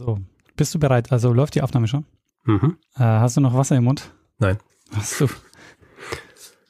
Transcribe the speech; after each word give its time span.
So, 0.00 0.18
bist 0.56 0.74
du 0.74 0.78
bereit? 0.78 1.12
Also 1.12 1.30
läuft 1.34 1.54
die 1.56 1.60
Aufnahme 1.60 1.86
schon? 1.86 2.06
Mhm. 2.44 2.78
Äh, 2.96 3.00
hast 3.00 3.36
du 3.36 3.42
noch 3.42 3.52
Wasser 3.52 3.76
im 3.76 3.84
Mund? 3.84 4.10
Nein. 4.38 4.56
Hast 4.94 5.20
du? 5.20 5.26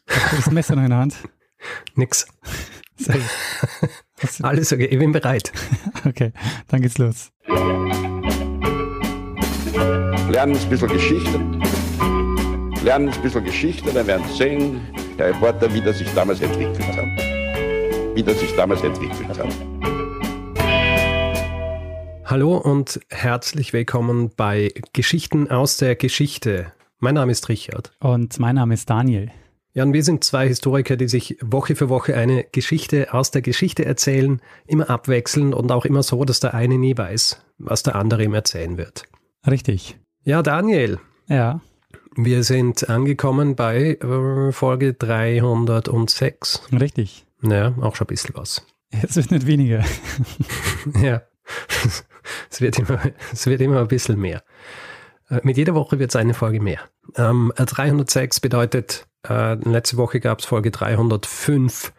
Hast 0.08 0.32
du 0.32 0.36
das 0.36 0.50
Messer 0.50 0.74
noch 0.74 0.82
in 0.82 0.90
der 0.90 0.98
Hand? 0.98 1.16
Nix. 1.94 2.26
Sehr 2.96 3.14
gut. 3.14 3.24
Alles 4.42 4.72
okay, 4.72 4.86
ich 4.86 4.98
bin 4.98 5.12
bereit. 5.12 5.52
Okay, 6.04 6.32
dann 6.68 6.80
geht's 6.80 6.98
los. 6.98 7.30
lernen 10.28 10.56
ein 10.56 10.68
bisschen 10.68 10.88
Geschichte. 10.88 11.38
Lernen 12.82 13.10
ein 13.10 13.22
bisschen 13.22 13.44
Geschichte, 13.44 13.92
dann 13.92 14.06
werden 14.08 14.26
Sie 14.28 14.36
sehen, 14.38 14.80
Herr 15.18 15.28
Reporter, 15.28 15.72
wie 15.72 15.82
das 15.82 15.98
sich 15.98 16.12
damals 16.14 16.40
entwickelt 16.40 16.84
hat. 16.96 18.16
Wie 18.16 18.22
das 18.24 18.40
sich 18.40 18.56
damals 18.56 18.82
entwickelt 18.82 19.38
hat. 19.38 19.79
Hallo 22.30 22.56
und 22.56 23.00
herzlich 23.10 23.72
willkommen 23.72 24.30
bei 24.36 24.72
Geschichten 24.92 25.50
aus 25.50 25.78
der 25.78 25.96
Geschichte. 25.96 26.72
Mein 27.00 27.16
Name 27.16 27.32
ist 27.32 27.48
Richard. 27.48 27.90
Und 27.98 28.38
mein 28.38 28.54
Name 28.54 28.74
ist 28.74 28.88
Daniel. 28.88 29.32
Ja, 29.74 29.82
und 29.82 29.92
wir 29.92 30.04
sind 30.04 30.22
zwei 30.22 30.46
Historiker, 30.46 30.96
die 30.96 31.08
sich 31.08 31.38
Woche 31.42 31.74
für 31.74 31.88
Woche 31.88 32.14
eine 32.14 32.44
Geschichte 32.44 33.12
aus 33.12 33.32
der 33.32 33.42
Geschichte 33.42 33.84
erzählen, 33.84 34.40
immer 34.68 34.88
abwechselnd 34.88 35.56
und 35.56 35.72
auch 35.72 35.84
immer 35.84 36.04
so, 36.04 36.24
dass 36.24 36.38
der 36.38 36.54
eine 36.54 36.78
nie 36.78 36.96
weiß, 36.96 37.44
was 37.58 37.82
der 37.82 37.96
andere 37.96 38.22
ihm 38.22 38.34
erzählen 38.34 38.78
wird. 38.78 39.08
Richtig. 39.44 39.98
Ja, 40.22 40.44
Daniel, 40.44 41.00
Ja, 41.26 41.60
wir 42.14 42.44
sind 42.44 42.88
angekommen 42.88 43.56
bei 43.56 43.94
äh, 43.94 44.52
Folge 44.52 44.94
306. 44.94 46.62
richtig. 46.80 47.26
Ja, 47.42 47.74
auch 47.80 47.96
schon 47.96 48.04
ein 48.04 48.14
bisschen 48.14 48.36
was. 48.36 48.64
Es 49.02 49.16
wird 49.16 49.32
nicht 49.32 49.48
weniger. 49.48 49.84
Ja, 51.02 51.22
es 52.50 52.60
wird 52.60 52.78
immer, 52.78 53.00
es 53.32 53.46
wird 53.46 53.60
immer 53.60 53.80
ein 53.80 53.88
bisschen 53.88 54.18
mehr. 54.20 54.42
Äh, 55.28 55.40
Mit 55.42 55.56
jeder 55.56 55.74
Woche 55.74 55.98
wird 55.98 56.10
es 56.10 56.16
eine 56.16 56.34
Folge 56.34 56.60
mehr. 56.60 56.80
Ähm, 57.16 57.52
äh, 57.56 57.64
306 57.64 58.40
bedeutet, 58.40 59.06
äh, 59.28 59.54
letzte 59.54 59.96
Woche 59.96 60.20
gab 60.20 60.40
es 60.40 60.46
Folge 60.46 60.70
305. 60.70 61.92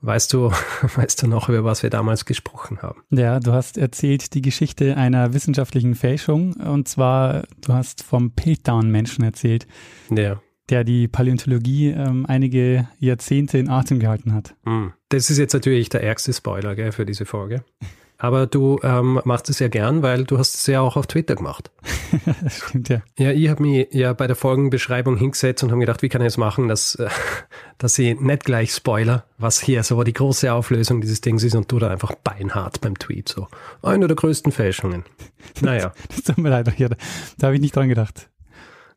Weißt 0.00 0.32
du, 0.34 0.50
weißt 0.96 1.22
du 1.22 1.28
noch, 1.28 1.48
über 1.48 1.64
was 1.64 1.82
wir 1.82 1.90
damals 1.90 2.24
gesprochen 2.26 2.82
haben? 2.82 3.02
Ja, 3.10 3.40
du 3.40 3.52
hast 3.52 3.78
erzählt 3.78 4.34
die 4.34 4.42
Geschichte 4.42 4.96
einer 4.96 5.32
wissenschaftlichen 5.32 5.94
Fälschung. 5.94 6.54
Und 6.54 6.88
zwar, 6.88 7.44
du 7.62 7.72
hast 7.72 8.02
vom 8.02 8.32
Piltdown-Menschen 8.32 9.24
erzählt, 9.24 9.66
Ja. 10.10 10.42
der 10.68 10.84
die 10.84 11.08
Paläontologie 11.08 11.88
ähm, 11.90 12.26
einige 12.26 12.86
Jahrzehnte 12.98 13.56
in 13.58 13.70
Atem 13.70 13.98
gehalten 13.98 14.34
hat. 14.34 14.54
Hm. 14.66 14.92
Das 15.08 15.30
ist 15.30 15.38
jetzt 15.38 15.54
natürlich 15.54 15.88
der 15.88 16.02
ärgste 16.02 16.32
Spoiler 16.34 16.74
gell, 16.74 16.92
für 16.92 17.06
diese 17.06 17.24
Folge. 17.24 17.64
Aber 18.18 18.46
du 18.46 18.78
ähm, 18.82 19.20
machst 19.24 19.50
es 19.50 19.58
ja 19.58 19.68
gern, 19.68 20.02
weil 20.02 20.24
du 20.24 20.38
hast 20.38 20.54
es 20.54 20.66
ja 20.66 20.80
auch 20.80 20.96
auf 20.96 21.06
Twitter 21.06 21.34
gemacht. 21.34 21.70
das 22.42 22.58
stimmt 22.58 22.88
ja. 22.88 23.02
Ja, 23.18 23.32
ich 23.32 23.48
habe 23.48 23.62
mich 23.62 23.88
ja 23.90 24.12
bei 24.12 24.26
der 24.26 24.36
Folgenbeschreibung 24.36 25.16
hingesetzt 25.16 25.62
und 25.64 25.70
habe 25.70 25.80
gedacht, 25.80 26.02
wie 26.02 26.08
kann 26.08 26.22
ich 26.22 26.28
es 26.28 26.36
machen, 26.36 26.68
dass, 26.68 26.94
äh, 26.94 27.08
dass 27.78 27.98
ich 27.98 28.18
nicht 28.18 28.44
gleich 28.44 28.72
spoiler, 28.72 29.24
was 29.38 29.60
hier 29.60 29.82
so 29.82 30.02
die 30.04 30.12
große 30.12 30.52
Auflösung 30.52 31.00
dieses 31.00 31.20
Dings 31.20 31.42
ist 31.42 31.54
und 31.54 31.70
du 31.70 31.78
da 31.78 31.90
einfach 31.90 32.14
beinhart 32.14 32.80
beim 32.80 32.98
Tweet 32.98 33.28
so. 33.28 33.48
Eine 33.82 34.06
der 34.06 34.16
größten 34.16 34.52
Fälschungen. 34.52 35.04
Naja, 35.60 35.92
Das 36.08 36.22
tut 36.22 36.38
mir 36.38 36.48
leid, 36.48 36.66
Richard. 36.68 36.96
Da 37.38 37.48
habe 37.48 37.56
ich 37.56 37.60
nicht 37.60 37.76
dran 37.76 37.88
gedacht. 37.88 38.30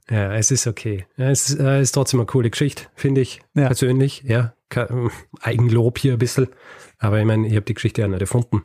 Ja, 0.10 0.34
es 0.36 0.52
ist 0.52 0.68
okay. 0.68 1.06
Ja, 1.18 1.30
es 1.30 1.50
ist, 1.50 1.60
äh, 1.60 1.82
ist 1.82 1.92
trotzdem 1.94 2.20
eine 2.20 2.28
coole 2.28 2.50
Geschichte, 2.50 2.84
finde 2.96 3.22
ich 3.22 3.42
Ja. 3.54 3.68
persönlich. 3.68 4.24
Ja, 4.26 4.54
ähm, 4.76 5.12
Eigenlob 5.42 5.98
hier 6.00 6.14
ein 6.14 6.20
bisschen. 6.20 6.48
Aber 7.00 7.20
ich 7.20 7.26
meine, 7.26 7.46
ich 7.48 7.54
habe 7.54 7.66
die 7.66 7.76
Geschichte 7.76 8.02
ja 8.02 8.08
nicht 8.08 8.22
erfunden, 8.22 8.64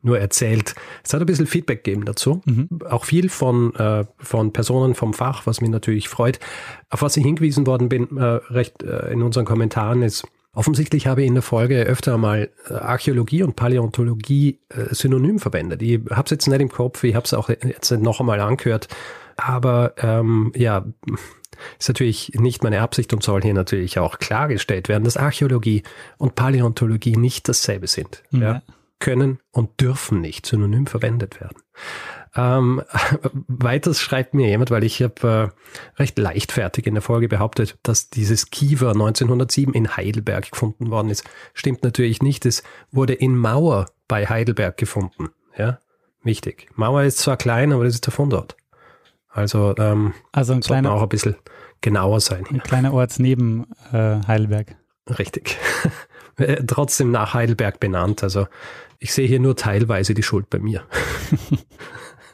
nur 0.00 0.18
erzählt. 0.18 0.74
Es 1.04 1.12
hat 1.12 1.20
ein 1.20 1.26
bisschen 1.26 1.46
Feedback 1.46 1.84
gegeben 1.84 2.06
dazu. 2.06 2.40
Auch 2.88 3.04
viel 3.04 3.28
von, 3.28 3.74
äh, 3.74 4.04
von 4.18 4.52
Personen 4.54 4.94
vom 4.94 5.12
Fach, 5.12 5.46
was 5.46 5.60
mich 5.60 5.68
natürlich 5.70 6.08
freut. 6.08 6.40
Auf 6.88 7.02
was 7.02 7.16
ich 7.18 7.24
hingewiesen 7.24 7.66
worden 7.66 7.88
bin, 7.90 8.16
äh, 8.16 8.22
recht 8.24 8.82
äh, 8.82 9.12
in 9.12 9.20
unseren 9.22 9.44
Kommentaren 9.44 10.00
ist, 10.02 10.26
offensichtlich 10.54 11.06
habe 11.06 11.22
ich 11.22 11.28
in 11.28 11.34
der 11.34 11.42
Folge 11.42 11.82
öfter 11.82 12.16
mal 12.16 12.48
äh, 12.70 12.72
Archäologie 12.74 13.42
und 13.42 13.54
Paläontologie 13.54 14.60
äh, 14.70 14.94
synonym 14.94 15.38
verwendet. 15.38 15.82
Ich 15.82 16.00
habe 16.10 16.22
es 16.24 16.30
jetzt 16.30 16.46
nicht 16.46 16.60
im 16.62 16.70
Kopf, 16.70 17.04
ich 17.04 17.14
habe 17.14 17.24
es 17.26 17.34
auch 17.34 17.50
jetzt 17.50 17.90
nicht 17.90 18.02
noch 18.02 18.18
einmal 18.20 18.40
angehört. 18.40 18.88
Aber 19.36 19.94
ähm, 19.98 20.52
ja, 20.54 20.84
ist 21.78 21.88
natürlich 21.88 22.32
nicht 22.34 22.62
meine 22.62 22.80
Absicht 22.80 23.12
und 23.12 23.22
soll 23.22 23.42
hier 23.42 23.54
natürlich 23.54 23.98
auch 23.98 24.18
klargestellt 24.18 24.88
werden, 24.88 25.04
dass 25.04 25.16
Archäologie 25.16 25.82
und 26.18 26.34
Paläontologie 26.34 27.16
nicht 27.16 27.48
dasselbe 27.48 27.86
sind. 27.86 28.22
Ja. 28.30 28.40
Ja. 28.40 28.62
Können 29.00 29.40
und 29.50 29.80
dürfen 29.80 30.20
nicht 30.20 30.46
synonym 30.46 30.86
verwendet 30.86 31.40
werden. 31.40 31.58
Ähm, 32.36 32.82
weiters 33.48 34.00
schreibt 34.00 34.34
mir 34.34 34.48
jemand, 34.48 34.70
weil 34.70 34.84
ich 34.84 35.02
habe 35.02 35.52
äh, 35.96 36.00
recht 36.00 36.18
leichtfertig 36.18 36.86
in 36.86 36.94
der 36.94 37.02
Folge 37.02 37.28
behauptet, 37.28 37.76
dass 37.82 38.10
dieses 38.10 38.50
Kiewer 38.50 38.90
1907 38.90 39.74
in 39.74 39.96
Heidelberg 39.96 40.50
gefunden 40.50 40.90
worden 40.90 41.10
ist. 41.10 41.24
Stimmt 41.52 41.82
natürlich 41.82 42.22
nicht. 42.22 42.46
Es 42.46 42.62
wurde 42.90 43.14
in 43.14 43.36
Mauer 43.36 43.86
bei 44.08 44.26
Heidelberg 44.26 44.76
gefunden. 44.76 45.30
Ja, 45.56 45.78
wichtig. 46.22 46.68
Mauer 46.74 47.02
ist 47.02 47.18
zwar 47.18 47.36
klein, 47.36 47.72
aber 47.72 47.84
das 47.84 47.94
ist 47.94 48.06
der 48.06 48.12
Fundort. 48.12 48.56
Also 49.34 49.74
ähm, 49.78 50.14
Also 50.32 50.54
ein 50.54 50.60
kleiner, 50.60 50.92
auch 50.92 51.02
ein 51.02 51.08
bisschen 51.08 51.36
genauer 51.80 52.20
sein 52.20 52.46
ein 52.48 52.62
kleiner 52.62 52.94
Ort 52.94 53.18
neben 53.18 53.66
äh, 53.92 54.20
Heidelberg. 54.26 54.76
Richtig. 55.18 55.58
Äh, 56.36 56.64
Trotzdem 56.66 57.12
nach 57.12 57.32
Heidelberg 57.32 57.78
benannt. 57.78 58.24
Also 58.24 58.48
ich 58.98 59.14
sehe 59.14 59.28
hier 59.28 59.38
nur 59.38 59.54
teilweise 59.54 60.14
die 60.14 60.24
Schuld 60.24 60.50
bei 60.50 60.58
mir. 60.58 60.82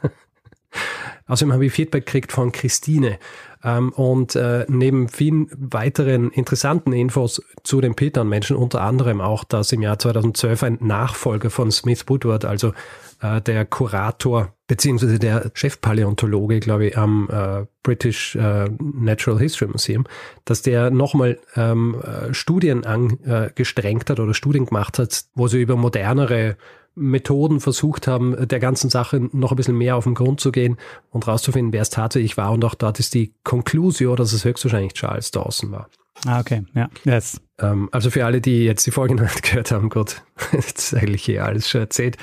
Außerdem 1.27 1.53
habe 1.53 1.67
ich 1.67 1.71
Feedback 1.71 2.07
gekriegt 2.07 2.31
von 2.31 2.51
Christine. 2.51 3.19
Ähm, 3.63 3.91
und 3.91 4.35
äh, 4.35 4.65
neben 4.67 5.07
vielen 5.07 5.49
weiteren 5.51 6.31
interessanten 6.31 6.93
Infos 6.93 7.43
zu 7.61 7.79
den 7.79 7.93
Petern-Menschen, 7.93 8.55
unter 8.55 8.81
anderem 8.81 9.21
auch, 9.21 9.43
dass 9.43 9.71
im 9.71 9.83
Jahr 9.83 9.99
2012 9.99 10.63
ein 10.63 10.77
Nachfolger 10.81 11.51
von 11.51 11.69
Smith 11.69 12.05
Woodward, 12.07 12.43
also 12.43 12.73
äh, 13.21 13.41
der 13.41 13.65
Kurator 13.65 14.53
beziehungsweise 14.67 15.19
der 15.19 15.51
Chefpaläontologe, 15.53 16.59
glaube 16.59 16.87
ich, 16.87 16.97
am 16.97 17.29
äh, 17.29 17.65
British 17.83 18.35
äh, 18.35 18.69
Natural 18.79 19.39
History 19.39 19.69
Museum, 19.69 20.05
dass 20.45 20.61
der 20.61 20.91
nochmal 20.91 21.39
ähm, 21.55 22.01
äh, 22.01 22.33
Studien 22.33 22.85
angestrengt 22.85 24.09
hat 24.09 24.19
oder 24.19 24.33
Studien 24.33 24.65
gemacht 24.65 24.97
hat, 24.97 25.25
wo 25.35 25.47
sie 25.47 25.61
über 25.61 25.75
modernere 25.75 26.55
Methoden 26.95 27.59
versucht 27.59 28.07
haben, 28.07 28.47
der 28.47 28.59
ganzen 28.59 28.89
Sache 28.89 29.29
noch 29.31 29.51
ein 29.51 29.55
bisschen 29.55 29.77
mehr 29.77 29.95
auf 29.95 30.03
den 30.03 30.13
Grund 30.13 30.39
zu 30.41 30.51
gehen 30.51 30.77
und 31.09 31.27
rauszufinden, 31.27 31.73
wer 31.73 31.81
es 31.81 31.89
tatsächlich 31.89 32.37
war. 32.37 32.51
Und 32.51 32.65
auch 32.65 32.75
dort 32.75 32.99
ist 32.99 33.13
die 33.13 33.33
Konklusion, 33.43 34.17
dass 34.17 34.33
es 34.33 34.43
höchstwahrscheinlich 34.43 34.93
Charles 34.93 35.31
Dawson 35.31 35.71
war. 35.71 35.89
Ah, 36.25 36.39
okay. 36.39 36.63
Ja, 36.75 36.89
yes. 37.03 37.41
Ähm, 37.59 37.89
also 37.91 38.09
für 38.09 38.25
alle, 38.25 38.41
die 38.41 38.65
jetzt 38.65 38.85
die 38.85 38.91
Folge 38.91 39.15
noch 39.15 39.23
nicht 39.23 39.43
gehört 39.43 39.71
haben, 39.71 39.89
gut, 39.89 40.21
jetzt 40.51 40.93
ist 40.93 40.95
eigentlich 40.95 41.23
hier 41.23 41.45
alles 41.45 41.69
schon 41.69 41.81
erzählt. 41.81 42.17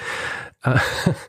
Äh, 0.62 0.78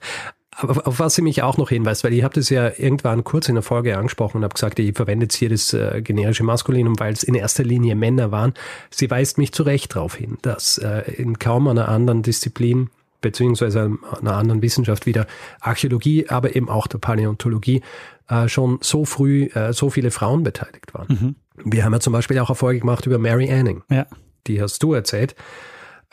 aber 0.55 0.71
auf, 0.71 0.87
auf 0.87 0.99
was 0.99 1.15
sie 1.15 1.21
mich 1.21 1.41
auch 1.41 1.57
noch 1.57 1.69
hinweist, 1.69 2.03
weil 2.03 2.13
ich 2.13 2.23
habe 2.23 2.33
das 2.33 2.49
ja 2.49 2.67
irgendwann 2.77 3.23
kurz 3.23 3.47
in 3.49 3.55
der 3.55 3.63
Folge 3.63 3.97
angesprochen 3.97 4.37
und 4.37 4.43
habe 4.43 4.53
gesagt, 4.53 4.79
ich 4.79 4.95
verwende 4.95 5.25
jetzt 5.25 5.35
hier 5.35 5.49
das 5.49 5.73
äh, 5.73 6.01
generische 6.01 6.43
Maskulinum, 6.43 6.99
weil 6.99 7.13
es 7.13 7.23
in 7.23 7.35
erster 7.35 7.63
Linie 7.63 7.95
Männer 7.95 8.31
waren. 8.31 8.53
Sie 8.89 9.09
weist 9.09 9.37
mich 9.37 9.53
zu 9.53 9.63
Recht 9.63 9.95
darauf 9.95 10.15
hin, 10.15 10.37
dass 10.41 10.77
äh, 10.77 11.11
in 11.13 11.39
kaum 11.39 11.67
einer 11.67 11.87
anderen 11.89 12.23
Disziplin 12.23 12.89
beziehungsweise 13.21 13.97
einer 14.21 14.35
anderen 14.35 14.61
Wissenschaft 14.61 15.05
wie 15.05 15.11
der 15.11 15.27
Archäologie, 15.59 16.29
aber 16.29 16.55
eben 16.55 16.69
auch 16.69 16.87
der 16.87 16.99
Paläontologie 16.99 17.81
äh, 18.29 18.47
schon 18.47 18.79
so 18.81 19.05
früh 19.05 19.45
äh, 19.53 19.73
so 19.73 19.89
viele 19.89 20.11
Frauen 20.11 20.43
beteiligt 20.43 20.93
waren. 20.93 21.35
Wir 21.65 21.83
haben 21.83 21.91
ja 21.93 21.99
zum 21.99 22.13
Beispiel 22.13 22.39
auch 22.39 22.49
eine 22.49 22.55
Folge 22.55 22.79
gemacht 22.79 23.05
über 23.05 23.17
Mary 23.17 23.51
Anning 23.51 23.83
Ja. 23.89 24.07
die 24.47 24.61
hast 24.61 24.81
du 24.83 24.93
erzählt. 24.93 25.35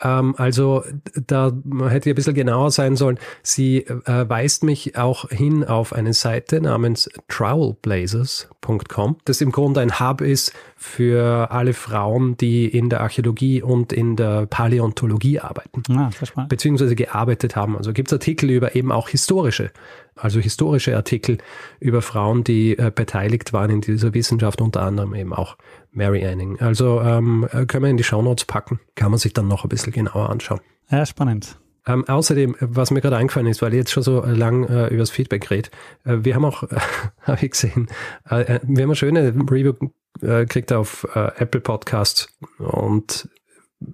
Ähm, 0.01 0.35
also 0.37 0.83
da 1.15 1.51
hätte 1.89 2.09
ich 2.09 2.13
ein 2.13 2.15
bisschen 2.15 2.33
genauer 2.33 2.71
sein 2.71 2.95
sollen. 2.95 3.19
Sie 3.41 3.79
äh, 3.79 4.29
weist 4.29 4.63
mich 4.63 4.97
auch 4.97 5.29
hin 5.29 5.63
auf 5.63 5.93
eine 5.93 6.13
Seite 6.13 6.61
namens 6.61 7.09
trowelblazers.com, 7.27 9.17
das 9.25 9.41
im 9.41 9.51
Grunde 9.51 9.81
ein 9.81 9.99
Hub 9.99 10.21
ist 10.21 10.53
für 10.75 11.51
alle 11.51 11.73
Frauen, 11.73 12.37
die 12.37 12.67
in 12.67 12.89
der 12.89 13.01
Archäologie 13.01 13.61
und 13.61 13.91
in 13.91 14.15
der 14.15 14.45
Paläontologie 14.45 15.39
arbeiten 15.39 15.83
Ah, 15.89 16.09
beziehungsweise 16.47 16.95
gearbeitet 16.95 17.55
haben. 17.55 17.77
Also 17.77 17.93
gibt 17.93 18.09
es 18.09 18.13
Artikel 18.13 18.51
über 18.51 18.75
eben 18.75 18.91
auch 18.91 19.09
historische, 19.09 19.71
also 20.17 20.39
historische 20.39 20.95
Artikel 20.95 21.37
über 21.79 22.01
Frauen, 22.01 22.43
die 22.43 22.77
äh, 22.77 22.91
beteiligt 22.93 23.53
waren 23.53 23.69
in 23.69 23.81
dieser 23.81 24.13
Wissenschaft, 24.13 24.61
unter 24.61 24.81
anderem 24.81 25.13
eben 25.15 25.33
auch 25.33 25.57
Mary 25.91 26.25
Anning. 26.25 26.59
Also 26.59 27.01
ähm, 27.01 27.47
äh, 27.51 27.65
können 27.65 27.83
wir 27.83 27.89
in 27.89 27.97
die 27.97 28.03
Shownotes 28.03 28.45
packen, 28.45 28.79
kann 28.95 29.11
man 29.11 29.19
sich 29.19 29.33
dann 29.33 29.47
noch 29.47 29.63
ein 29.63 29.69
bisschen 29.69 29.93
genauer 29.93 30.29
anschauen. 30.29 30.61
Ja, 30.89 31.05
spannend. 31.05 31.57
Ähm, 31.87 32.07
außerdem, 32.07 32.55
was 32.59 32.91
mir 32.91 33.01
gerade 33.01 33.15
eingefallen 33.15 33.47
ist, 33.47 33.61
weil 33.61 33.73
ich 33.73 33.77
jetzt 33.77 33.91
schon 33.91 34.03
so 34.03 34.21
lang 34.25 34.65
äh, 34.65 34.87
über 34.87 34.99
das 34.99 35.09
Feedback 35.09 35.49
rede, 35.49 35.69
äh, 36.03 36.17
wir 36.21 36.35
haben 36.35 36.45
auch, 36.45 36.63
äh, 36.71 36.75
habe 37.21 37.45
ich 37.45 37.51
gesehen, 37.51 37.87
äh, 38.29 38.41
äh, 38.41 38.59
wir 38.63 38.83
haben 38.83 38.89
eine 38.89 38.95
schöne 38.95 39.33
Review 39.49 39.73
äh, 40.21 40.41
gekriegt 40.41 40.73
auf 40.73 41.07
äh, 41.15 41.31
Apple 41.37 41.61
Podcasts 41.61 42.27
und 42.57 43.29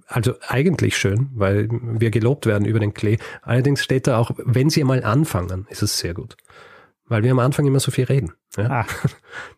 also 0.06 0.34
eigentlich 0.48 0.96
schön, 0.96 1.30
weil 1.34 1.68
wir 1.70 2.10
gelobt 2.10 2.46
werden 2.46 2.64
über 2.64 2.80
den 2.80 2.94
Klee. 2.94 3.18
Allerdings 3.42 3.82
steht 3.82 4.06
da 4.06 4.18
auch, 4.18 4.30
wenn 4.38 4.70
Sie 4.70 4.82
mal 4.84 5.04
anfangen, 5.04 5.66
ist 5.68 5.82
es 5.82 5.98
sehr 5.98 6.14
gut. 6.14 6.36
Weil 7.06 7.22
wir 7.22 7.32
am 7.32 7.38
Anfang 7.38 7.66
immer 7.66 7.80
so 7.80 7.90
viel 7.90 8.04
reden. 8.04 8.32
Ja? 8.56 8.70
Ah. 8.70 8.86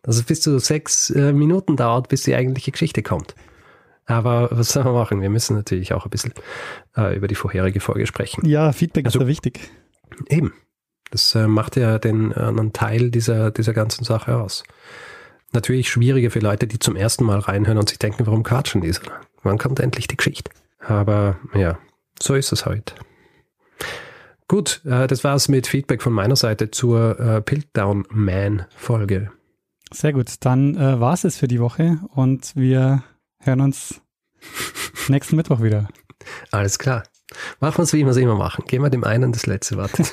Dass 0.03 0.15
es 0.17 0.23
bis 0.23 0.41
zu 0.41 0.59
sechs 0.59 1.09
äh, 1.09 1.31
Minuten 1.31 1.77
dauert, 1.77 2.09
bis 2.09 2.23
die 2.23 2.35
eigentliche 2.35 2.71
Geschichte 2.71 3.03
kommt. 3.03 3.35
Aber 4.05 4.49
was 4.51 4.69
soll 4.69 4.83
man 4.83 4.93
machen? 4.93 5.21
Wir 5.21 5.29
müssen 5.29 5.55
natürlich 5.55 5.93
auch 5.93 6.05
ein 6.05 6.09
bisschen 6.09 6.33
äh, 6.95 7.15
über 7.15 7.27
die 7.27 7.35
vorherige 7.35 7.79
Folge 7.79 8.07
sprechen. 8.07 8.45
Ja, 8.45 8.71
Feedback 8.71 9.05
also, 9.05 9.19
ist 9.19 9.23
ja 9.23 9.27
wichtig. 9.27 9.59
Eben. 10.29 10.53
Das 11.11 11.35
äh, 11.35 11.47
macht 11.47 11.75
ja 11.75 11.99
den 11.99 12.31
äh, 12.31 12.35
einen 12.35 12.73
Teil 12.73 13.11
dieser, 13.11 13.51
dieser 13.51 13.73
ganzen 13.73 14.03
Sache 14.03 14.37
aus. 14.37 14.63
Natürlich 15.53 15.89
schwieriger 15.89 16.31
für 16.31 16.39
Leute, 16.39 16.67
die 16.67 16.79
zum 16.79 16.95
ersten 16.95 17.23
Mal 17.23 17.39
reinhören 17.39 17.77
und 17.77 17.89
sich 17.89 17.99
denken, 17.99 18.25
warum 18.25 18.43
quatschen 18.43 18.81
die 18.81 18.91
so? 18.91 19.01
Wann 19.47 19.57
kommt 19.57 19.79
endlich 19.79 20.07
die 20.07 20.17
Geschichte? 20.17 20.51
Aber 20.79 21.37
ja, 21.53 21.79
so 22.21 22.35
ist 22.35 22.51
es 22.51 22.65
halt. 22.65 22.95
Gut, 24.49 24.81
äh, 24.85 25.07
das 25.07 25.23
war's 25.23 25.47
mit 25.47 25.67
Feedback 25.67 26.01
von 26.01 26.11
meiner 26.11 26.35
Seite 26.35 26.69
zur 26.69 27.17
äh, 27.17 27.41
Piltdown 27.41 28.05
Man 28.09 28.65
Folge. 28.75 29.31
Sehr 29.89 30.11
gut, 30.11 30.33
dann 30.41 30.75
äh, 30.75 30.99
war's 30.99 31.23
es 31.23 31.37
für 31.37 31.47
die 31.47 31.61
Woche 31.61 31.97
und 32.13 32.57
wir 32.57 33.03
hören 33.39 33.61
uns 33.61 34.01
nächsten 35.07 35.37
Mittwoch 35.37 35.61
wieder. 35.61 35.87
Alles 36.51 36.77
klar. 36.77 37.03
Machen 37.61 37.77
wir 37.77 37.83
es, 37.83 37.93
wie 37.93 38.03
wir 38.03 38.11
es 38.11 38.17
immer 38.17 38.35
machen. 38.35 38.65
Gehen 38.67 38.81
wir 38.81 38.89
dem 38.89 39.05
einen 39.05 39.31
das 39.31 39.45
letzte 39.45 39.77
Wort. 39.77 39.91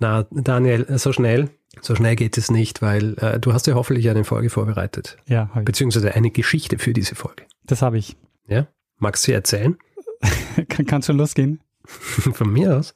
Na, 0.00 0.26
Daniel, 0.32 0.98
so 0.98 1.12
schnell, 1.12 1.50
so 1.80 1.94
schnell 1.94 2.16
geht 2.16 2.36
es 2.36 2.50
nicht, 2.50 2.82
weil 2.82 3.14
äh, 3.18 3.38
du 3.38 3.52
hast 3.52 3.66
ja 3.66 3.74
hoffentlich 3.74 4.08
eine 4.10 4.24
Folge 4.24 4.50
vorbereitet. 4.50 5.16
Ja, 5.26 5.48
habe 5.50 5.60
ich. 5.60 5.64
Beziehungsweise 5.64 6.14
eine 6.14 6.30
Geschichte 6.30 6.78
für 6.78 6.92
diese 6.92 7.14
Folge. 7.14 7.44
Das 7.64 7.82
habe 7.82 7.98
ich. 7.98 8.16
Ja? 8.46 8.66
Magst 8.98 9.24
du 9.24 9.26
sie 9.26 9.32
erzählen? 9.32 9.76
Kann, 10.68 10.84
kann 10.84 11.02
schon 11.02 11.16
losgehen. 11.16 11.60
Von 11.84 12.52
mir 12.52 12.76
aus. 12.76 12.94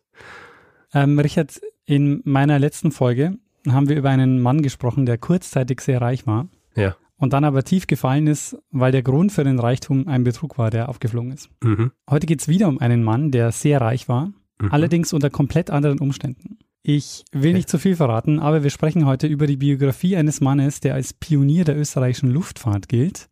Ähm, 0.93 1.19
Richard, 1.19 1.61
in 1.87 2.21
meiner 2.25 2.59
letzten 2.59 2.93
Folge 2.93 3.39
haben 3.69 3.89
wir 3.89 3.97
über 3.97 4.11
einen 4.11 4.41
Mann 4.41 4.61
gesprochen, 4.61 5.07
der 5.07 5.19
kurzzeitig 5.19 5.81
sehr 5.81 6.01
reich 6.01 6.27
war. 6.27 6.49
Ja. 6.77 6.97
Und 7.17 7.33
dann 7.33 7.45
aber 7.45 7.63
tief 7.63 7.87
gefallen 7.87 8.27
ist, 8.27 8.59
weil 8.71 8.93
der 8.93 9.03
Grund 9.03 9.33
für 9.33 9.45
den 9.45 9.59
Reichtum 9.59 10.09
ein 10.09 10.25
Betrug 10.25 10.59
war, 10.59 10.71
der 10.71 10.89
aufgeflogen 10.89 11.33
ist. 11.33 11.49
Mhm. 11.63 11.93
Heute 12.11 12.27
geht 12.27 12.43
es 12.43 12.49
wieder 12.49 12.69
um 12.69 12.79
einen 12.79 13.03
Mann, 13.03 13.31
der 13.31 13.53
sehr 13.53 13.81
reich 13.81 14.09
war, 14.09 14.33
mhm. 14.61 14.71
allerdings 14.71 15.13
unter 15.13 15.31
komplett 15.31 15.71
anderen 15.71 16.01
Umständen. 16.01 16.59
Ich 16.87 17.25
will 17.33 17.55
nicht 17.55 17.69
zu 17.69 17.79
viel 17.79 17.97
verraten, 17.97 18.39
aber 18.39 18.63
wir 18.63 18.71
sprechen 18.71 19.07
heute 19.07 19.27
über 19.27 19.47
die 19.47 19.57
Biografie 19.57 20.17
eines 20.17 20.41
Mannes, 20.41 20.81
der 20.81 20.95
als 20.95 21.15
Pionier 21.15 21.65
der 21.65 21.77
österreichischen 21.79 22.31
Luftfahrt 22.31 22.89
gilt 22.89 23.29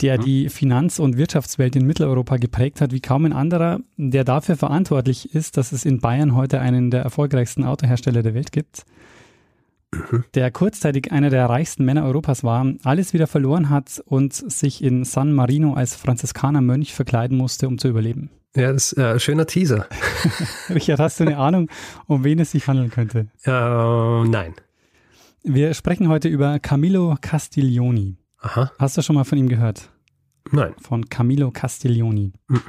der 0.00 0.18
mhm. 0.18 0.24
die 0.24 0.48
Finanz- 0.48 0.98
und 0.98 1.16
Wirtschaftswelt 1.16 1.76
in 1.76 1.86
Mitteleuropa 1.86 2.36
geprägt 2.36 2.80
hat 2.80 2.92
wie 2.92 3.00
kaum 3.00 3.24
ein 3.24 3.32
anderer, 3.32 3.80
der 3.96 4.24
dafür 4.24 4.56
verantwortlich 4.56 5.34
ist, 5.34 5.56
dass 5.56 5.72
es 5.72 5.84
in 5.84 6.00
Bayern 6.00 6.34
heute 6.34 6.60
einen 6.60 6.90
der 6.90 7.02
erfolgreichsten 7.02 7.64
Autohersteller 7.64 8.22
der 8.22 8.34
Welt 8.34 8.52
gibt, 8.52 8.84
mhm. 9.92 10.24
der 10.34 10.50
kurzzeitig 10.50 11.12
einer 11.12 11.30
der 11.30 11.46
reichsten 11.46 11.84
Männer 11.84 12.04
Europas 12.04 12.42
war, 12.42 12.66
alles 12.82 13.12
wieder 13.12 13.26
verloren 13.26 13.70
hat 13.70 14.02
und 14.04 14.32
sich 14.34 14.82
in 14.82 15.04
San 15.04 15.32
Marino 15.32 15.74
als 15.74 15.94
Franziskanermönch 15.94 16.92
verkleiden 16.92 17.38
musste, 17.38 17.68
um 17.68 17.78
zu 17.78 17.88
überleben. 17.88 18.30
Ja, 18.56 18.72
das 18.72 18.92
ist 18.92 18.98
ein 18.98 19.16
äh, 19.16 19.18
schöner 19.18 19.46
Teaser. 19.46 19.88
Richard, 20.70 21.00
hast 21.00 21.18
du 21.18 21.24
eine 21.24 21.38
Ahnung, 21.38 21.68
um 22.06 22.22
wen 22.22 22.38
es 22.38 22.52
sich 22.52 22.68
handeln 22.68 22.90
könnte? 22.90 23.26
Uh, 23.46 24.24
nein. 24.24 24.54
Wir 25.42 25.74
sprechen 25.74 26.08
heute 26.08 26.28
über 26.28 26.60
Camillo 26.60 27.16
Castiglioni. 27.20 28.16
Aha. 28.38 28.70
Hast 28.78 28.96
du 28.96 29.02
schon 29.02 29.16
mal 29.16 29.24
von 29.24 29.38
ihm 29.38 29.48
gehört? 29.48 29.90
Nein. 30.52 30.74
Von 30.80 31.08
Camillo 31.08 31.50
Castiglioni. 31.50 32.32
Mhm. 32.46 32.62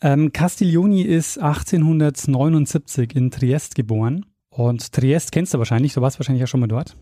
Ähm, 0.00 0.32
Castiglioni 0.32 1.02
ist 1.02 1.38
1879 1.38 3.14
in 3.14 3.30
Triest 3.30 3.74
geboren. 3.74 4.24
Und 4.48 4.92
Triest 4.92 5.32
kennst 5.32 5.52
du 5.52 5.58
wahrscheinlich, 5.58 5.92
du 5.92 6.00
warst 6.00 6.18
wahrscheinlich 6.18 6.40
ja 6.40 6.46
schon 6.46 6.60
mal 6.60 6.66
dort. 6.66 6.96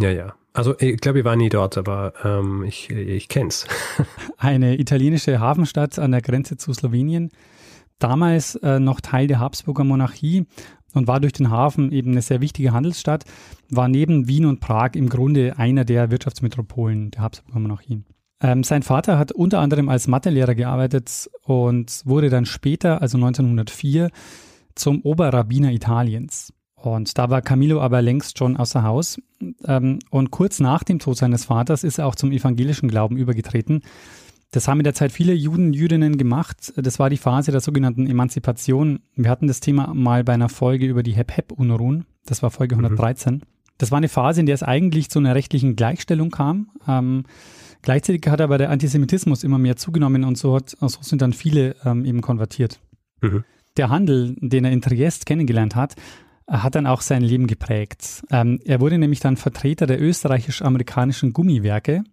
Ja, 0.00 0.10
ja. 0.10 0.34
Also 0.54 0.74
ich 0.78 0.98
glaube, 0.98 1.20
ich 1.20 1.24
war 1.24 1.36
nie 1.36 1.48
dort, 1.48 1.78
aber 1.78 2.12
ähm, 2.24 2.64
ich, 2.64 2.90
ich 2.90 3.28
kenn's. 3.28 3.66
Eine 4.36 4.78
italienische 4.78 5.40
Hafenstadt 5.40 5.98
an 5.98 6.12
der 6.12 6.20
Grenze 6.20 6.56
zu 6.56 6.72
Slowenien. 6.74 7.30
Damals 7.98 8.56
äh, 8.56 8.78
noch 8.78 9.00
Teil 9.00 9.28
der 9.28 9.38
Habsburger 9.38 9.84
Monarchie 9.84 10.46
und 10.92 11.06
war 11.06 11.20
durch 11.20 11.32
den 11.32 11.50
Hafen 11.50 11.90
eben 11.92 12.10
eine 12.10 12.22
sehr 12.22 12.40
wichtige 12.40 12.72
Handelsstadt, 12.72 13.24
war 13.70 13.88
neben 13.88 14.28
Wien 14.28 14.44
und 14.44 14.60
Prag 14.60 14.90
im 14.94 15.08
Grunde 15.08 15.54
einer 15.56 15.84
der 15.84 16.10
Wirtschaftsmetropolen 16.10 17.12
der 17.12 17.22
Habsburger 17.22 17.60
Monarchie. 17.60 18.02
Ähm, 18.42 18.64
sein 18.64 18.82
Vater 18.82 19.18
hat 19.18 19.32
unter 19.32 19.60
anderem 19.60 19.88
als 19.88 20.08
Mathelehrer 20.08 20.54
gearbeitet 20.54 21.30
und 21.44 22.02
wurde 22.04 22.28
dann 22.28 22.44
später, 22.44 23.00
also 23.00 23.16
1904, 23.16 24.10
zum 24.74 25.00
Oberrabbiner 25.02 25.70
Italiens. 25.72 26.52
Und 26.82 27.16
da 27.16 27.30
war 27.30 27.42
Camillo 27.42 27.80
aber 27.80 28.02
längst 28.02 28.38
schon 28.38 28.56
außer 28.56 28.82
Haus. 28.82 29.20
Ähm, 29.64 30.00
und 30.10 30.30
kurz 30.30 30.60
nach 30.60 30.82
dem 30.82 30.98
Tod 30.98 31.16
seines 31.16 31.44
Vaters 31.44 31.84
ist 31.84 31.98
er 31.98 32.06
auch 32.06 32.14
zum 32.14 32.32
evangelischen 32.32 32.88
Glauben 32.88 33.16
übergetreten. 33.16 33.82
Das 34.50 34.68
haben 34.68 34.80
in 34.80 34.84
der 34.84 34.94
Zeit 34.94 35.12
viele 35.12 35.32
Juden, 35.32 35.72
Jüdinnen 35.72 36.18
gemacht. 36.18 36.72
Das 36.76 36.98
war 36.98 37.08
die 37.08 37.16
Phase 37.16 37.52
der 37.52 37.60
sogenannten 37.60 38.06
Emanzipation. 38.06 39.00
Wir 39.16 39.30
hatten 39.30 39.46
das 39.46 39.60
Thema 39.60 39.94
mal 39.94 40.24
bei 40.24 40.34
einer 40.34 40.48
Folge 40.48 40.86
über 40.86 41.02
die 41.02 41.12
Hep-Hep-Unruhen. 41.12 42.04
Das 42.26 42.42
war 42.42 42.50
Folge 42.50 42.74
113. 42.74 43.34
Mhm. 43.34 43.40
Das 43.78 43.90
war 43.90 43.98
eine 43.98 44.08
Phase, 44.08 44.40
in 44.40 44.46
der 44.46 44.54
es 44.54 44.62
eigentlich 44.62 45.08
zu 45.08 45.18
einer 45.18 45.34
rechtlichen 45.34 45.76
Gleichstellung 45.76 46.30
kam. 46.30 46.68
Ähm, 46.86 47.24
Gleichzeitig 47.82 48.30
hat 48.30 48.40
aber 48.40 48.58
der 48.58 48.70
Antisemitismus 48.70 49.42
immer 49.42 49.58
mehr 49.58 49.76
zugenommen 49.76 50.24
und 50.24 50.38
so, 50.38 50.54
hat, 50.54 50.70
so 50.70 50.88
sind 51.00 51.20
dann 51.20 51.32
viele 51.32 51.74
ähm, 51.84 52.04
eben 52.04 52.20
konvertiert. 52.20 52.80
Mhm. 53.20 53.44
Der 53.76 53.90
Handel, 53.90 54.36
den 54.38 54.64
er 54.64 54.70
in 54.70 54.80
Triest 54.80 55.26
kennengelernt 55.26 55.74
hat, 55.74 55.96
hat 56.48 56.74
dann 56.74 56.86
auch 56.86 57.00
sein 57.00 57.22
Leben 57.22 57.46
geprägt. 57.46 58.22
Ähm, 58.30 58.60
er 58.64 58.80
wurde 58.80 58.98
nämlich 58.98 59.20
dann 59.20 59.36
Vertreter 59.36 59.86
der 59.86 60.00
österreichisch-amerikanischen 60.00 61.32
Gummiwerke 61.32 62.04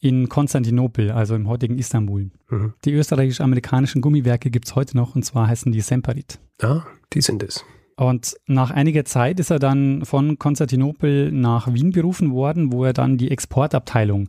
in 0.00 0.28
Konstantinopel, 0.28 1.10
also 1.10 1.34
im 1.34 1.48
heutigen 1.48 1.78
Istanbul. 1.78 2.30
Mhm. 2.50 2.74
Die 2.84 2.92
österreichisch-amerikanischen 2.92 4.02
Gummiwerke 4.02 4.50
gibt 4.50 4.66
es 4.66 4.74
heute 4.74 4.96
noch 4.96 5.14
und 5.14 5.24
zwar 5.24 5.48
heißen 5.48 5.72
die 5.72 5.80
Semperit. 5.80 6.38
Ah, 6.62 6.82
die 7.12 7.20
sind 7.20 7.42
es. 7.42 7.64
Und 7.96 8.36
nach 8.46 8.70
einiger 8.70 9.06
Zeit 9.06 9.40
ist 9.40 9.50
er 9.50 9.58
dann 9.58 10.04
von 10.04 10.38
Konstantinopel 10.38 11.32
nach 11.32 11.72
Wien 11.72 11.92
berufen 11.92 12.32
worden, 12.32 12.70
wo 12.70 12.84
er 12.84 12.92
dann 12.92 13.16
die 13.16 13.30
Exportabteilung 13.30 14.28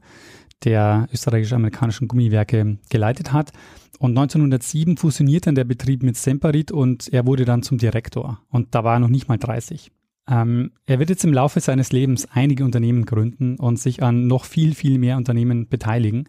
der 0.63 1.07
österreichisch-amerikanischen 1.13 2.07
Gummiwerke 2.07 2.77
geleitet 2.89 3.33
hat. 3.33 3.51
Und 3.99 4.11
1907 4.11 4.97
fusioniert 4.97 5.47
dann 5.47 5.55
der 5.55 5.63
Betrieb 5.63 6.03
mit 6.03 6.17
Semperit 6.17 6.71
und 6.71 7.11
er 7.11 7.25
wurde 7.25 7.45
dann 7.45 7.63
zum 7.63 7.77
Direktor. 7.77 8.39
Und 8.49 8.75
da 8.75 8.83
war 8.83 8.95
er 8.95 8.99
noch 8.99 9.09
nicht 9.09 9.27
mal 9.27 9.38
30. 9.38 9.91
Ähm, 10.29 10.71
er 10.85 10.99
wird 10.99 11.09
jetzt 11.09 11.23
im 11.23 11.33
Laufe 11.33 11.59
seines 11.59 11.92
Lebens 11.92 12.27
einige 12.31 12.63
Unternehmen 12.63 13.06
gründen 13.06 13.56
und 13.56 13.80
sich 13.80 14.04
an 14.04 14.27
noch 14.27 14.45
viel, 14.45 14.75
viel 14.75 14.99
mehr 14.99 15.18
Unternehmen 15.18 15.68
beteiligen. 15.68 16.27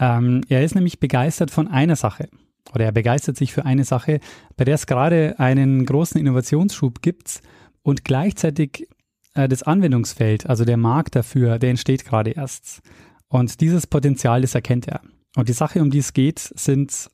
Ähm, 0.00 0.40
er 0.48 0.64
ist 0.64 0.74
nämlich 0.74 1.00
begeistert 1.00 1.50
von 1.50 1.68
einer 1.68 1.96
Sache. 1.96 2.28
Oder 2.74 2.86
er 2.86 2.92
begeistert 2.92 3.36
sich 3.36 3.52
für 3.52 3.64
eine 3.64 3.84
Sache, 3.84 4.20
bei 4.56 4.64
der 4.64 4.74
es 4.74 4.86
gerade 4.86 5.38
einen 5.38 5.84
großen 5.84 6.18
Innovationsschub 6.18 7.02
gibt 7.02 7.42
und 7.82 8.04
gleichzeitig 8.04 8.88
äh, 9.34 9.48
das 9.48 9.62
Anwendungsfeld, 9.62 10.48
also 10.48 10.64
der 10.64 10.78
Markt 10.78 11.14
dafür, 11.14 11.58
der 11.58 11.70
entsteht 11.70 12.04
gerade 12.04 12.30
erst. 12.30 12.80
Und 13.28 13.60
dieses 13.60 13.86
Potenzial, 13.86 14.40
das 14.40 14.54
erkennt 14.54 14.88
er. 14.88 15.02
Und 15.36 15.48
die 15.48 15.52
Sache, 15.52 15.82
um 15.82 15.90
die 15.90 15.98
es 15.98 16.12
geht, 16.12 16.38
sind 16.38 17.10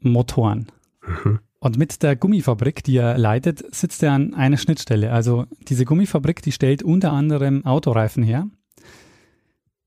Motoren. 0.00 0.70
Mhm. 1.06 1.40
Und 1.60 1.76
mit 1.76 2.02
der 2.02 2.14
Gummifabrik, 2.14 2.84
die 2.84 2.96
er 2.96 3.18
leitet, 3.18 3.74
sitzt 3.74 4.02
er 4.02 4.12
an 4.12 4.34
einer 4.34 4.58
Schnittstelle. 4.58 5.12
Also 5.12 5.46
diese 5.68 5.84
Gummifabrik, 5.84 6.40
die 6.42 6.52
stellt 6.52 6.82
unter 6.82 7.12
anderem 7.12 7.64
Autoreifen 7.64 8.22
her. 8.22 8.46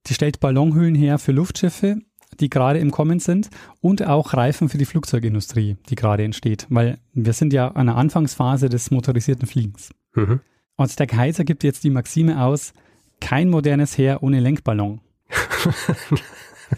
Die 0.08 0.14
stellt 0.14 0.40
Ballonhüllen 0.40 0.96
her 0.96 1.18
für 1.18 1.32
Luftschiffe, 1.32 1.98
die 2.40 2.50
gerade 2.50 2.80
im 2.80 2.92
Kommen 2.92 3.20
sind 3.20 3.50
und 3.80 4.06
auch 4.06 4.34
Reifen 4.34 4.68
für 4.68 4.78
die 4.78 4.86
Flugzeugindustrie, 4.86 5.78
die 5.90 5.96
gerade 5.96 6.24
entsteht. 6.24 6.66
Weil 6.70 6.98
wir 7.14 7.34
sind 7.34 7.54
ja 7.54 7.70
an 7.70 7.86
der 7.86 7.96
Anfangsphase 7.96 8.68
des 8.68 8.92
motorisierten 8.92 9.48
Fliegens. 9.48 9.92
Mhm. 10.16 10.42
Und 10.76 11.00
der 11.00 11.08
Kaiser 11.08 11.44
gibt 11.46 11.64
jetzt 11.64 11.84
die 11.84 11.90
Maxime 11.90 12.44
aus, 12.44 12.74
kein 13.22 13.50
modernes 13.50 13.98
Heer 13.98 14.24
ohne 14.24 14.40
Lenkballon. 14.40 15.00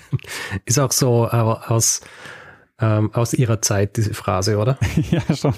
Ist 0.66 0.80
auch 0.80 0.92
so 0.92 1.30
aber 1.30 1.72
aus, 1.72 2.02
ähm, 2.80 3.14
aus 3.14 3.34
ihrer 3.34 3.62
Zeit, 3.62 3.98
diese 3.98 4.14
Phrase, 4.14 4.58
oder? 4.58 4.78
ja, 5.12 5.36
schon. 5.36 5.54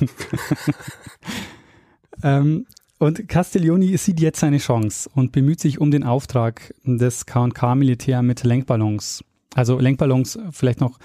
ähm, 2.23 2.65
und 2.97 3.27
Castiglioni 3.27 3.97
sieht 3.97 4.19
jetzt 4.19 4.39
seine 4.39 4.57
Chance 4.57 5.09
und 5.13 5.31
bemüht 5.31 5.59
sich 5.59 5.81
um 5.81 5.91
den 5.91 6.03
Auftrag 6.03 6.73
des 6.83 7.25
K&K-Militär 7.25 8.21
mit 8.21 8.43
Lenkballons. 8.43 9.23
Also 9.53 9.79
Lenkballons, 9.79 10.39
vielleicht 10.51 10.79
noch 10.79 10.97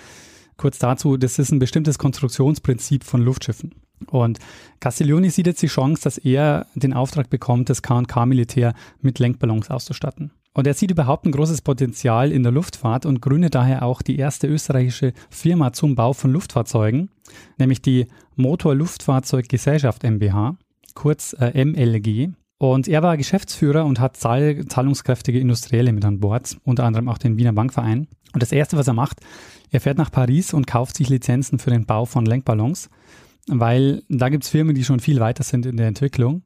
kurz 0.57 0.79
dazu, 0.79 1.17
das 1.17 1.39
ist 1.39 1.51
ein 1.51 1.59
bestimmtes 1.59 1.99
Konstruktionsprinzip 1.99 3.05
von 3.05 3.23
Luftschiffen. 3.23 3.75
Und 4.07 4.39
Castiglioni 4.79 5.31
sieht 5.31 5.47
jetzt 5.47 5.63
die 5.63 5.67
Chance, 5.67 6.03
dass 6.03 6.19
er 6.19 6.67
den 6.75 6.93
Auftrag 6.93 7.29
bekommt, 7.29 7.71
das 7.71 7.83
K&K-Militär 7.83 8.75
mit 9.01 9.19
Lenkballons 9.19 9.71
auszustatten. 9.71 10.31
Und 10.53 10.67
er 10.67 10.75
sieht 10.75 10.91
überhaupt 10.91 11.27
ein 11.27 11.33
großes 11.33 11.63
Potenzial 11.63 12.33
in 12.33 12.43
der 12.43 12.53
Luftfahrt 12.53 13.07
und 13.07 13.23
gründet 13.23 13.55
daher 13.55 13.85
auch 13.85 14.03
die 14.03 14.17
erste 14.17 14.49
österreichische 14.49 15.13
Firma 15.31 15.73
zum 15.73 15.95
Bau 15.95 16.13
von 16.13 16.33
Luftfahrzeugen, 16.33 17.11
nämlich 17.59 17.83
die 17.83 18.07
Motor 18.35 18.75
Luftfahrzeuggesellschaft 18.75 20.03
MBH, 20.03 20.57
kurz 20.95 21.35
äh, 21.39 21.65
MLG. 21.65 22.31
Und 22.59 22.89
er 22.89 23.03
war 23.03 23.17
Geschäftsführer 23.17 23.87
und 23.87 24.01
hat 24.01 24.17
zahl 24.17 24.67
zahlungskräftige 24.67 25.41
Industrielle 25.41 25.93
mit 25.93 26.05
an 26.05 26.21
Bord, 26.21 26.59
unter 26.65 26.85
anderem 26.85 27.09
auch 27.09 27.17
den 27.17 27.39
Wiener 27.39 27.53
Bankverein. 27.53 28.09
Und 28.35 28.43
das 28.43 28.53
Erste, 28.53 28.77
was 28.77 28.89
er 28.89 28.93
macht, 28.93 29.21
er 29.71 29.81
fährt 29.81 29.99
nach 29.99 30.11
Paris 30.11 30.53
und 30.53 30.67
kauft 30.67 30.97
sich 30.97 31.09
Lizenzen 31.09 31.59
für 31.59 31.71
den 31.71 31.87
Bau 31.87 32.05
von 32.05 32.27
Lenkballons, 32.27 32.91
weil 33.47 34.03
da 34.09 34.29
gibt 34.29 34.45
es 34.45 34.51
Firmen, 34.51 34.75
die 34.75 34.85
schon 34.85 35.01
viel 35.01 35.21
weiter 35.21 35.45
sind 35.45 35.65
in 35.65 35.77
der 35.77 35.87
Entwicklung. 35.87 36.43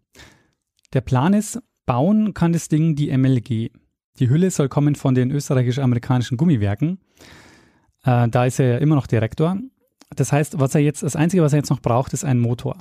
Der 0.93 1.01
Plan 1.01 1.33
ist, 1.33 1.59
bauen 1.87 2.35
kann 2.35 2.53
das 2.53 2.69
Ding 2.69 2.95
die 2.95 3.17
MLG. 3.17 3.71
Die 4.21 4.31
Hülle 4.31 4.51
soll 4.51 4.69
kommen 4.69 4.95
von 4.95 5.15
den 5.15 5.31
österreichisch-amerikanischen 5.31 6.37
Gummiwerken. 6.37 6.99
Äh, 8.05 8.29
da 8.29 8.45
ist 8.45 8.61
er 8.61 8.67
ja 8.75 8.79
immer 8.79 8.95
noch 8.95 9.07
Direktor. 9.07 9.59
Das 10.15 10.33
heißt, 10.33 10.61
was 10.61 10.75
er 10.75 10.83
jetzt, 10.83 11.03
das 11.03 11.17
Einzige, 11.17 11.43
was 11.43 11.53
er 11.53 11.59
jetzt 11.59 11.71
noch 11.71 11.81
braucht, 11.81 12.13
ist 12.13 12.25
ein 12.25 12.39
Motor. 12.39 12.77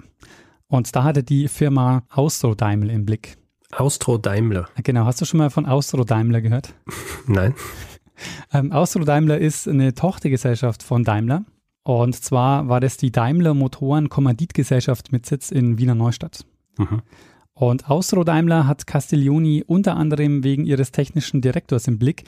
Und 0.67 0.95
da 0.95 1.03
hat 1.03 1.17
er 1.17 1.23
die 1.23 1.47
Firma 1.47 2.03
Austro 2.09 2.53
Daimler 2.53 2.93
im 2.93 3.05
Blick. 3.05 3.37
Austro 3.71 4.19
Daimler. 4.19 4.69
Genau, 4.83 5.05
hast 5.05 5.21
du 5.21 5.25
schon 5.25 5.39
mal 5.39 5.49
von 5.49 5.65
Austro 5.65 6.03
Daimler 6.03 6.41
gehört? 6.41 6.73
Nein. 7.27 7.53
Ähm, 8.53 8.71
Austro 8.71 9.03
Daimler 9.03 9.39
ist 9.39 9.67
eine 9.67 9.95
Tochtergesellschaft 9.95 10.83
von 10.83 11.03
Daimler. 11.03 11.43
Und 11.83 12.15
zwar 12.15 12.69
war 12.69 12.79
das 12.79 12.95
die 12.95 13.11
Daimler 13.11 13.55
Motoren 13.55 14.07
Kommanditgesellschaft 14.07 15.11
mit 15.11 15.25
Sitz 15.25 15.51
in 15.51 15.79
Wiener 15.79 15.95
Neustadt. 15.95 16.45
Mhm. 16.77 17.01
Und 17.53 17.89
Austro 17.89 18.23
Daimler 18.23 18.67
hat 18.67 18.87
Castiglioni 18.87 19.63
unter 19.65 19.95
anderem 19.95 20.43
wegen 20.43 20.65
ihres 20.65 20.91
technischen 20.91 21.41
Direktors 21.41 21.87
im 21.87 21.99
Blick, 21.99 22.23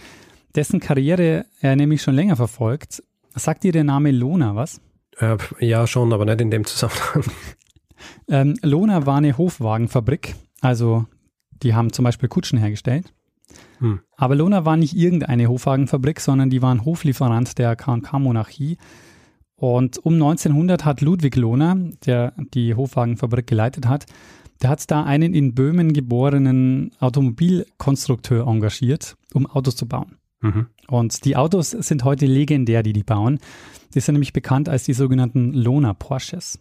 dessen 0.55 0.79
Karriere 0.79 1.45
er 1.59 1.75
nämlich 1.75 2.01
schon 2.01 2.15
länger 2.15 2.35
verfolgt. 2.35 3.03
Sagt 3.33 3.63
dir 3.63 3.71
der 3.71 3.83
Name 3.83 4.11
Lona 4.11 4.55
was? 4.55 4.81
Äh, 5.17 5.37
ja, 5.59 5.87
schon, 5.87 6.13
aber 6.13 6.25
nicht 6.25 6.41
in 6.41 6.51
dem 6.51 6.65
Zusammenhang. 6.65 7.23
ähm, 8.29 8.55
Lona 8.61 9.05
war 9.05 9.17
eine 9.17 9.37
Hofwagenfabrik, 9.37 10.35
also 10.61 11.05
die 11.63 11.73
haben 11.73 11.91
zum 11.91 12.03
Beispiel 12.03 12.29
Kutschen 12.29 12.59
hergestellt. 12.59 13.11
Hm. 13.79 14.01
Aber 14.17 14.35
Lona 14.35 14.65
war 14.65 14.77
nicht 14.77 14.95
irgendeine 14.95 15.47
Hofwagenfabrik, 15.47 16.19
sondern 16.19 16.49
die 16.49 16.61
waren 16.61 16.85
Hoflieferant 16.85 17.57
der 17.57 17.75
K&K-Monarchie. 17.75 18.77
Und 19.57 19.97
um 19.99 20.13
1900 20.13 20.83
hat 20.85 21.01
Ludwig 21.01 21.35
Lohner, 21.35 21.77
der 22.05 22.33
die 22.53 22.75
Hofwagenfabrik 22.75 23.47
geleitet 23.47 23.87
hat, 23.87 24.05
der 24.61 24.69
hat 24.69 24.89
da 24.89 25.03
einen 25.03 25.33
in 25.33 25.53
Böhmen 25.53 25.93
geborenen 25.93 26.91
Automobilkonstrukteur 26.99 28.47
engagiert, 28.47 29.15
um 29.33 29.45
Autos 29.45 29.75
zu 29.75 29.87
bauen. 29.87 30.17
Mhm. 30.41 30.67
Und 30.87 31.25
die 31.25 31.35
Autos 31.35 31.71
sind 31.71 32.03
heute 32.03 32.25
legendär, 32.25 32.83
die 32.83 32.93
die 32.93 33.03
bauen. 33.03 33.39
Die 33.93 33.99
sind 33.99 34.13
nämlich 34.13 34.33
bekannt 34.33 34.69
als 34.69 34.83
die 34.83 34.93
sogenannten 34.93 35.53
Lohner 35.53 35.93
Porsches. 35.93 36.59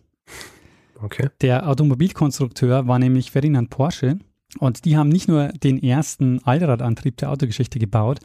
Okay. 1.00 1.28
Der 1.40 1.68
Automobilkonstrukteur 1.68 2.86
war 2.86 2.98
nämlich 2.98 3.30
Ferdinand 3.30 3.70
Porsche 3.70 4.18
und 4.58 4.84
die 4.84 4.96
haben 4.96 5.08
nicht 5.08 5.28
nur 5.28 5.48
den 5.48 5.82
ersten 5.82 6.42
Allradantrieb 6.44 7.16
der 7.16 7.30
Autogeschichte 7.30 7.78
gebaut, 7.78 8.20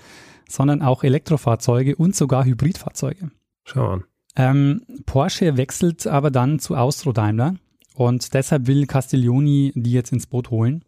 sondern 0.47 0.81
auch 0.81 1.03
Elektrofahrzeuge 1.03 1.95
und 1.95 2.15
sogar 2.15 2.45
Hybridfahrzeuge. 2.45 3.31
Schau 3.65 3.87
an. 3.87 4.03
Ähm, 4.35 4.81
Porsche 5.05 5.57
wechselt 5.57 6.07
aber 6.07 6.31
dann 6.31 6.59
zu 6.59 6.75
Austro 6.75 7.11
Daimler 7.11 7.55
und 7.99 8.33
deshalb 8.33 8.67
will 8.67 8.87
Castiglioni 8.87 9.73
die 9.75 9.91
jetzt 9.91 10.13
ins 10.13 10.25
Boot 10.25 10.51
holen. 10.51 10.85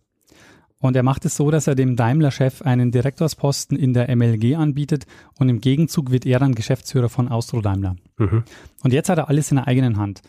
Und 0.80 0.96
er 0.96 1.04
macht 1.04 1.26
es 1.26 1.36
so, 1.36 1.52
dass 1.52 1.68
er 1.68 1.76
dem 1.76 1.98
Daimler-Chef 1.98 2.62
einen 2.62 2.92
Direktorsposten 2.92 3.78
in 3.78 3.94
der 3.94 4.16
MLG 4.16 4.56
anbietet 4.56 5.06
und 5.38 5.50
im 5.50 5.60
Gegenzug 5.60 6.10
wird 6.10 6.26
er 6.26 6.40
dann 6.40 6.56
Geschäftsführer 6.56 7.10
von 7.10 7.28
Austro 7.28 7.60
Daimler. 7.60 7.98
Mhm. 8.18 8.44
Und 8.82 8.94
jetzt 8.94 9.10
hat 9.10 9.18
er 9.18 9.28
alles 9.28 9.52
in 9.52 9.58
der 9.58 9.68
eigenen 9.68 9.98
Hand. 9.98 10.22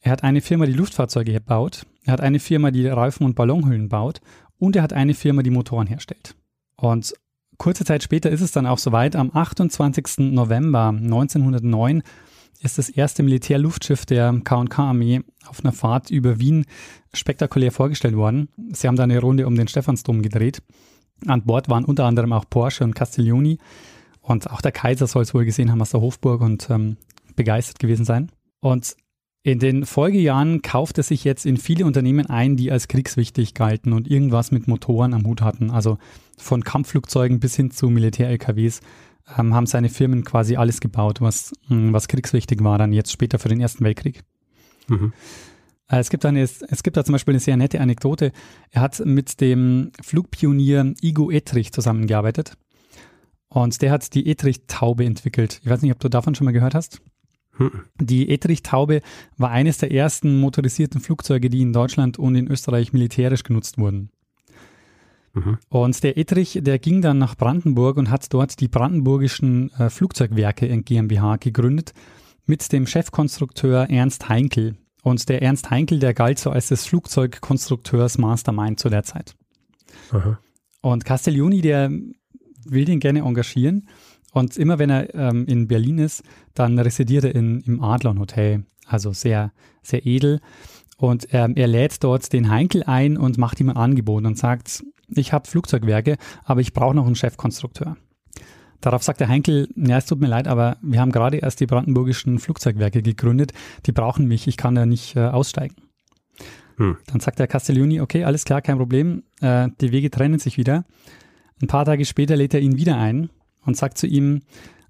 Er 0.00 0.12
hat 0.12 0.24
eine 0.24 0.40
Firma, 0.40 0.64
die 0.64 0.72
Luftfahrzeuge 0.72 1.38
baut, 1.42 1.84
er 2.06 2.14
hat 2.14 2.22
eine 2.22 2.40
Firma, 2.40 2.70
die 2.70 2.86
Reifen 2.86 3.26
und 3.26 3.36
Ballonhüllen 3.36 3.90
baut 3.90 4.22
und 4.58 4.76
er 4.76 4.82
hat 4.82 4.94
eine 4.94 5.12
Firma, 5.12 5.42
die 5.42 5.50
Motoren 5.50 5.86
herstellt. 5.86 6.36
Und 6.76 7.12
kurze 7.58 7.84
Zeit 7.84 8.02
später 8.02 8.30
ist 8.30 8.40
es 8.40 8.50
dann 8.50 8.66
auch 8.66 8.78
soweit. 8.78 9.14
Am 9.14 9.30
28. 9.30 10.32
November 10.32 10.88
1909 10.88 12.02
ist 12.60 12.78
das 12.78 12.88
erste 12.88 13.22
Militärluftschiff 13.22 14.04
der 14.06 14.38
K&K-Armee 14.44 15.22
auf 15.46 15.64
einer 15.64 15.72
Fahrt 15.72 16.10
über 16.10 16.38
Wien 16.38 16.66
spektakulär 17.14 17.72
vorgestellt 17.72 18.16
worden. 18.16 18.48
Sie 18.72 18.86
haben 18.86 18.96
da 18.96 19.04
eine 19.04 19.20
Runde 19.20 19.46
um 19.46 19.54
den 19.54 19.68
Stephansdom 19.68 20.22
gedreht. 20.22 20.62
An 21.26 21.42
Bord 21.44 21.68
waren 21.68 21.84
unter 21.84 22.04
anderem 22.04 22.32
auch 22.32 22.44
Porsche 22.48 22.84
und 22.84 22.94
Castiglioni. 22.94 23.58
Und 24.20 24.50
auch 24.50 24.60
der 24.60 24.72
Kaiser 24.72 25.06
soll 25.06 25.22
es 25.22 25.34
wohl 25.34 25.44
gesehen 25.44 25.70
haben 25.70 25.80
aus 25.80 25.90
der 25.90 26.00
Hofburg 26.00 26.40
und 26.42 26.68
ähm, 26.70 26.96
begeistert 27.36 27.78
gewesen 27.78 28.04
sein. 28.04 28.30
Und 28.60 28.94
in 29.42 29.58
den 29.58 29.86
Folgejahren 29.86 30.60
kaufte 30.60 31.02
sich 31.02 31.24
jetzt 31.24 31.46
in 31.46 31.56
viele 31.56 31.86
Unternehmen 31.86 32.26
ein, 32.26 32.56
die 32.56 32.70
als 32.70 32.88
kriegswichtig 32.88 33.54
galten 33.54 33.94
und 33.94 34.06
irgendwas 34.06 34.50
mit 34.50 34.68
Motoren 34.68 35.14
am 35.14 35.24
Hut 35.24 35.40
hatten. 35.40 35.70
Also 35.70 35.96
von 36.36 36.62
Kampfflugzeugen 36.62 37.40
bis 37.40 37.56
hin 37.56 37.70
zu 37.70 37.88
Militär-LKWs 37.88 38.80
ähm, 39.38 39.54
haben 39.54 39.66
seine 39.66 39.88
Firmen 39.88 40.24
quasi 40.24 40.56
alles 40.56 40.80
gebaut, 40.80 41.20
was, 41.20 41.52
hm, 41.68 41.92
was 41.92 42.08
kriegswichtig 42.08 42.62
war, 42.62 42.78
dann 42.78 42.92
jetzt 42.92 43.12
später 43.12 43.38
für 43.38 43.48
den 43.48 43.60
Ersten 43.60 43.84
Weltkrieg. 43.84 44.22
Mhm. 44.88 45.12
Äh, 45.88 45.98
es 45.98 46.10
gibt, 46.10 46.24
eine, 46.24 46.42
es 46.42 46.82
gibt 46.82 46.96
da 46.96 47.04
zum 47.04 47.12
Beispiel 47.12 47.32
eine 47.32 47.40
sehr 47.40 47.56
nette 47.56 47.80
Anekdote. 47.80 48.32
Er 48.70 48.82
hat 48.82 49.04
mit 49.04 49.40
dem 49.40 49.92
Flugpionier 50.00 50.94
Igo 51.00 51.30
Etrich 51.30 51.72
zusammengearbeitet. 51.72 52.54
Und 53.48 53.82
der 53.82 53.90
hat 53.90 54.14
die 54.14 54.28
Etrich-Taube 54.28 55.04
entwickelt. 55.04 55.60
Ich 55.62 55.68
weiß 55.68 55.82
nicht, 55.82 55.92
ob 55.92 55.98
du 55.98 56.08
davon 56.08 56.36
schon 56.36 56.44
mal 56.44 56.52
gehört 56.52 56.74
hast. 56.74 57.00
Hm. 57.56 57.72
Die 58.00 58.30
Etrich-Taube 58.30 59.02
war 59.36 59.50
eines 59.50 59.78
der 59.78 59.92
ersten 59.92 60.38
motorisierten 60.38 61.00
Flugzeuge, 61.00 61.50
die 61.50 61.60
in 61.60 61.72
Deutschland 61.72 62.18
und 62.18 62.36
in 62.36 62.48
Österreich 62.48 62.92
militärisch 62.92 63.42
genutzt 63.42 63.76
wurden. 63.76 64.10
Mhm. 65.32 65.58
Und 65.68 66.02
der 66.02 66.18
Ettrich, 66.18 66.58
der 66.62 66.78
ging 66.78 67.02
dann 67.02 67.18
nach 67.18 67.36
Brandenburg 67.36 67.96
und 67.96 68.10
hat 68.10 68.32
dort 68.32 68.60
die 68.60 68.68
Brandenburgischen 68.68 69.70
äh, 69.74 69.90
Flugzeugwerke 69.90 70.66
in 70.66 70.84
GmbH 70.84 71.36
gegründet 71.36 71.92
mit 72.46 72.72
dem 72.72 72.86
Chefkonstrukteur 72.86 73.88
Ernst 73.90 74.28
Heinkel. 74.28 74.76
Und 75.02 75.28
der 75.28 75.42
Ernst 75.42 75.70
Heinkel, 75.70 75.98
der 75.98 76.14
galt 76.14 76.38
so 76.38 76.50
als 76.50 76.68
des 76.68 76.86
Flugzeugkonstrukteurs 76.86 78.18
Mastermind 78.18 78.78
zu 78.80 78.88
der 78.88 79.04
Zeit. 79.04 79.34
Aha. 80.10 80.38
Und 80.82 81.04
Castiglioni, 81.04 81.60
der 81.60 81.90
will 82.64 82.84
den 82.84 83.00
gerne 83.00 83.20
engagieren. 83.20 83.88
Und 84.32 84.56
immer 84.56 84.78
wenn 84.78 84.90
er 84.90 85.14
ähm, 85.14 85.46
in 85.46 85.68
Berlin 85.68 85.98
ist, 85.98 86.22
dann 86.54 86.78
residiert 86.78 87.24
er 87.24 87.34
in, 87.34 87.60
im 87.60 87.82
Adlon 87.82 88.18
Hotel. 88.18 88.64
Also 88.86 89.12
sehr, 89.12 89.52
sehr 89.82 90.06
edel. 90.06 90.40
Und 90.96 91.28
ähm, 91.32 91.54
er 91.56 91.66
lädt 91.66 92.04
dort 92.04 92.32
den 92.32 92.50
Heinkel 92.50 92.82
ein 92.82 93.16
und 93.16 93.38
macht 93.38 93.60
ihm 93.60 93.70
ein 93.70 93.76
Angebot 93.76 94.24
und 94.24 94.36
sagt, 94.36 94.84
ich 95.14 95.32
habe 95.32 95.48
Flugzeugwerke, 95.48 96.16
aber 96.44 96.60
ich 96.60 96.72
brauche 96.72 96.94
noch 96.94 97.06
einen 97.06 97.16
Chefkonstrukteur. 97.16 97.96
Darauf 98.80 99.02
sagt 99.02 99.20
der 99.20 99.28
Heinkel, 99.28 99.68
ja, 99.76 99.98
es 99.98 100.06
tut 100.06 100.20
mir 100.20 100.26
leid, 100.26 100.48
aber 100.48 100.78
wir 100.80 101.00
haben 101.00 101.12
gerade 101.12 101.36
erst 101.36 101.60
die 101.60 101.66
brandenburgischen 101.66 102.38
Flugzeugwerke 102.38 103.02
gegründet, 103.02 103.52
die 103.86 103.92
brauchen 103.92 104.26
mich, 104.26 104.46
ich 104.46 104.56
kann 104.56 104.74
da 104.74 104.86
nicht 104.86 105.16
äh, 105.16 105.26
aussteigen. 105.26 105.76
Hm. 106.76 106.96
Dann 107.06 107.20
sagt 107.20 107.38
der 107.38 107.46
Castiglioni, 107.46 108.00
okay, 108.00 108.24
alles 108.24 108.44
klar, 108.44 108.62
kein 108.62 108.78
Problem, 108.78 109.22
äh, 109.42 109.68
die 109.82 109.92
Wege 109.92 110.10
trennen 110.10 110.38
sich 110.38 110.56
wieder. 110.56 110.84
Ein 111.60 111.66
paar 111.66 111.84
Tage 111.84 112.06
später 112.06 112.36
lädt 112.36 112.54
er 112.54 112.60
ihn 112.60 112.78
wieder 112.78 112.96
ein 112.96 113.28
und 113.66 113.76
sagt 113.76 113.98
zu 113.98 114.06
ihm, 114.06 114.40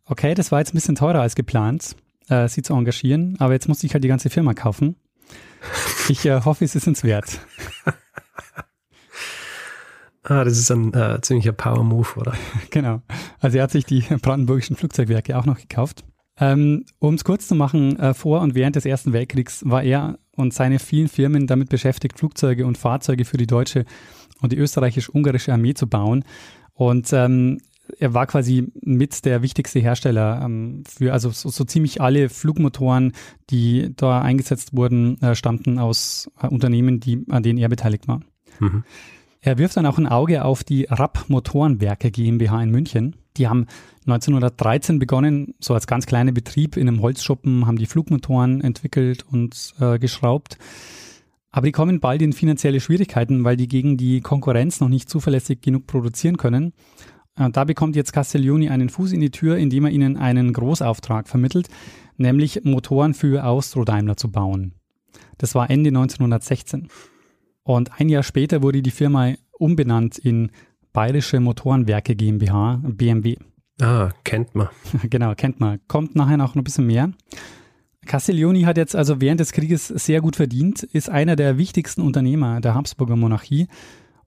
okay, 0.04 0.34
das 0.34 0.52
war 0.52 0.60
jetzt 0.60 0.72
ein 0.72 0.76
bisschen 0.76 0.94
teurer 0.94 1.20
als 1.20 1.34
geplant, 1.34 1.96
äh, 2.28 2.46
sie 2.46 2.62
zu 2.62 2.74
engagieren, 2.74 3.34
aber 3.40 3.54
jetzt 3.54 3.66
muss 3.66 3.82
ich 3.82 3.92
halt 3.92 4.04
die 4.04 4.08
ganze 4.08 4.30
Firma 4.30 4.54
kaufen. 4.54 4.94
Ich 6.08 6.24
äh, 6.26 6.40
hoffe, 6.42 6.64
es 6.64 6.74
ist 6.76 6.86
uns 6.86 7.02
wert. 7.04 7.40
Ah, 10.30 10.44
das 10.44 10.58
ist 10.58 10.70
ein 10.70 10.94
äh, 10.94 11.20
ziemlicher 11.20 11.50
Power-Move, 11.50 12.14
oder? 12.16 12.34
genau. 12.70 13.02
Also 13.40 13.56
er 13.56 13.64
hat 13.64 13.72
sich 13.72 13.84
die 13.84 14.02
brandenburgischen 14.22 14.76
Flugzeugwerke 14.76 15.37
auch 15.37 15.44
noch 15.44 15.58
gekauft. 15.58 16.04
Ähm, 16.38 16.84
um 17.00 17.14
es 17.14 17.25
kurz 17.25 17.49
zu 17.49 17.56
machen, 17.56 17.99
äh, 17.99 18.14
vor 18.14 18.40
und 18.40 18.54
während 18.54 18.76
des 18.76 18.87
Ersten 18.87 19.12
Weltkriegs 19.12 19.68
war 19.68 19.82
er 19.82 20.20
und 20.37 20.54
seine 20.54 20.78
vielen 20.78 21.08
Firmen 21.08 21.49
damit 21.49 21.68
beschäftigt, 21.68 22.16
Flugzeuge 22.16 22.64
und 22.64 22.78
Fahrzeuge 22.78 23.25
für 23.25 23.38
die 23.38 23.49
deutsche 23.49 23.84
und 24.40 24.52
die 24.52 24.56
österreichisch-ungarische 24.56 25.52
Armee 25.52 25.75
zu 25.75 25.88
bauen. 25.88 26.25
Und 26.75 27.12
ähm, 27.12 27.58
er 27.99 28.14
war 28.14 28.28
quasi 28.28 28.68
mit 28.82 29.25
der 29.25 29.42
wichtigste 29.42 29.80
Hersteller 29.80 30.42
ähm, 30.44 30.84
für, 30.88 31.12
also 31.12 31.30
so, 31.30 31.49
so, 31.49 31.64
ziemlich 31.64 32.00
alle 32.00 32.28
Flugmotoren, 32.28 33.14
die 33.50 33.92
da 33.96 34.22
eingesetzt 34.22 34.76
wurden, 34.76 35.20
äh, 35.22 35.34
stammten 35.34 35.80
aus 35.80 36.30
äh, 36.40 36.46
Unternehmen, 36.46 37.00
die, 37.00 37.25
an 37.30 37.42
denen 37.42 37.58
er 37.58 37.68
beteiligt 37.68 38.06
war. 38.06 38.20
Mhm. 38.60 38.84
Er 39.42 39.56
wirft 39.56 39.76
dann 39.76 39.87
auch 39.87 39.97
ein 39.97 40.06
Auge 40.06 40.44
auf 40.44 40.64
die 40.64 40.85
Rapp 40.85 41.25
Motorenwerke 41.28 42.11
GmbH 42.11 42.62
in 42.62 42.70
München. 42.70 43.16
Die 43.38 43.49
haben 43.49 43.66
1913 44.06 44.99
begonnen, 44.99 45.54
so 45.61 45.73
als 45.73 45.87
ganz 45.87 46.04
kleiner 46.04 46.32
Betrieb 46.32 46.76
in 46.76 46.88
einem 46.88 47.00
Holzschuppen, 47.00 47.66
haben 47.66 47.78
die 47.78 47.87
Flugmotoren 47.87 48.61
entwickelt 48.61 49.25
und 49.30 49.73
äh, 49.80 49.99
geschraubt. 49.99 50.59
Aber 51.50 51.66
die 51.66 51.73
kommen 51.73 52.00
bald 52.00 52.20
in 52.23 52.32
finanzielle 52.32 52.80
Schwierigkeiten, 52.80 53.42
weil 53.42 53.56
die 53.56 53.66
gegen 53.66 53.97
die 53.97 54.20
Konkurrenz 54.20 54.80
noch 54.80 54.88
nicht 54.88 55.09
zuverlässig 55.09 55.62
genug 55.62 55.87
produzieren 55.87 56.37
können. 56.37 56.75
Äh, 57.37 57.50
da 57.50 57.64
bekommt 57.64 57.97
jetzt 57.97 58.12
Castiglioni 58.12 58.68
einen 58.68 58.90
Fuß 58.90 59.12
in 59.12 59.20
die 59.20 59.30
Tür, 59.30 59.56
indem 59.56 59.87
er 59.87 59.90
ihnen 59.90 60.18
einen 60.18 60.52
Großauftrag 60.52 61.28
vermittelt, 61.28 61.68
nämlich 62.18 62.64
Motoren 62.64 63.14
für 63.14 63.44
Austro-Daimler 63.44 64.18
zu 64.18 64.30
bauen. 64.30 64.75
Das 65.38 65.54
war 65.54 65.70
Ende 65.70 65.88
1916. 65.88 66.88
Und 67.70 68.00
ein 68.00 68.08
Jahr 68.08 68.24
später 68.24 68.64
wurde 68.64 68.82
die 68.82 68.90
Firma 68.90 69.34
umbenannt 69.52 70.18
in 70.18 70.50
Bayerische 70.92 71.38
Motorenwerke 71.38 72.16
GmbH, 72.16 72.80
BMW. 72.82 73.36
Ah, 73.80 74.10
kennt 74.24 74.56
man. 74.56 74.70
genau, 75.04 75.36
kennt 75.36 75.60
man. 75.60 75.78
Kommt 75.86 76.16
nachher 76.16 76.36
noch 76.36 76.56
ein 76.56 76.64
bisschen 76.64 76.88
mehr. 76.88 77.12
Castiglioni 78.06 78.62
hat 78.62 78.76
jetzt 78.76 78.96
also 78.96 79.20
während 79.20 79.38
des 79.38 79.52
Krieges 79.52 79.86
sehr 79.86 80.20
gut 80.20 80.34
verdient, 80.34 80.82
ist 80.82 81.10
einer 81.10 81.36
der 81.36 81.58
wichtigsten 81.58 82.02
Unternehmer 82.02 82.60
der 82.60 82.74
Habsburger 82.74 83.14
Monarchie 83.14 83.68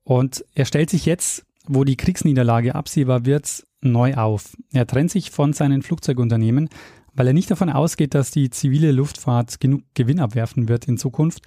und 0.05 0.45
er 0.55 0.63
stellt 0.63 0.89
sich 0.89 1.05
jetzt, 1.05 1.45
wo 1.67 1.83
die 1.83 1.97
Kriegsniederlage 1.97 2.75
absehbar 2.75 3.25
wird, 3.25 3.65
neu 3.81 4.13
auf. 4.13 4.55
Er 4.71 4.87
trennt 4.87 5.11
sich 5.11 5.31
von 5.31 5.51
seinen 5.51 5.81
Flugzeugunternehmen, 5.81 6.69
weil 7.13 7.27
er 7.27 7.33
nicht 7.33 7.51
davon 7.51 7.69
ausgeht, 7.69 8.13
dass 8.13 8.31
die 8.31 8.49
zivile 8.51 8.93
Luftfahrt 8.93 9.59
genug 9.59 9.81
Gewinn 9.95 10.21
abwerfen 10.21 10.69
wird 10.69 10.87
in 10.87 10.97
Zukunft. 10.97 11.41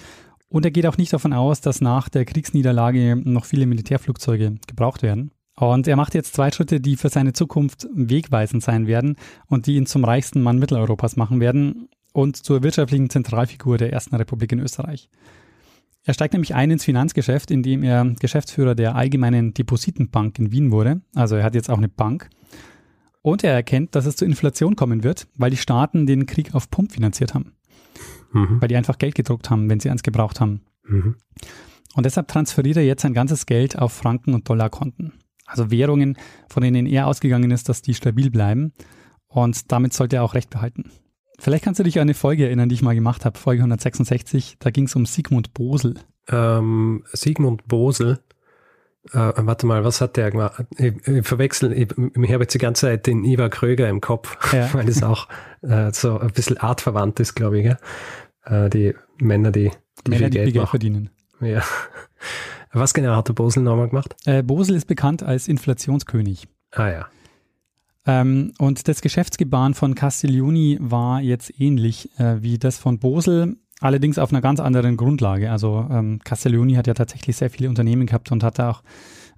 Und 0.48 0.64
er 0.64 0.70
geht 0.70 0.86
auch 0.86 0.96
nicht 0.96 1.12
davon 1.12 1.32
aus, 1.32 1.60
dass 1.60 1.80
nach 1.80 2.08
der 2.08 2.24
Kriegsniederlage 2.24 3.16
noch 3.16 3.44
viele 3.44 3.66
Militärflugzeuge 3.66 4.56
gebraucht 4.66 5.02
werden. 5.02 5.32
Und 5.58 5.88
er 5.88 5.96
macht 5.96 6.14
jetzt 6.14 6.34
zwei 6.34 6.50
Schritte, 6.50 6.80
die 6.80 6.96
für 6.96 7.08
seine 7.08 7.32
Zukunft 7.32 7.88
wegweisend 7.94 8.62
sein 8.62 8.86
werden 8.86 9.16
und 9.46 9.66
die 9.66 9.76
ihn 9.76 9.86
zum 9.86 10.04
reichsten 10.04 10.42
Mann 10.42 10.58
Mitteleuropas 10.58 11.16
machen 11.16 11.40
werden 11.40 11.88
und 12.12 12.36
zur 12.36 12.62
wirtschaftlichen 12.62 13.10
Zentralfigur 13.10 13.78
der 13.78 13.92
Ersten 13.92 14.14
Republik 14.14 14.52
in 14.52 14.60
Österreich. 14.60 15.08
Er 16.04 16.14
steigt 16.14 16.34
nämlich 16.34 16.54
ein 16.54 16.70
ins 16.70 16.84
Finanzgeschäft, 16.84 17.50
indem 17.50 17.82
er 17.82 18.04
Geschäftsführer 18.04 18.76
der 18.76 18.94
Allgemeinen 18.94 19.54
Depositenbank 19.54 20.38
in 20.38 20.52
Wien 20.52 20.70
wurde. 20.70 21.00
Also 21.14 21.34
er 21.34 21.42
hat 21.42 21.56
jetzt 21.56 21.68
auch 21.68 21.78
eine 21.78 21.88
Bank. 21.88 22.30
Und 23.22 23.42
er 23.42 23.52
erkennt, 23.52 23.96
dass 23.96 24.06
es 24.06 24.14
zur 24.14 24.28
Inflation 24.28 24.76
kommen 24.76 25.02
wird, 25.02 25.26
weil 25.36 25.50
die 25.50 25.56
Staaten 25.56 26.06
den 26.06 26.26
Krieg 26.26 26.54
auf 26.54 26.70
Pump 26.70 26.92
finanziert 26.92 27.34
haben. 27.34 27.55
Mhm. 28.32 28.60
Weil 28.60 28.68
die 28.68 28.76
einfach 28.76 28.98
Geld 28.98 29.14
gedruckt 29.14 29.50
haben, 29.50 29.68
wenn 29.68 29.80
sie 29.80 29.90
eins 29.90 30.02
gebraucht 30.02 30.40
haben. 30.40 30.62
Mhm. 30.84 31.16
Und 31.94 32.06
deshalb 32.06 32.28
transferiert 32.28 32.76
er 32.76 32.84
jetzt 32.84 33.02
sein 33.02 33.14
ganzes 33.14 33.46
Geld 33.46 33.78
auf 33.78 33.92
Franken- 33.92 34.34
und 34.34 34.48
Dollarkonten. 34.48 35.14
Also 35.46 35.70
Währungen, 35.70 36.18
von 36.48 36.62
denen 36.62 36.86
er 36.86 37.06
ausgegangen 37.06 37.50
ist, 37.50 37.68
dass 37.68 37.82
die 37.82 37.94
stabil 37.94 38.30
bleiben. 38.30 38.72
Und 39.28 39.72
damit 39.72 39.92
sollte 39.92 40.16
er 40.16 40.24
auch 40.24 40.34
Recht 40.34 40.50
behalten. 40.50 40.90
Vielleicht 41.38 41.64
kannst 41.64 41.80
du 41.80 41.84
dich 41.84 41.98
an 41.98 42.02
eine 42.02 42.14
Folge 42.14 42.46
erinnern, 42.46 42.68
die 42.68 42.74
ich 42.74 42.82
mal 42.82 42.94
gemacht 42.94 43.24
habe, 43.24 43.38
Folge 43.38 43.60
166. 43.62 44.56
Da 44.58 44.70
ging 44.70 44.84
es 44.84 44.96
um 44.96 45.06
Sigmund 45.06 45.54
Bosel. 45.54 45.94
Ähm, 46.28 47.04
Sigmund 47.12 47.66
Bosel. 47.68 48.20
Äh, 49.12 49.32
warte 49.36 49.66
mal, 49.66 49.84
was 49.84 50.00
hat 50.00 50.16
der 50.16 50.30
gemacht? 50.30 50.64
Ich, 50.78 51.06
ich 51.06 51.26
verwechsel, 51.26 51.72
ich, 51.72 51.88
ich 51.90 52.32
habe 52.32 52.44
jetzt 52.44 52.54
die 52.54 52.58
ganze 52.58 52.86
Zeit 52.86 53.06
den 53.06 53.24
Ivar 53.24 53.48
Kröger 53.48 53.88
im 53.88 54.00
Kopf, 54.00 54.36
ja. 54.52 54.68
weil 54.74 54.86
das 54.86 55.02
auch 55.02 55.28
äh, 55.62 55.92
so 55.92 56.18
ein 56.18 56.32
bisschen 56.32 56.58
artverwandt 56.58 57.20
ist, 57.20 57.34
glaube 57.34 57.60
ich. 57.60 57.66
Ja? 57.66 57.76
Äh, 58.44 58.70
die 58.70 58.94
Männer, 59.18 59.52
die, 59.52 59.70
die 60.06 60.10
Männer, 60.10 60.24
viel 60.24 60.30
die 60.30 60.38
Geld, 60.38 60.52
Geld 60.54 60.68
verdienen. 60.68 61.10
Ja. 61.40 61.62
Was 62.72 62.94
genau 62.94 63.16
hat 63.16 63.28
der 63.28 63.32
Bosel 63.32 63.62
nochmal 63.62 63.88
gemacht? 63.88 64.16
Äh, 64.26 64.42
Bosel 64.42 64.76
ist 64.76 64.86
bekannt 64.86 65.22
als 65.22 65.48
Inflationskönig. 65.48 66.48
Ah 66.72 66.88
ja. 66.88 67.06
Ähm, 68.06 68.52
und 68.58 68.86
das 68.86 69.00
Geschäftsgebaren 69.00 69.74
von 69.74 69.94
Castiglioni 69.94 70.78
war 70.80 71.20
jetzt 71.20 71.58
ähnlich 71.58 72.10
äh, 72.18 72.42
wie 72.42 72.58
das 72.58 72.78
von 72.78 72.98
Bosel, 72.98 73.56
allerdings 73.80 74.18
auf 74.18 74.32
einer 74.32 74.40
ganz 74.40 74.60
anderen 74.60 74.96
Grundlage. 74.96 75.50
Also 75.50 75.86
ähm, 75.90 76.20
Castiglioni 76.24 76.74
hat 76.74 76.86
ja 76.86 76.94
tatsächlich 76.94 77.36
sehr 77.36 77.50
viele 77.50 77.68
Unternehmen 77.68 78.06
gehabt 78.06 78.32
und 78.32 78.42
hatte 78.42 78.68
auch 78.68 78.82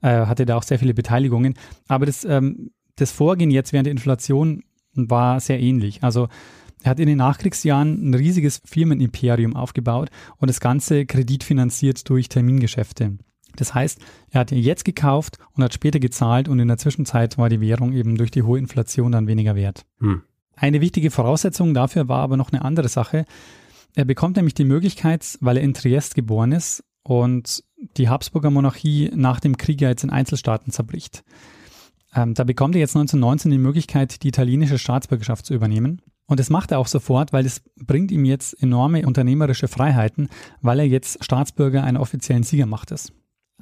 äh, 0.01 0.27
hatte 0.27 0.47
da 0.47 0.57
auch 0.57 0.63
sehr 0.63 0.79
viele 0.79 0.95
Beteiligungen. 0.95 1.55
Aber 1.89 2.07
das, 2.07 2.25
ähm, 2.25 2.71
das 2.97 3.13
Vorgehen 3.13 3.51
jetzt 3.51 3.73
während 3.73 3.87
der 3.87 3.93
Inflation 3.93 4.63
war 4.95 5.41
sehr 5.41 5.61
ähnlich. 5.61 6.03
Also 6.03 6.29
er 6.83 6.91
hat 6.91 7.01
in 7.01 7.09
den 7.09 7.19
Nachkriegsjahren 7.19 8.11
ein 8.11 8.15
riesiges 8.15 8.61
Firmenimperium 8.65 9.57
aufgebaut 9.57 10.11
und 10.37 10.49
das 10.49 10.61
Ganze 10.61 11.07
kreditfinanziert 11.07 12.09
durch 12.09 12.29
Termingeschäfte. 12.29 13.19
Das 13.57 13.75
heißt, 13.75 14.01
er 14.31 14.41
hat 14.41 14.53
jetzt 14.53 14.85
gekauft 14.85 15.39
und 15.55 15.65
hat 15.65 15.75
später 15.75 15.99
gezahlt 15.99 16.49
und 16.49 16.61
in 16.61 16.69
der 16.69 16.79
Zwischenzeit 16.79 17.39
war 17.39 17.49
die 17.49 17.61
Währung 17.61 17.93
eben 17.93 18.17
durch 18.17 18.31
die 18.31 18.43
hohe 18.43 18.59
Inflation 18.59 19.11
dann 19.11 19.27
weniger 19.27 19.57
wert. 19.57 19.85
Hm. 19.99 20.23
Eine 20.55 20.81
wichtige 20.81 21.11
Voraussetzung 21.11 21.75
dafür 21.75 22.09
war 22.09 22.21
aber 22.21 22.37
noch 22.37 22.53
eine 22.53 22.65
andere 22.65 22.89
Sache. 22.89 23.25
Er 23.95 24.05
bekommt 24.05 24.37
nämlich 24.37 24.55
die 24.55 24.65
Möglichkeit, 24.65 25.39
weil 25.41 25.57
er 25.57 25.63
in 25.63 25.75
Triest 25.75 26.15
geboren 26.15 26.53
ist 26.53 26.85
und 27.03 27.65
die 27.97 28.09
Habsburger 28.09 28.51
Monarchie 28.51 29.11
nach 29.15 29.41
dem 29.41 29.57
Krieg 29.57 29.81
ja 29.81 29.89
jetzt 29.89 30.05
in 30.05 30.11
Einzelstaaten 30.11 30.73
zerbricht. 30.73 31.25
Ähm, 32.15 32.35
da 32.35 32.45
bekommt 32.45 32.75
er 32.75 32.81
jetzt 32.81 32.97
1919 32.97 33.51
die 33.51 33.59
Möglichkeit, 33.59 34.23
die 34.23 34.29
italienische 34.29 34.79
Staatsbürgerschaft 34.79 35.47
zu 35.47 35.55
übernehmen. 35.55 36.01
Und 36.27 36.41
das 36.41 36.51
macht 36.51 36.73
er 36.73 36.79
auch 36.79 36.87
sofort, 36.87 37.33
weil 37.33 37.47
es 37.47 37.63
bringt 37.77 38.11
ihm 38.11 38.25
jetzt 38.25 38.63
enorme 38.63 39.07
unternehmerische 39.07 39.69
Freiheiten, 39.69 40.29
weil 40.61 40.81
er 40.81 40.87
jetzt 40.87 41.25
Staatsbürger 41.25 41.83
einer 41.85 42.01
offiziellen 42.01 42.43
Siegermacht 42.43 42.91
ist. 42.91 43.13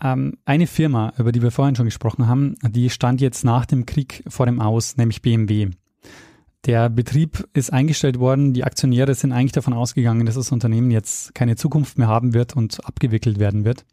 Ähm, 0.03 0.39
eine 0.45 0.67
Firma, 0.67 1.13
über 1.17 1.33
die 1.33 1.43
wir 1.43 1.51
vorhin 1.53 1.77
schon 1.77 1.87
gesprochen 1.87 2.27
haben, 2.27 2.57
die 2.63 2.91
stand 2.91 3.21
jetzt 3.21 3.45
nach 3.45 3.67
dem 3.67 3.87
Krieg 3.87 4.25
vor 4.27 4.47
dem 4.47 4.61
Aus, 4.61 4.97
nämlich 4.97 5.23
BMW. 5.23 5.71
Der 6.65 6.89
Betrieb 6.89 7.47
ist 7.53 7.73
eingestellt 7.73 8.19
worden, 8.19 8.53
die 8.53 8.65
Aktionäre 8.65 9.15
sind 9.15 9.33
eigentlich 9.33 9.53
davon 9.53 9.73
ausgegangen, 9.73 10.27
dass 10.27 10.35
das 10.35 10.51
Unternehmen 10.51 10.91
jetzt 10.91 11.35
keine 11.35 11.57
Zukunft 11.57 11.99
mehr 11.99 12.09
haben 12.09 12.35
wird 12.35 12.57
und 12.57 12.85
abgewickelt 12.85 13.39
werden 13.39 13.65
wird. 13.65 13.85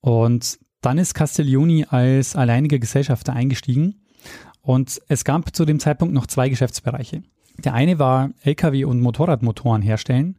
Und 0.00 0.58
dann 0.80 0.98
ist 0.98 1.14
Castiglioni 1.14 1.86
als 1.88 2.34
alleiniger 2.34 2.80
Gesellschafter 2.80 3.32
eingestiegen 3.32 4.02
und 4.60 5.00
es 5.08 5.24
gab 5.24 5.54
zu 5.54 5.64
dem 5.64 5.80
Zeitpunkt 5.80 6.14
noch 6.14 6.26
zwei 6.26 6.48
Geschäftsbereiche. 6.48 7.22
Der 7.58 7.74
eine 7.74 7.98
war 7.98 8.30
Lkw- 8.44 8.84
und 8.84 9.00
Motorradmotoren 9.00 9.82
herstellen 9.82 10.38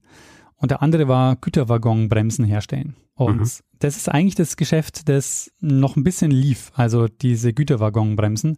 und 0.58 0.72
der 0.72 0.82
andere 0.82 1.08
war 1.08 1.36
Güterwaggonbremsen 1.36 2.46
herstellen. 2.46 2.96
Und 3.16 3.40
mhm. 3.40 3.50
das 3.80 3.98
ist 3.98 4.10
eigentlich 4.10 4.36
das 4.36 4.58
Geschäft, 4.58 5.08
das 5.10 5.52
noch 5.60 5.96
ein 5.96 6.04
bisschen 6.04 6.32
lief, 6.32 6.72
also 6.76 7.08
diese 7.08 7.54
Güterwaggonbremsen. 7.54 8.58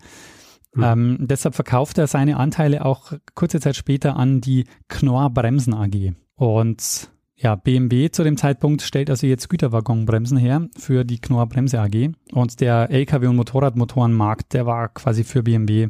Mhm. 0.75 0.83
Ähm, 0.83 1.17
deshalb 1.21 1.55
verkauft 1.55 1.97
er 1.97 2.07
seine 2.07 2.37
Anteile 2.37 2.85
auch 2.85 3.13
kurze 3.33 3.59
Zeit 3.59 3.75
später 3.75 4.15
an 4.15 4.41
die 4.41 4.65
Knorr 4.87 5.29
Bremsen 5.29 5.73
AG. 5.73 6.13
Und 6.35 7.09
ja, 7.35 7.55
BMW 7.55 8.09
zu 8.09 8.23
dem 8.23 8.37
Zeitpunkt 8.37 8.81
stellt 8.81 9.09
also 9.09 9.27
jetzt 9.27 9.49
Güterwaggonbremsen 9.49 10.37
her 10.37 10.67
für 10.77 11.03
die 11.03 11.19
Knorr 11.19 11.47
Bremse 11.47 11.79
AG. 11.79 12.11
Und 12.31 12.59
der 12.61 12.89
LKW- 12.91 13.27
und 13.27 13.35
Motorradmotorenmarkt, 13.35 14.53
der 14.53 14.65
war 14.65 14.89
quasi 14.89 15.23
für 15.23 15.43
BMW, 15.43 15.89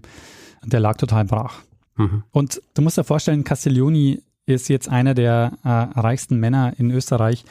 der 0.63 0.79
lag 0.79 0.97
total 0.97 1.25
brach. 1.25 1.61
Mhm. 1.97 2.23
Und 2.31 2.61
du 2.73 2.81
musst 2.81 2.97
dir 2.97 3.03
vorstellen, 3.03 3.43
Castiglioni 3.43 4.21
ist 4.45 4.69
jetzt 4.69 4.89
einer 4.89 5.13
der 5.13 5.53
äh, 5.63 5.69
reichsten 5.69 6.39
Männer 6.39 6.73
in 6.77 6.91
Österreich 6.91 7.45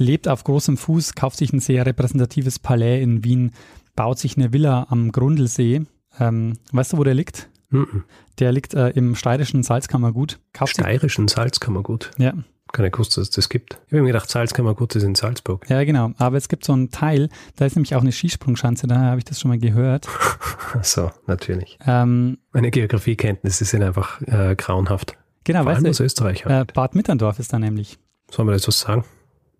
lebt 0.00 0.28
auf 0.28 0.44
großem 0.44 0.76
Fuß, 0.76 1.14
kauft 1.14 1.36
sich 1.36 1.52
ein 1.52 1.60
sehr 1.60 1.86
repräsentatives 1.86 2.58
Palais 2.58 3.02
in 3.02 3.22
Wien, 3.22 3.52
baut 3.94 4.18
sich 4.18 4.36
eine 4.36 4.52
Villa 4.52 4.86
am 4.88 5.12
Grundlsee. 5.12 5.82
Ähm, 6.18 6.58
weißt 6.72 6.92
du, 6.92 6.96
wo 6.98 7.04
der 7.04 7.14
liegt? 7.14 7.48
Mhm. 7.70 8.04
Der 8.38 8.52
liegt 8.52 8.74
äh, 8.74 8.88
im 8.90 9.14
steirischen 9.14 9.62
Salzkammergut. 9.62 10.40
Kauft 10.52 10.72
steirischen 10.72 11.28
Salzkammergut? 11.28 12.10
Ja. 12.18 12.34
Keine 12.72 12.90
gewusst, 12.90 13.16
dass 13.16 13.22
es 13.24 13.30
das 13.30 13.48
gibt. 13.48 13.80
Ich 13.86 13.92
habe 13.92 14.02
mir 14.02 14.08
gedacht, 14.12 14.30
Salzkammergut 14.30 14.94
ist 14.94 15.02
in 15.02 15.16
Salzburg. 15.16 15.68
Ja, 15.68 15.82
genau. 15.82 16.12
Aber 16.18 16.36
es 16.36 16.48
gibt 16.48 16.64
so 16.64 16.72
einen 16.72 16.90
Teil, 16.90 17.28
da 17.56 17.66
ist 17.66 17.74
nämlich 17.74 17.96
auch 17.96 18.00
eine 18.00 18.12
Skisprungschanze, 18.12 18.86
daher 18.86 19.10
habe 19.10 19.18
ich 19.18 19.24
das 19.24 19.40
schon 19.40 19.48
mal 19.48 19.58
gehört. 19.58 20.06
Ach 20.78 20.84
so, 20.84 21.10
natürlich. 21.26 21.78
Ähm, 21.84 22.38
Meine 22.52 22.70
Geografiekenntnisse 22.70 23.64
sind 23.64 23.82
einfach 23.82 24.20
äh, 24.22 24.54
grauenhaft. 24.54 25.16
Genau, 25.42 25.64
Vor 25.64 25.72
weißt 25.72 25.84
du, 25.84 25.90
aus 25.90 26.00
Österreich 26.00 26.44
halt. 26.44 26.70
Äh, 26.70 26.72
Bad 26.72 26.94
Mitterndorf 26.94 27.40
ist 27.40 27.52
da 27.52 27.58
nämlich. 27.58 27.98
Sollen 28.30 28.46
wir 28.46 28.52
das 28.52 28.62
so 28.62 28.70
sagen? 28.70 29.04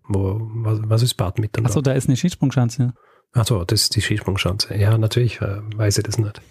Wo, 0.07 0.39
was, 0.41 0.79
was 0.83 1.03
ist 1.03 1.15
Bad 1.15 1.37
Mitterndorf? 1.37 1.71
Achso, 1.71 1.81
da 1.81 1.91
ist 1.91 2.07
eine 2.07 2.15
Skisprungschanze. 2.15 2.93
Achso, 3.33 3.63
das 3.63 3.83
ist 3.83 3.95
die 3.95 4.01
Skisprungschanze. 4.01 4.75
Ja, 4.75 4.97
natürlich 4.97 5.41
äh, 5.41 5.61
weiß 5.75 5.97
ich 5.97 6.03
das 6.03 6.17
nicht. 6.17 6.41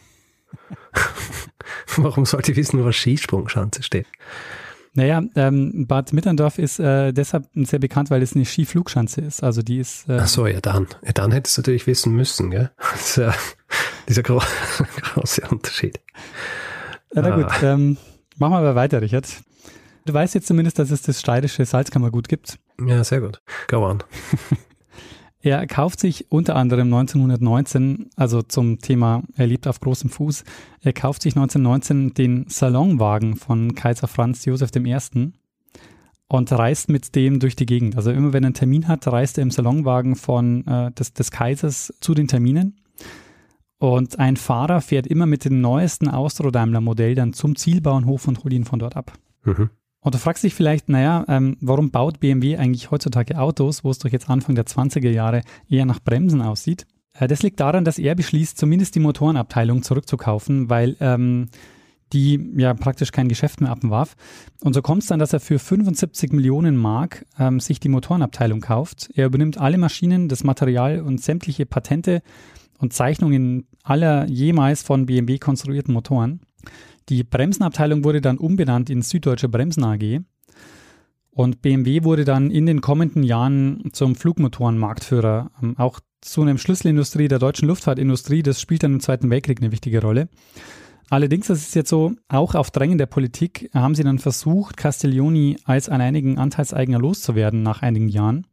Warum 1.97 2.25
sollte 2.25 2.53
ich 2.53 2.57
wissen, 2.57 2.83
wo 2.85 2.91
Skisprungschanze 2.91 3.83
steht? 3.83 4.07
Naja, 4.93 5.23
ähm, 5.37 5.87
Bad 5.87 6.13
Mitterndorf 6.13 6.59
ist 6.59 6.81
äh, 6.81 7.13
deshalb 7.13 7.47
sehr 7.55 7.79
bekannt, 7.79 8.11
weil 8.11 8.23
es 8.23 8.35
eine 8.35 8.45
Skiflugschanze 8.45 9.21
ist. 9.21 9.43
Also 9.43 9.63
die 9.63 9.79
ist. 9.79 10.09
Äh, 10.09 10.19
Ach 10.21 10.27
so, 10.27 10.47
ja 10.47 10.61
dann. 10.61 10.89
Ja, 11.05 11.13
dann 11.13 11.31
hättest 11.31 11.57
du 11.57 11.61
natürlich 11.61 11.87
wissen 11.87 12.15
müssen, 12.15 12.51
gell? 12.51 12.71
Das 12.93 13.19
äh, 13.19 13.31
dieser 14.09 14.23
gro 14.23 14.43
große 15.03 15.43
Unterschied. 15.49 16.01
Ja, 17.15 17.23
na 17.23 17.31
gut, 17.31 17.47
ah. 17.47 17.75
ähm, 17.75 17.99
machen 18.39 18.53
wir 18.53 18.59
aber 18.59 18.75
weiter, 18.75 19.01
Richard. 19.01 19.29
Du 20.07 20.13
weißt 20.13 20.35
jetzt 20.35 20.49
zumindest, 20.49 20.79
dass 20.79 20.91
es 20.91 21.03
das 21.03 21.21
steirische 21.21 21.65
Salzkammergut 21.65 22.29
gibt. 22.29 22.59
Ja, 22.85 23.05
sehr 23.05 23.21
gut. 23.21 23.41
Go 23.69 23.87
on. 23.87 24.03
Er 25.43 25.67
kauft 25.67 26.01
sich 26.01 26.31
unter 26.31 26.55
anderem 26.57 26.93
1919, 26.93 28.11
also 28.17 28.43
zum 28.43 28.79
Thema, 28.79 29.23
er 29.37 29.47
lebt 29.47 29.67
auf 29.67 29.81
großem 29.81 30.11
Fuß, 30.11 30.45
er 30.83 30.93
kauft 30.93 31.23
sich 31.23 31.35
1919 31.35 32.15
den 32.15 32.47
Salonwagen 32.49 33.37
von 33.37 33.75
Kaiser 33.75 34.07
Franz 34.07 34.45
Josef 34.45 34.71
I. 34.77 35.33
und 36.29 36.53
reist 36.53 36.91
mit 36.91 37.15
dem 37.15 37.41
durch 37.41 37.57
die 37.57 37.67
Gegend. 37.67 37.97
Also 37.97 38.11
immer 38.11 38.35
wenn 38.35 38.45
er 38.45 38.49
einen 38.49 38.55
Termin 38.55 38.87
hat, 38.87 39.07
reist 39.07 39.39
er 39.39 39.43
im 39.43 39.51
Salonwagen 39.51 40.15
von 40.15 40.67
äh, 40.67 40.93
des, 40.93 41.15
des 41.15 41.31
Kaisers 41.31 41.95
zu 42.01 42.13
den 42.13 42.29
Terminen. 42.29 42.77
Und 43.79 44.19
ein 44.19 44.37
Fahrer 44.37 44.83
fährt 44.83 45.07
immer 45.07 45.25
mit 45.25 45.47
dem 45.47 45.63
neuesten 45.63 46.09
Austro-Daimler-Modell 46.09 47.15
dann 47.15 47.33
zum 47.33 47.57
Zielbauernhof 47.57 48.29
und 48.29 48.45
holt 48.45 48.53
ihn 48.53 48.67
von 48.67 48.79
dort 48.79 48.95
ab. 48.95 49.15
Mhm. 49.45 49.71
Und 50.01 50.15
du 50.15 50.19
fragst 50.19 50.43
dich 50.45 50.55
vielleicht, 50.55 50.89
naja, 50.89 51.25
ähm, 51.29 51.57
warum 51.61 51.91
baut 51.91 52.21
BMW 52.21 52.57
eigentlich 52.57 52.91
heutzutage 52.91 53.39
Autos, 53.39 53.85
wo 53.85 53.91
es 53.91 53.99
doch 53.99 54.09
jetzt 54.09 54.31
Anfang 54.31 54.55
der 54.55 54.65
20er 54.65 55.11
Jahre 55.11 55.43
eher 55.69 55.85
nach 55.85 56.01
Bremsen 56.01 56.41
aussieht? 56.41 56.87
Äh, 57.13 57.29
das 57.29 57.43
liegt 57.43 57.61
daran, 57.61 57.85
dass 57.85 57.99
er 57.99 58.15
beschließt, 58.15 58.57
zumindest 58.57 58.95
die 58.95 59.01
Motorenabteilung 59.01 59.83
zurückzukaufen, 59.83 60.71
weil 60.71 60.97
ähm, 61.01 61.49
die 62.13 62.53
ja 62.57 62.75
praktisch 62.75 63.13
kein 63.13 63.29
Geschäft 63.29 63.61
mehr 63.61 63.71
abwarf. 63.71 64.17
Und 64.63 64.75
so 64.75 64.83
kommt 64.83 65.03
es 65.03 65.09
dann, 65.09 65.21
dass 65.21 65.33
er 65.33 65.41
für 65.41 65.59
75 65.59 66.33
Millionen 66.33 66.77
Mark 66.77 67.27
ähm, 67.39 67.61
sich 67.61 67.79
die 67.79 67.89
Motorenabteilung 67.89 68.61
kauft. 68.61 69.11
Er 69.15 69.27
übernimmt 69.27 69.59
alle 69.59 69.79
Maschinen, 69.79 70.29
das 70.29 70.45
Material 70.45 71.01
und 71.01 71.21
sämtliche 71.21 71.67
Patente 71.67 72.23
und 72.79 72.93
Zeichnungen 72.93 73.67
aller 73.83 74.29
jemals 74.29 74.83
von 74.83 75.07
BMW 75.07 75.39
konstruierten 75.39 75.95
Motoren. 75.95 76.41
Die 77.11 77.25
Bremsenabteilung 77.25 78.05
wurde 78.05 78.21
dann 78.21 78.39
umbenannt 78.39 78.89
in 78.89 79.03
Süddeutsche 79.03 79.49
Bremsen 79.49 79.83
AG. 79.83 80.21
Und 81.33 81.61
BMW 81.61 82.05
wurde 82.05 82.25
dann 82.25 82.53
in 82.53 82.67
den 82.67 82.81
kommenden 82.81 83.25
Jahren 83.25 83.91
zum 83.93 84.15
Flugmotorenmarktführer, 84.15 85.51
ähm, 85.61 85.77
auch 85.77 85.99
zu 86.21 86.43
einer 86.43 86.57
Schlüsselindustrie 86.57 87.27
der 87.27 87.41
deutschen 87.41 87.67
Luftfahrtindustrie. 87.67 88.45
Das 88.45 88.61
spielt 88.61 88.85
dann 88.85 88.95
im 88.95 89.01
Zweiten 89.01 89.29
Weltkrieg 89.29 89.61
eine 89.61 89.73
wichtige 89.73 90.01
Rolle. 90.01 90.29
Allerdings, 91.09 91.49
das 91.49 91.63
ist 91.63 91.75
jetzt 91.75 91.91
so, 91.91 92.13
auch 92.29 92.55
auf 92.55 92.71
Drängen 92.71 92.99
der 92.99 93.07
Politik 93.07 93.71
haben 93.75 93.97
sie 93.97 94.05
dann 94.05 94.21
versucht, 94.21 94.77
Castiglioni 94.77 95.57
als 95.65 95.89
alleinigen 95.89 96.39
Anteilseigner 96.39 97.01
loszuwerden 97.01 97.65
nach 97.65 97.83
einigen 97.83 98.09
Jahren. 98.09 98.47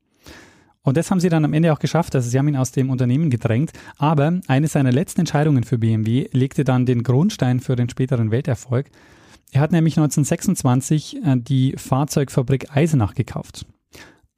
Und 0.87 0.95
das 0.95 1.11
haben 1.11 1.19
sie 1.19 1.27
dann 1.27 1.43
am 1.43 1.51
Ende 1.51 1.73
auch 1.73 1.79
geschafft. 1.79 2.15
Also 2.15 2.29
sie 2.29 2.39
haben 2.39 2.47
ihn 2.47 2.55
aus 2.55 2.71
dem 2.71 2.89
Unternehmen 2.89 3.29
gedrängt. 3.29 3.73
Aber 3.97 4.39
eine 4.47 4.69
seiner 4.69 4.93
letzten 4.93 5.19
Entscheidungen 5.19 5.65
für 5.65 5.77
BMW 5.77 6.29
legte 6.31 6.63
dann 6.63 6.85
den 6.85 7.03
Grundstein 7.03 7.59
für 7.59 7.75
den 7.75 7.89
späteren 7.89 8.31
Welterfolg. 8.31 8.85
Er 9.51 9.59
hat 9.59 9.73
nämlich 9.73 9.97
1926 9.97 11.17
äh, 11.17 11.35
die 11.39 11.73
Fahrzeugfabrik 11.75 12.73
Eisenach 12.73 13.15
gekauft. 13.15 13.65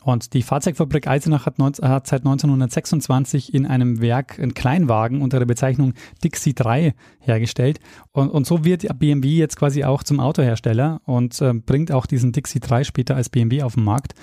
Und 0.03 0.33
die 0.33 0.41
Fahrzeugfabrik 0.41 1.05
Eisenach 1.05 1.45
hat, 1.45 1.59
hat, 1.59 2.07
seit 2.07 2.21
1926 2.21 3.53
in 3.53 3.67
einem 3.67 4.01
Werk 4.01 4.39
einen 4.39 4.55
Kleinwagen 4.55 5.21
unter 5.21 5.37
der 5.37 5.45
Bezeichnung 5.45 5.93
Dixie 6.23 6.55
3 6.55 6.95
hergestellt. 7.19 7.79
Und, 8.11 8.29
und 8.29 8.47
so 8.47 8.65
wird 8.65 8.87
BMW 8.97 9.35
jetzt 9.35 9.55
quasi 9.55 9.83
auch 9.83 10.01
zum 10.01 10.19
Autohersteller 10.19 11.01
und 11.05 11.39
äh, 11.41 11.53
bringt 11.53 11.91
auch 11.91 12.07
diesen 12.07 12.31
Dixie 12.31 12.59
3 12.59 12.85
später 12.85 13.15
als 13.15 13.29
BMW 13.29 13.61
auf 13.61 13.75
den 13.75 13.83
Markt 13.83 14.15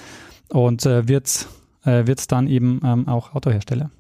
und 0.48 0.84
äh, 0.86 1.06
wird, 1.06 1.46
äh, 1.86 2.06
wird 2.06 2.30
dann 2.32 2.46
eben 2.46 2.80
ähm, 2.84 3.08
auch 3.08 3.34
Autohersteller. 3.34 3.90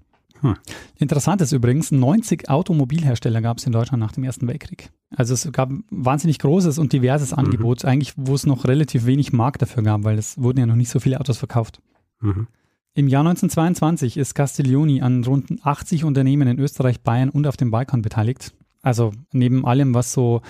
Hm. 0.40 0.56
Interessant 0.98 1.40
ist 1.40 1.52
übrigens, 1.52 1.90
90 1.90 2.50
Automobilhersteller 2.50 3.40
gab 3.40 3.58
es 3.58 3.64
in 3.64 3.72
Deutschland 3.72 4.00
nach 4.00 4.12
dem 4.12 4.24
Ersten 4.24 4.46
Weltkrieg. 4.46 4.90
Also 5.14 5.34
es 5.34 5.50
gab 5.52 5.70
wahnsinnig 5.90 6.38
großes 6.38 6.78
und 6.78 6.92
diverses 6.92 7.32
mhm. 7.32 7.38
Angebot, 7.38 7.84
eigentlich 7.84 8.12
wo 8.16 8.34
es 8.34 8.44
noch 8.44 8.66
relativ 8.66 9.06
wenig 9.06 9.32
Markt 9.32 9.62
dafür 9.62 9.82
gab, 9.82 10.04
weil 10.04 10.18
es 10.18 10.36
wurden 10.38 10.58
ja 10.58 10.66
noch 10.66 10.76
nicht 10.76 10.90
so 10.90 11.00
viele 11.00 11.20
Autos 11.20 11.38
verkauft. 11.38 11.80
Mhm. 12.20 12.48
Im 12.94 13.08
Jahr 13.08 13.20
1922 13.20 14.16
ist 14.16 14.34
Castiglioni 14.34 15.02
an 15.02 15.22
rund 15.24 15.52
80 15.62 16.04
Unternehmen 16.04 16.48
in 16.48 16.58
Österreich, 16.58 17.02
Bayern 17.02 17.28
und 17.28 17.46
auf 17.46 17.56
dem 17.56 17.70
Balkan 17.70 18.02
beteiligt. 18.02 18.54
Also 18.82 19.12
neben 19.32 19.66
allem, 19.66 19.94
was 19.94 20.12
so, 20.12 20.40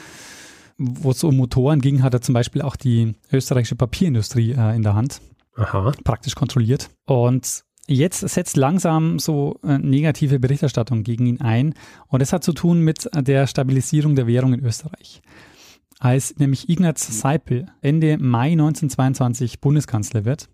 wo 0.78 1.10
es 1.10 1.24
um 1.24 1.36
Motoren 1.36 1.80
ging, 1.80 2.02
hat 2.02 2.14
er 2.14 2.20
zum 2.20 2.34
Beispiel 2.34 2.62
auch 2.62 2.76
die 2.76 3.14
österreichische 3.32 3.76
Papierindustrie 3.76 4.52
äh, 4.52 4.76
in 4.76 4.82
der 4.82 4.94
Hand. 4.94 5.20
Aha. 5.56 5.92
Praktisch 6.04 6.34
kontrolliert. 6.34 6.90
Und 7.06 7.64
Jetzt 7.88 8.28
setzt 8.28 8.56
langsam 8.56 9.20
so 9.20 9.60
äh, 9.62 9.78
negative 9.78 10.40
Berichterstattung 10.40 11.04
gegen 11.04 11.26
ihn 11.26 11.40
ein 11.40 11.74
und 12.08 12.20
das 12.20 12.32
hat 12.32 12.42
zu 12.42 12.52
tun 12.52 12.80
mit 12.80 13.08
der 13.14 13.46
Stabilisierung 13.46 14.16
der 14.16 14.26
Währung 14.26 14.54
in 14.54 14.64
Österreich. 14.64 15.22
Als 16.00 16.36
nämlich 16.36 16.68
Ignaz 16.68 17.20
Seipel 17.20 17.66
Ende 17.80 18.18
Mai 18.18 18.52
1922 18.52 19.60
Bundeskanzler 19.60 20.24
wird, 20.24 20.48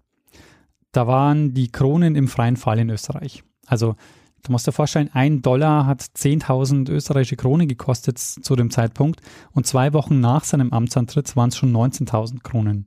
da 0.93 1.07
waren 1.07 1.55
die 1.55 1.73
Kronen 1.73 2.17
im 2.17 2.29
freien 2.29 2.59
Fall 2.59 2.79
in 2.79 2.91
Österreich. 2.91 3.43
Also 3.67 3.97
du 4.43 4.53
musst 4.53 4.67
dir 4.67 4.73
vorstellen, 4.73 5.09
ein 5.15 5.41
Dollar 5.41 5.87
hat 5.87 6.03
10.000 6.03 6.91
österreichische 6.91 7.37
Kronen 7.37 7.67
gekostet 7.67 8.19
zu 8.19 8.57
dem 8.57 8.71
Zeitpunkt 8.71 9.23
und 9.53 9.67
zwei 9.67 9.95
Wochen 9.95 10.21
nach 10.21 10.45
seinem 10.45 10.71
Amtsantritt 10.71 11.35
waren 11.35 11.49
es 11.49 11.57
schon 11.57 11.73
19.000 11.73 12.43
Kronen. 12.43 12.87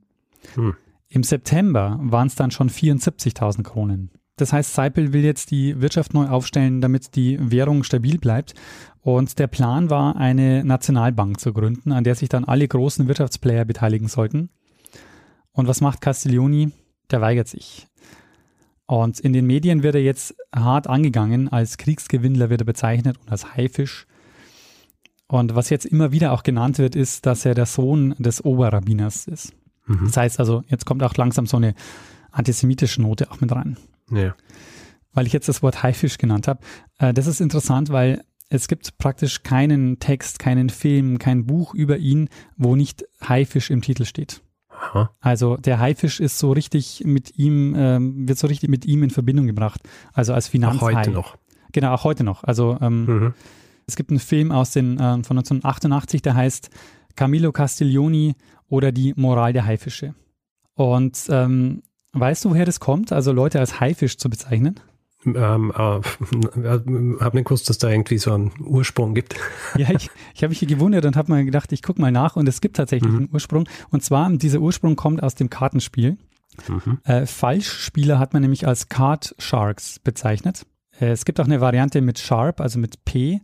Hm. 0.54 0.76
Im 1.08 1.22
September 1.22 1.98
waren 2.02 2.26
es 2.26 2.34
dann 2.34 2.50
schon 2.50 2.68
74.000 2.68 3.62
Kronen. 3.62 4.10
Das 4.36 4.52
heißt, 4.52 4.74
Seipel 4.74 5.12
will 5.12 5.24
jetzt 5.24 5.50
die 5.50 5.80
Wirtschaft 5.80 6.12
neu 6.12 6.28
aufstellen, 6.28 6.80
damit 6.80 7.16
die 7.16 7.38
Währung 7.40 7.84
stabil 7.84 8.18
bleibt. 8.18 8.54
Und 9.00 9.38
der 9.38 9.46
Plan 9.46 9.88
war, 9.88 10.16
eine 10.16 10.62
Nationalbank 10.62 11.40
zu 11.40 11.54
gründen, 11.54 11.92
an 11.92 12.04
der 12.04 12.16
sich 12.16 12.28
dann 12.28 12.44
alle 12.44 12.68
großen 12.68 13.08
Wirtschaftsplayer 13.08 13.64
beteiligen 13.64 14.08
sollten. 14.08 14.50
Und 15.52 15.68
was 15.68 15.80
macht 15.80 16.02
Castiglioni? 16.02 16.72
Der 17.10 17.22
weigert 17.22 17.48
sich. 17.48 17.86
Und 18.86 19.18
in 19.20 19.32
den 19.32 19.46
Medien 19.46 19.82
wird 19.82 19.94
er 19.94 20.02
jetzt 20.02 20.34
hart 20.54 20.86
angegangen, 20.86 21.48
als 21.48 21.78
Kriegsgewinnler 21.78 22.50
wird 22.50 22.62
er 22.62 22.66
bezeichnet 22.66 23.18
und 23.18 23.30
als 23.30 23.56
Haifisch. 23.56 24.06
Und 25.28 25.54
was 25.56 25.70
jetzt 25.70 25.86
immer 25.86 26.12
wieder 26.12 26.32
auch 26.32 26.42
genannt 26.42 26.78
wird, 26.78 26.94
ist, 26.94 27.26
dass 27.26 27.44
er 27.44 27.54
der 27.54 27.66
Sohn 27.66 28.14
des 28.18 28.44
Oberrabbiners 28.44 29.26
ist. 29.26 29.55
Mhm. 29.86 30.06
Das 30.06 30.16
heißt 30.16 30.40
also, 30.40 30.62
jetzt 30.68 30.86
kommt 30.86 31.02
auch 31.02 31.14
langsam 31.14 31.46
so 31.46 31.56
eine 31.56 31.74
antisemitische 32.30 33.02
Note 33.02 33.30
auch 33.30 33.40
mit 33.40 33.52
rein. 33.52 33.76
Ja. 34.10 34.34
Weil 35.12 35.26
ich 35.26 35.32
jetzt 35.32 35.48
das 35.48 35.62
Wort 35.62 35.82
Haifisch 35.82 36.18
genannt 36.18 36.48
habe. 36.48 36.60
Äh, 36.98 37.14
das 37.14 37.26
ist 37.26 37.40
interessant, 37.40 37.90
weil 37.90 38.22
es 38.48 38.68
gibt 38.68 38.98
praktisch 38.98 39.42
keinen 39.42 39.98
Text, 39.98 40.38
keinen 40.38 40.68
Film, 40.68 41.18
kein 41.18 41.46
Buch 41.46 41.74
über 41.74 41.96
ihn, 41.96 42.28
wo 42.56 42.76
nicht 42.76 43.04
Haifisch 43.26 43.70
im 43.70 43.82
Titel 43.82 44.04
steht. 44.04 44.42
Aha. 44.68 45.10
Also 45.20 45.56
der 45.56 45.80
Haifisch 45.80 46.20
ist 46.20 46.38
so 46.38 46.52
richtig 46.52 47.02
mit 47.04 47.38
ihm, 47.38 47.74
ähm, 47.76 48.28
wird 48.28 48.38
so 48.38 48.46
richtig 48.46 48.68
mit 48.68 48.84
ihm 48.84 49.02
in 49.02 49.10
Verbindung 49.10 49.46
gebracht. 49.46 49.80
Also 50.12 50.34
als 50.34 50.48
Finanzhai. 50.48 50.92
Auch 50.92 50.98
heute 50.98 51.10
noch. 51.10 51.36
Genau, 51.72 51.92
auch 51.92 52.04
heute 52.04 52.24
noch. 52.24 52.44
Also 52.44 52.78
ähm, 52.80 53.06
mhm. 53.06 53.34
es 53.86 53.96
gibt 53.96 54.10
einen 54.10 54.20
Film 54.20 54.52
aus 54.52 54.70
den, 54.70 54.94
äh, 54.94 55.22
von 55.24 55.38
1988, 55.38 56.22
der 56.22 56.34
heißt 56.34 56.70
Camillo 57.16 57.52
Castiglioni 57.52 58.34
oder 58.68 58.92
die 58.92 59.14
Moral 59.16 59.52
der 59.52 59.66
Haifische. 59.66 60.14
Und 60.74 61.26
ähm, 61.30 61.82
Weißt 62.18 62.44
du, 62.46 62.50
woher 62.50 62.64
das 62.64 62.80
kommt, 62.80 63.12
also 63.12 63.30
Leute 63.30 63.60
als 63.60 63.78
Haifisch 63.78 64.16
zu 64.16 64.30
bezeichnen? 64.30 64.80
Ähm, 65.26 65.70
äh, 65.74 65.80
habe 65.80 67.30
nicht 67.34 67.44
gewusst, 67.44 67.68
dass 67.68 67.76
da 67.76 67.90
irgendwie 67.90 68.16
so 68.16 68.32
einen 68.32 68.52
Ursprung 68.64 69.12
gibt. 69.12 69.34
ja, 69.76 69.90
ich, 69.90 70.08
ich 70.34 70.42
habe 70.42 70.48
mich 70.48 70.60
hier 70.60 70.68
gewundert 70.68 71.04
und 71.04 71.14
habe 71.14 71.30
mal 71.30 71.44
gedacht, 71.44 71.72
ich 71.72 71.82
gucke 71.82 72.00
mal 72.00 72.12
nach 72.12 72.36
und 72.36 72.48
es 72.48 72.62
gibt 72.62 72.76
tatsächlich 72.76 73.10
mhm. 73.10 73.18
einen 73.18 73.28
Ursprung. 73.32 73.68
Und 73.90 74.02
zwar, 74.02 74.30
dieser 74.30 74.60
Ursprung 74.60 74.96
kommt 74.96 75.22
aus 75.22 75.34
dem 75.34 75.50
Kartenspiel. 75.50 76.16
Mhm. 76.68 77.00
Äh, 77.04 77.26
Falschspieler 77.26 78.18
hat 78.18 78.32
man 78.32 78.40
nämlich 78.40 78.66
als 78.66 78.88
Card 78.88 79.34
Sharks 79.38 79.98
bezeichnet. 79.98 80.64
Äh, 80.98 81.08
es 81.08 81.26
gibt 81.26 81.38
auch 81.38 81.44
eine 81.44 81.60
Variante 81.60 82.00
mit 82.00 82.18
Sharp, 82.18 82.62
also 82.62 82.78
mit 82.78 83.04
P. 83.04 83.42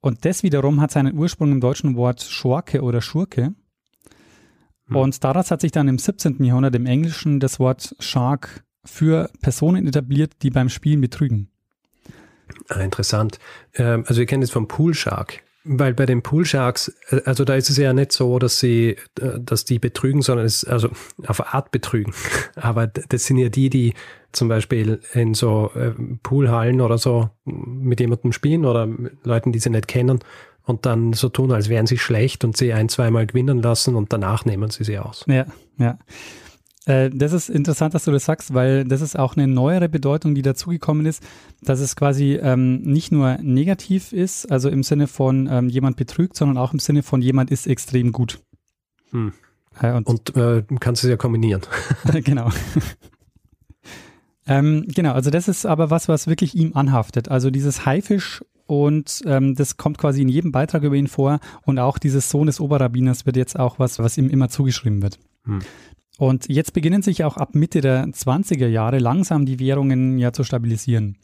Und 0.00 0.24
das 0.24 0.42
wiederum 0.42 0.80
hat 0.80 0.90
seinen 0.90 1.16
Ursprung 1.16 1.52
im 1.52 1.60
deutschen 1.60 1.96
Wort 1.96 2.22
Schurke 2.22 2.82
oder 2.82 3.00
Schurke. 3.00 3.54
Hm. 4.86 4.96
Und 4.96 5.22
daraus 5.24 5.50
hat 5.50 5.60
sich 5.60 5.72
dann 5.72 5.88
im 5.88 5.98
17. 5.98 6.42
Jahrhundert 6.42 6.74
im 6.74 6.86
Englischen 6.86 7.40
das 7.40 7.60
Wort 7.60 7.94
Shark 7.98 8.64
für 8.84 9.30
Personen 9.40 9.86
etabliert, 9.86 10.42
die 10.42 10.50
beim 10.50 10.68
Spielen 10.68 11.00
betrügen. 11.00 11.50
Ah, 12.68 12.80
interessant. 12.80 13.38
Ähm, 13.74 14.04
also 14.06 14.18
wir 14.18 14.26
kennen 14.26 14.40
das 14.40 14.50
vom 14.50 14.68
Pool 14.68 14.94
Shark. 14.94 15.42
Weil 15.64 15.92
bei 15.92 16.06
den 16.06 16.22
Pool 16.22 16.46
Sharks, 16.46 16.94
äh, 17.10 17.20
also 17.24 17.44
da 17.44 17.54
ist 17.54 17.68
es 17.70 17.76
ja 17.76 17.92
nicht 17.92 18.12
so, 18.12 18.38
dass 18.38 18.60
sie, 18.60 18.96
äh, 19.20 19.38
dass 19.38 19.64
die 19.64 19.78
betrügen, 19.78 20.22
sondern 20.22 20.46
es, 20.46 20.64
also 20.64 20.90
auf 21.26 21.54
Art 21.54 21.70
betrügen. 21.70 22.14
Aber 22.56 22.86
das 22.86 23.24
sind 23.24 23.38
ja 23.38 23.48
die, 23.48 23.68
die 23.68 23.94
zum 24.32 24.48
Beispiel 24.48 25.00
in 25.12 25.34
so 25.34 25.70
äh, 25.74 25.92
Poolhallen 26.22 26.80
oder 26.80 26.98
so 26.98 27.30
mit 27.44 28.00
jemandem 28.00 28.32
spielen 28.32 28.64
oder 28.64 28.88
Leuten, 29.24 29.52
die 29.52 29.58
sie 29.58 29.70
nicht 29.70 29.88
kennen 29.88 30.20
und 30.64 30.86
dann 30.86 31.12
so 31.12 31.28
tun, 31.28 31.52
als 31.52 31.68
wären 31.68 31.86
sie 31.86 31.98
schlecht 31.98 32.44
und 32.44 32.56
sie 32.56 32.72
ein, 32.72 32.88
zweimal 32.88 33.26
gewinnen 33.26 33.60
lassen 33.60 33.96
und 33.96 34.12
danach 34.12 34.44
nehmen 34.44 34.70
sie 34.70 34.84
sie 34.84 34.98
aus. 34.98 35.24
Ja, 35.26 35.46
ja. 35.78 35.98
Äh, 36.90 37.10
das 37.10 37.32
ist 37.32 37.48
interessant, 37.48 37.94
dass 37.94 38.04
du 38.04 38.10
das 38.10 38.24
sagst, 38.24 38.52
weil 38.52 38.84
das 38.84 39.00
ist 39.00 39.16
auch 39.16 39.36
eine 39.36 39.46
neuere 39.46 39.88
Bedeutung, 39.88 40.34
die 40.34 40.42
dazugekommen 40.42 41.06
ist, 41.06 41.22
dass 41.62 41.78
es 41.78 41.94
quasi 41.94 42.34
ähm, 42.34 42.82
nicht 42.82 43.12
nur 43.12 43.38
negativ 43.40 44.12
ist, 44.12 44.50
also 44.50 44.68
im 44.68 44.82
Sinne 44.82 45.06
von 45.06 45.48
ähm, 45.50 45.68
jemand 45.68 45.96
betrügt, 45.96 46.36
sondern 46.36 46.58
auch 46.58 46.72
im 46.72 46.80
Sinne 46.80 47.04
von 47.04 47.22
jemand 47.22 47.52
ist 47.52 47.68
extrem 47.68 48.10
gut. 48.10 48.40
Hm. 49.10 49.32
Äh, 49.80 49.92
und 49.92 50.08
und 50.08 50.36
äh, 50.36 50.64
kannst 50.80 51.04
es 51.04 51.10
ja 51.10 51.16
kombinieren. 51.16 51.62
genau. 52.24 52.50
ähm, 54.48 54.86
genau, 54.88 55.12
also 55.12 55.30
das 55.30 55.46
ist 55.46 55.66
aber 55.66 55.90
was, 55.90 56.08
was 56.08 56.26
wirklich 56.26 56.56
ihm 56.56 56.72
anhaftet. 56.74 57.28
Also 57.28 57.50
dieses 57.50 57.86
Haifisch 57.86 58.42
und 58.66 59.22
ähm, 59.26 59.54
das 59.54 59.76
kommt 59.76 59.98
quasi 59.98 60.22
in 60.22 60.28
jedem 60.28 60.50
Beitrag 60.50 60.82
über 60.82 60.96
ihn 60.96 61.06
vor 61.08 61.38
und 61.62 61.78
auch 61.78 61.98
dieses 61.98 62.30
Sohn 62.30 62.46
des 62.46 62.58
Oberrabbiners 62.58 63.26
wird 63.26 63.36
jetzt 63.36 63.56
auch 63.58 63.78
was, 63.78 64.00
was 64.00 64.18
ihm 64.18 64.28
immer 64.28 64.48
zugeschrieben 64.48 65.02
wird. 65.02 65.20
Hm. 65.44 65.60
Und 66.20 66.50
jetzt 66.50 66.74
beginnen 66.74 67.00
sich 67.00 67.24
auch 67.24 67.38
ab 67.38 67.54
Mitte 67.54 67.80
der 67.80 68.04
20er 68.04 68.66
Jahre 68.66 68.98
langsam 68.98 69.46
die 69.46 69.58
Währungen 69.58 70.18
ja 70.18 70.34
zu 70.34 70.44
stabilisieren. 70.44 71.16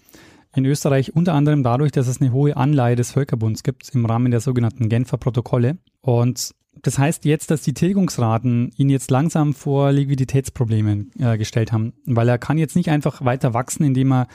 In 0.55 0.65
Österreich 0.65 1.15
unter 1.15 1.35
anderem 1.35 1.63
dadurch, 1.63 1.93
dass 1.93 2.09
es 2.09 2.23
eine 2.23 2.33
hohe 2.33 2.57
Anleihe 2.57 2.97
des 2.97 3.11
Völkerbunds 3.11 3.63
gibt 3.63 3.95
im 3.95 4.07
Rahmen 4.07 4.31
der 4.31 4.41
sogenannten 4.41 4.89
Genfer 4.89 5.19
Protokolle. 5.19 5.77
Und 6.01 6.55
das 6.81 6.99
heißt 6.99 7.27
jetzt, 7.27 7.51
dass 7.51 7.61
die 7.61 7.75
Tilgungsraten 7.75 8.73
ihn 8.79 8.89
jetzt 8.89 9.11
langsam 9.11 9.53
vor 9.53 9.93
Liquiditätsproblemen 9.93 11.11
äh, 11.19 11.37
gestellt 11.37 11.73
haben, 11.73 11.93
weil 12.07 12.31
er 12.31 12.39
kann 12.39 12.57
jetzt 12.57 12.75
nicht 12.75 12.89
einfach 12.89 13.23
weiter 13.23 13.53
wachsen, 13.53 13.85
indem 13.85 14.15
er 14.15 14.29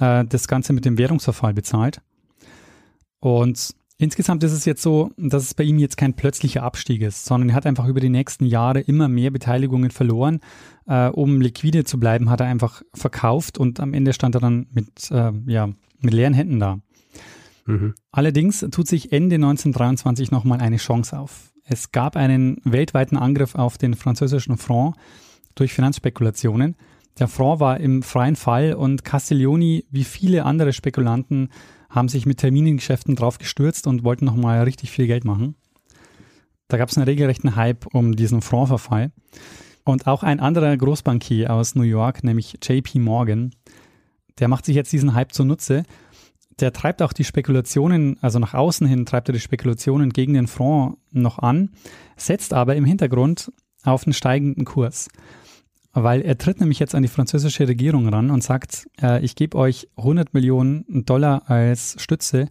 äh, 0.00 0.24
das 0.24 0.48
Ganze 0.48 0.72
mit 0.72 0.84
dem 0.84 0.98
Währungsverfall 0.98 1.54
bezahlt. 1.54 2.00
Und 3.20 3.72
insgesamt 3.98 4.42
ist 4.44 4.52
es 4.52 4.64
jetzt 4.64 4.82
so, 4.82 5.10
dass 5.16 5.42
es 5.42 5.54
bei 5.54 5.64
ihm 5.64 5.78
jetzt 5.78 5.96
kein 5.96 6.14
plötzlicher 6.14 6.62
Abstieg 6.62 7.02
ist, 7.02 7.24
sondern 7.24 7.50
er 7.50 7.54
hat 7.56 7.66
einfach 7.66 7.86
über 7.86 8.00
die 8.00 8.08
nächsten 8.08 8.46
Jahre 8.46 8.80
immer 8.80 9.08
mehr 9.08 9.30
Beteiligungen 9.30 9.90
verloren. 9.90 10.40
Äh, 10.86 11.08
um 11.08 11.40
liquide 11.40 11.84
zu 11.84 12.00
bleiben, 12.00 12.30
hat 12.30 12.40
er 12.40 12.46
einfach 12.46 12.82
verkauft 12.94 13.58
und 13.58 13.80
am 13.80 13.92
Ende 13.92 14.12
stand 14.12 14.34
er 14.34 14.40
dann 14.40 14.66
mit, 14.72 15.10
äh, 15.10 15.32
ja, 15.46 15.68
mit 16.00 16.14
leeren 16.14 16.34
Händen 16.34 16.60
da. 16.60 16.78
Mhm. 17.66 17.94
Allerdings 18.12 18.60
tut 18.70 18.88
sich 18.88 19.12
Ende 19.12 19.34
1923 19.36 20.30
nochmal 20.30 20.60
eine 20.60 20.78
Chance 20.78 21.18
auf. 21.18 21.52
Es 21.64 21.92
gab 21.92 22.16
einen 22.16 22.62
weltweiten 22.64 23.18
Angriff 23.18 23.54
auf 23.54 23.76
den 23.76 23.94
französischen 23.94 24.56
Franc 24.56 24.96
durch 25.54 25.74
Finanzspekulationen. 25.74 26.76
Der 27.18 27.28
Franc 27.28 27.60
war 27.60 27.78
im 27.78 28.02
freien 28.02 28.36
Fall 28.36 28.74
und 28.74 29.04
Castiglioni, 29.04 29.84
wie 29.90 30.04
viele 30.04 30.46
andere 30.46 30.72
Spekulanten, 30.72 31.50
haben 31.88 32.08
sich 32.08 32.26
mit 32.26 32.38
Terminengeschäften 32.38 33.16
drauf 33.16 33.38
gestürzt 33.38 33.86
und 33.86 34.04
wollten 34.04 34.24
nochmal 34.24 34.62
richtig 34.62 34.90
viel 34.90 35.06
Geld 35.06 35.24
machen. 35.24 35.56
Da 36.68 36.76
gab 36.76 36.88
es 36.90 36.96
einen 36.96 37.08
regelrechten 37.08 37.56
Hype 37.56 37.86
um 37.94 38.14
diesen 38.14 38.42
Franc-Verfall. 38.42 39.10
Und 39.84 40.06
auch 40.06 40.22
ein 40.22 40.38
anderer 40.38 40.76
Großbankier 40.76 41.50
aus 41.50 41.74
New 41.74 41.82
York, 41.82 42.22
nämlich 42.22 42.58
JP 42.62 42.98
Morgan, 42.98 43.52
der 44.38 44.48
macht 44.48 44.66
sich 44.66 44.76
jetzt 44.76 44.92
diesen 44.92 45.14
Hype 45.14 45.32
zunutze 45.32 45.84
der 46.60 46.72
treibt 46.72 47.02
auch 47.02 47.12
die 47.12 47.24
Spekulationen, 47.24 48.16
also 48.20 48.38
nach 48.38 48.54
außen 48.54 48.86
hin 48.86 49.06
treibt 49.06 49.28
er 49.28 49.32
die 49.32 49.40
Spekulationen 49.40 50.10
gegen 50.10 50.34
den 50.34 50.48
Franc 50.48 50.96
noch 51.12 51.38
an, 51.38 51.70
setzt 52.16 52.52
aber 52.52 52.76
im 52.76 52.84
Hintergrund 52.84 53.52
auf 53.84 54.06
einen 54.06 54.12
steigenden 54.12 54.64
Kurs. 54.64 55.08
Weil 55.92 56.20
er 56.22 56.36
tritt 56.38 56.60
nämlich 56.60 56.78
jetzt 56.78 56.94
an 56.94 57.02
die 57.02 57.08
französische 57.08 57.66
Regierung 57.66 58.08
ran 58.08 58.30
und 58.30 58.42
sagt, 58.42 58.88
äh, 59.00 59.24
ich 59.24 59.34
gebe 59.36 59.56
euch 59.56 59.88
100 59.96 60.34
Millionen 60.34 60.84
Dollar 61.04 61.50
als 61.50 61.96
Stütze, 61.98 62.48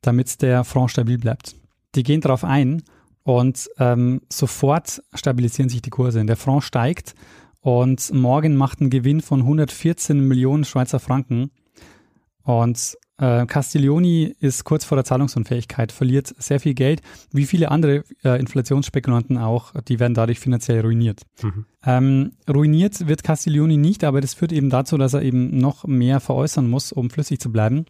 damit 0.00 0.42
der 0.42 0.64
Franc 0.64 0.90
stabil 0.90 1.18
bleibt. 1.18 1.54
Die 1.94 2.02
gehen 2.02 2.20
darauf 2.20 2.44
ein 2.44 2.82
und 3.22 3.68
ähm, 3.78 4.20
sofort 4.28 5.02
stabilisieren 5.14 5.68
sich 5.68 5.82
die 5.82 5.90
Kurse. 5.90 6.24
Der 6.24 6.36
Franc 6.36 6.64
steigt 6.64 7.14
und 7.60 8.12
morgen 8.12 8.56
macht 8.56 8.80
einen 8.80 8.90
Gewinn 8.90 9.22
von 9.22 9.40
114 9.40 10.20
Millionen 10.20 10.64
Schweizer 10.64 11.00
Franken. 11.00 11.50
Und 12.42 12.98
äh, 13.18 13.46
Castiglioni 13.46 14.34
ist 14.40 14.64
kurz 14.64 14.84
vor 14.84 14.96
der 14.96 15.04
Zahlungsunfähigkeit, 15.04 15.92
verliert 15.92 16.34
sehr 16.38 16.58
viel 16.58 16.74
Geld, 16.74 17.00
wie 17.32 17.46
viele 17.46 17.70
andere 17.70 18.04
äh, 18.24 18.40
Inflationsspekulanten 18.40 19.38
auch, 19.38 19.72
die 19.82 20.00
werden 20.00 20.14
dadurch 20.14 20.40
finanziell 20.40 20.80
ruiniert. 20.80 21.22
Mhm. 21.42 21.66
Ähm, 21.84 22.32
ruiniert 22.52 23.06
wird 23.06 23.22
Castiglioni 23.22 23.76
nicht, 23.76 24.02
aber 24.02 24.20
das 24.20 24.34
führt 24.34 24.52
eben 24.52 24.68
dazu, 24.68 24.98
dass 24.98 25.14
er 25.14 25.22
eben 25.22 25.58
noch 25.58 25.84
mehr 25.84 26.18
veräußern 26.18 26.68
muss, 26.68 26.92
um 26.92 27.10
flüssig 27.10 27.40
zu 27.40 27.52
bleiben. 27.52 27.86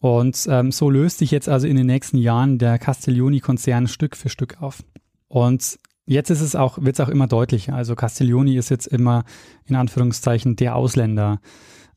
Und 0.00 0.46
ähm, 0.48 0.70
so 0.72 0.90
löst 0.90 1.18
sich 1.18 1.30
jetzt 1.30 1.48
also 1.48 1.66
in 1.66 1.76
den 1.76 1.86
nächsten 1.86 2.18
Jahren 2.18 2.58
der 2.58 2.78
Castiglioni-Konzern 2.78 3.88
Stück 3.88 4.16
für 4.16 4.28
Stück 4.28 4.62
auf. 4.62 4.84
Und 5.26 5.78
jetzt 6.06 6.30
ist 6.30 6.40
es 6.40 6.54
auch, 6.54 6.78
wird 6.80 6.98
es 6.98 7.00
auch 7.00 7.10
immer 7.10 7.26
deutlicher. 7.26 7.74
Also 7.74 7.96
Castiglioni 7.96 8.56
ist 8.56 8.70
jetzt 8.70 8.86
immer 8.86 9.24
in 9.66 9.76
Anführungszeichen 9.76 10.56
der 10.56 10.76
Ausländer 10.76 11.40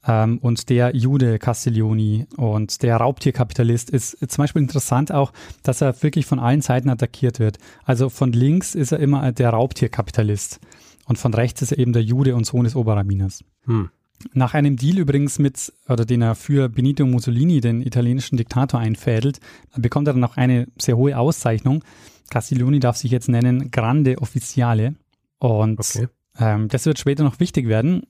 ähm, 0.07 0.39
und 0.39 0.69
der 0.69 0.95
Jude 0.95 1.39
Castiglioni 1.39 2.25
und 2.37 2.81
der 2.81 2.97
Raubtierkapitalist 2.97 3.89
ist 3.89 4.17
zum 4.19 4.43
Beispiel 4.43 4.61
interessant 4.61 5.11
auch, 5.11 5.31
dass 5.63 5.81
er 5.81 6.01
wirklich 6.01 6.25
von 6.25 6.39
allen 6.39 6.61
Seiten 6.61 6.89
attackiert 6.89 7.39
wird. 7.39 7.57
Also 7.83 8.09
von 8.09 8.31
links 8.31 8.75
ist 8.75 8.91
er 8.91 8.99
immer 8.99 9.31
der 9.31 9.49
Raubtierkapitalist 9.51 10.59
und 11.05 11.17
von 11.17 11.33
rechts 11.33 11.61
ist 11.61 11.71
er 11.71 11.79
eben 11.79 11.93
der 11.93 12.03
Jude 12.03 12.35
und 12.35 12.45
Sohn 12.45 12.63
des 12.63 12.75
Oberrabbiners. 12.75 13.43
Hm. 13.65 13.89
Nach 14.33 14.53
einem 14.53 14.75
Deal 14.75 14.99
übrigens 14.99 15.39
mit, 15.39 15.73
oder 15.89 16.05
den 16.05 16.21
er 16.21 16.35
für 16.35 16.69
Benito 16.69 17.05
Mussolini, 17.05 17.59
den 17.59 17.81
italienischen 17.81 18.37
Diktator, 18.37 18.79
einfädelt, 18.79 19.39
bekommt 19.75 20.07
er 20.07 20.13
dann 20.13 20.23
auch 20.23 20.37
eine 20.37 20.67
sehr 20.79 20.95
hohe 20.95 21.17
Auszeichnung. 21.17 21.83
Castiglioni 22.29 22.79
darf 22.79 22.97
sich 22.97 23.11
jetzt 23.11 23.29
nennen 23.29 23.71
Grande 23.71 24.19
Officiale. 24.19 24.95
Und 25.39 25.79
okay. 25.79 26.07
ähm, 26.39 26.67
das 26.67 26.85
wird 26.85 26.99
später 26.99 27.23
noch 27.23 27.39
wichtig 27.39 27.67
werden. 27.67 28.03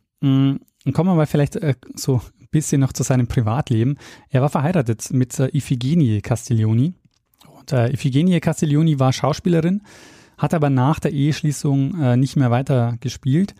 Mm, 0.85 0.91
kommen 0.91 1.09
wir 1.09 1.15
mal 1.15 1.27
vielleicht 1.27 1.55
äh, 1.57 1.75
so 1.95 2.21
ein 2.39 2.47
bisschen 2.51 2.81
noch 2.81 2.93
zu 2.93 3.03
seinem 3.03 3.27
Privatleben. 3.27 3.97
Er 4.29 4.41
war 4.41 4.49
verheiratet 4.49 5.11
mit 5.11 5.39
äh, 5.39 5.55
Iphigenie 5.55 6.21
Castiglioni. 6.21 6.93
Und 7.59 7.71
äh, 7.71 7.91
Iphigenie 7.91 8.39
Castiglioni 8.39 8.99
war 8.99 9.13
Schauspielerin, 9.13 9.81
hat 10.37 10.53
aber 10.53 10.69
nach 10.69 10.99
der 10.99 11.13
Eheschließung 11.13 12.01
äh, 12.01 12.17
nicht 12.17 12.35
mehr 12.35 12.51
weiter 12.51 12.97
gespielt 12.99 13.53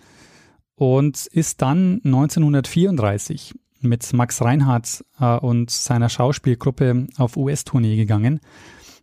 und 0.76 1.28
ist 1.28 1.62
dann 1.62 2.02
1934 2.04 3.54
mit 3.82 4.14
Max 4.14 4.42
Reinhardt 4.42 5.04
äh, 5.20 5.38
und 5.38 5.70
seiner 5.70 6.10
Schauspielgruppe 6.10 7.08
auf 7.18 7.38
US-Tournee 7.38 7.96
gegangen. 7.96 8.40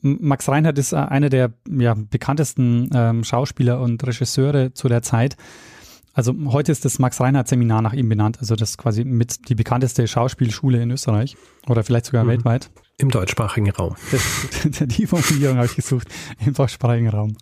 Max 0.00 0.48
Reinhardt 0.48 0.78
ist 0.78 0.92
äh, 0.92 0.96
einer 0.96 1.28
der 1.28 1.52
ja, 1.68 1.94
bekanntesten 1.94 2.90
ähm, 2.94 3.24
Schauspieler 3.24 3.81
und 3.81 4.04
Regisseure 4.07 4.72
zu 4.74 4.88
der 4.88 5.02
Zeit. 5.02 5.37
Also 6.18 6.35
heute 6.46 6.72
ist 6.72 6.85
das 6.85 6.98
Max-Reinhardt-Seminar 6.98 7.81
nach 7.81 7.92
ihm 7.92 8.09
benannt, 8.09 8.40
also 8.40 8.57
das 8.57 8.70
ist 8.70 8.78
quasi 8.78 9.04
mit 9.04 9.48
die 9.48 9.54
bekannteste 9.54 10.09
Schauspielschule 10.09 10.83
in 10.83 10.90
Österreich 10.90 11.37
oder 11.68 11.85
vielleicht 11.85 12.07
sogar 12.07 12.24
mhm. 12.24 12.31
weltweit. 12.31 12.70
Im 12.96 13.09
deutschsprachigen 13.09 13.70
Raum. 13.70 13.94
Das, 14.11 14.22
die 14.88 15.07
Formulierung 15.07 15.59
habe 15.59 15.66
ich 15.66 15.76
gesucht, 15.76 16.09
im 16.44 16.54
deutschsprachigen 16.54 17.09
Raum. 17.09 17.37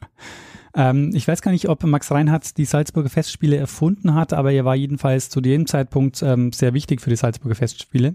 Ähm, 0.75 1.11
ich 1.15 1.27
weiß 1.27 1.41
gar 1.41 1.53
nicht, 1.53 1.71
ob 1.71 1.85
Max 1.85 2.11
Reinhardt 2.11 2.59
die 2.59 2.67
Salzburger 2.67 3.09
Festspiele 3.09 3.57
erfunden 3.57 4.13
hat, 4.13 4.35
aber 4.35 4.53
er 4.53 4.67
war 4.67 4.77
jedenfalls 4.77 5.31
zu 5.31 5.41
dem 5.41 5.67
Zeitpunkt 5.67 6.23
ähm, 6.23 6.53
sehr 6.53 6.75
wichtig 6.75 7.01
für 7.01 7.09
die 7.09 7.17
Salzburger 7.17 7.55
Festspiele. 7.55 8.15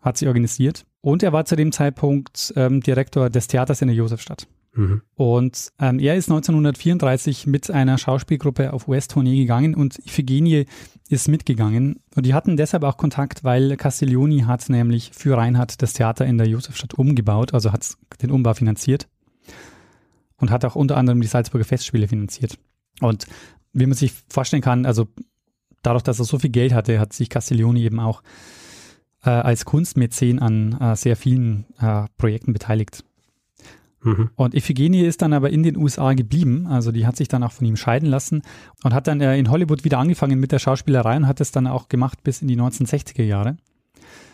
Hat 0.00 0.16
sie 0.16 0.26
organisiert. 0.26 0.86
Und 1.02 1.22
er 1.22 1.34
war 1.34 1.44
zu 1.44 1.54
dem 1.54 1.70
Zeitpunkt 1.70 2.54
ähm, 2.56 2.80
Direktor 2.80 3.28
des 3.28 3.46
Theaters 3.46 3.82
in 3.82 3.88
der 3.88 3.96
Josefstadt. 3.98 4.46
Mhm. 4.72 5.02
Und 5.14 5.72
ähm, 5.80 5.98
er 5.98 6.14
ist 6.16 6.30
1934 6.30 7.46
mit 7.46 7.70
einer 7.70 7.98
Schauspielgruppe 7.98 8.72
auf 8.72 8.86
US-Tournee 8.88 9.36
gegangen 9.36 9.74
und 9.74 9.98
Iphigenie 9.98 10.66
ist 11.08 11.28
mitgegangen. 11.28 12.00
Und 12.14 12.24
die 12.24 12.34
hatten 12.34 12.56
deshalb 12.56 12.84
auch 12.84 12.96
Kontakt, 12.96 13.42
weil 13.42 13.76
Castiglioni 13.76 14.40
hat 14.40 14.68
nämlich 14.68 15.10
für 15.12 15.36
Reinhard 15.36 15.82
das 15.82 15.92
Theater 15.92 16.24
in 16.24 16.38
der 16.38 16.46
Josefstadt 16.48 16.94
umgebaut, 16.94 17.52
also 17.52 17.72
hat 17.72 17.94
den 18.22 18.30
Umbau 18.30 18.54
finanziert 18.54 19.08
und 20.36 20.50
hat 20.50 20.64
auch 20.64 20.76
unter 20.76 20.96
anderem 20.96 21.20
die 21.20 21.26
Salzburger 21.26 21.64
Festspiele 21.64 22.06
finanziert. 22.06 22.56
Und 23.00 23.26
wie 23.72 23.86
man 23.86 23.94
sich 23.94 24.12
vorstellen 24.28 24.62
kann, 24.62 24.86
also 24.86 25.08
dadurch, 25.82 26.02
dass 26.02 26.18
er 26.18 26.24
so 26.24 26.38
viel 26.38 26.50
Geld 26.50 26.72
hatte, 26.72 27.00
hat 27.00 27.12
sich 27.12 27.28
Castiglioni 27.28 27.82
eben 27.82 27.98
auch 27.98 28.22
äh, 29.24 29.30
als 29.30 29.64
Kunstmäzen 29.64 30.38
an 30.38 30.78
äh, 30.80 30.96
sehr 30.96 31.16
vielen 31.16 31.66
äh, 31.80 32.04
Projekten 32.16 32.52
beteiligt. 32.52 33.04
Mhm. 34.02 34.30
Und 34.34 34.54
Iphigenie 34.54 35.02
ist 35.02 35.22
dann 35.22 35.32
aber 35.32 35.50
in 35.50 35.62
den 35.62 35.76
USA 35.76 36.14
geblieben. 36.14 36.66
Also 36.66 36.90
die 36.92 37.06
hat 37.06 37.16
sich 37.16 37.28
dann 37.28 37.42
auch 37.42 37.52
von 37.52 37.66
ihm 37.66 37.76
scheiden 37.76 38.08
lassen 38.08 38.42
und 38.82 38.94
hat 38.94 39.06
dann 39.06 39.20
äh, 39.20 39.36
in 39.38 39.50
Hollywood 39.50 39.84
wieder 39.84 39.98
angefangen 39.98 40.40
mit 40.40 40.52
der 40.52 40.58
Schauspielerei 40.58 41.16
und 41.16 41.26
hat 41.26 41.40
es 41.40 41.52
dann 41.52 41.66
auch 41.66 41.88
gemacht 41.88 42.22
bis 42.22 42.42
in 42.42 42.48
die 42.48 42.56
1960er 42.56 43.22
Jahre. 43.22 43.56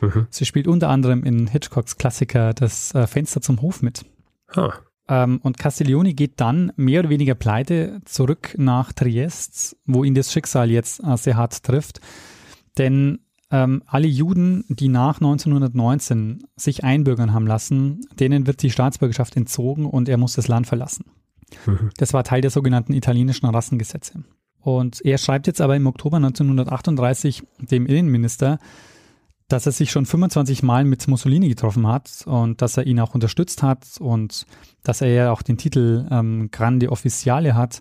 Mhm. 0.00 0.26
Sie 0.30 0.44
spielt 0.44 0.68
unter 0.68 0.88
anderem 0.88 1.24
in 1.24 1.46
Hitchcocks 1.48 1.96
Klassiker 1.96 2.54
Das 2.54 2.94
äh, 2.94 3.06
Fenster 3.06 3.40
zum 3.40 3.60
Hof 3.60 3.82
mit. 3.82 4.04
Huh. 4.54 4.70
Ähm, 5.08 5.40
und 5.42 5.58
Castiglioni 5.58 6.14
geht 6.14 6.40
dann 6.40 6.72
mehr 6.76 7.00
oder 7.00 7.10
weniger 7.10 7.34
pleite 7.34 8.00
zurück 8.04 8.54
nach 8.58 8.92
Triest, 8.92 9.76
wo 9.84 10.04
ihn 10.04 10.14
das 10.14 10.32
Schicksal 10.32 10.70
jetzt 10.70 11.02
äh, 11.02 11.16
sehr 11.16 11.36
hart 11.36 11.62
trifft. 11.62 12.00
Denn 12.78 13.20
ähm, 13.50 13.82
alle 13.86 14.08
Juden, 14.08 14.64
die 14.68 14.88
nach 14.88 15.16
1919 15.16 16.44
sich 16.56 16.84
einbürgern 16.84 17.32
haben 17.32 17.46
lassen, 17.46 18.00
denen 18.18 18.46
wird 18.46 18.62
die 18.62 18.70
Staatsbürgerschaft 18.70 19.36
entzogen 19.36 19.86
und 19.86 20.08
er 20.08 20.16
muss 20.16 20.34
das 20.34 20.48
Land 20.48 20.66
verlassen. 20.66 21.04
Mhm. 21.66 21.90
Das 21.96 22.12
war 22.12 22.24
Teil 22.24 22.40
der 22.40 22.50
sogenannten 22.50 22.92
italienischen 22.92 23.46
Rassengesetze. 23.46 24.24
Und 24.60 25.04
er 25.04 25.18
schreibt 25.18 25.46
jetzt 25.46 25.60
aber 25.60 25.76
im 25.76 25.86
Oktober 25.86 26.16
1938 26.16 27.44
dem 27.60 27.86
Innenminister, 27.86 28.58
dass 29.46 29.64
er 29.64 29.70
sich 29.70 29.92
schon 29.92 30.06
25 30.06 30.64
Mal 30.64 30.84
mit 30.84 31.06
Mussolini 31.06 31.48
getroffen 31.48 31.86
hat 31.86 32.24
und 32.26 32.62
dass 32.62 32.76
er 32.76 32.84
ihn 32.84 32.98
auch 32.98 33.14
unterstützt 33.14 33.62
hat 33.62 33.86
und 34.00 34.44
dass 34.82 35.02
er 35.02 35.08
ja 35.08 35.30
auch 35.30 35.42
den 35.42 35.56
Titel 35.56 36.08
ähm, 36.10 36.50
Grande 36.50 36.90
Officiale 36.90 37.54
hat 37.54 37.80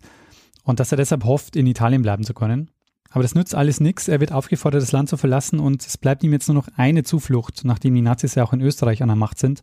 und 0.63 0.79
dass 0.79 0.91
er 0.91 0.97
deshalb 0.97 1.23
hofft, 1.23 1.55
in 1.55 1.65
Italien 1.65 2.03
bleiben 2.03 2.23
zu 2.23 2.35
können. 2.35 2.69
Aber 3.15 3.21
das 3.21 3.33
nützt 3.33 3.55
alles 3.55 3.79
nichts. 3.79 4.09
Er 4.09 4.19
wird 4.19 4.33
aufgefordert, 4.33 4.81
das 4.81 4.91
Land 4.91 5.07
zu 5.07 5.15
verlassen 5.15 5.61
und 5.61 5.87
es 5.87 5.97
bleibt 5.97 6.21
ihm 6.25 6.33
jetzt 6.33 6.49
nur 6.49 6.55
noch 6.55 6.67
eine 6.75 7.03
Zuflucht, 7.03 7.61
nachdem 7.63 7.95
die 7.95 8.01
Nazis 8.01 8.35
ja 8.35 8.43
auch 8.43 8.51
in 8.51 8.59
Österreich 8.59 9.01
an 9.01 9.07
der 9.07 9.15
Macht 9.15 9.39
sind, 9.39 9.61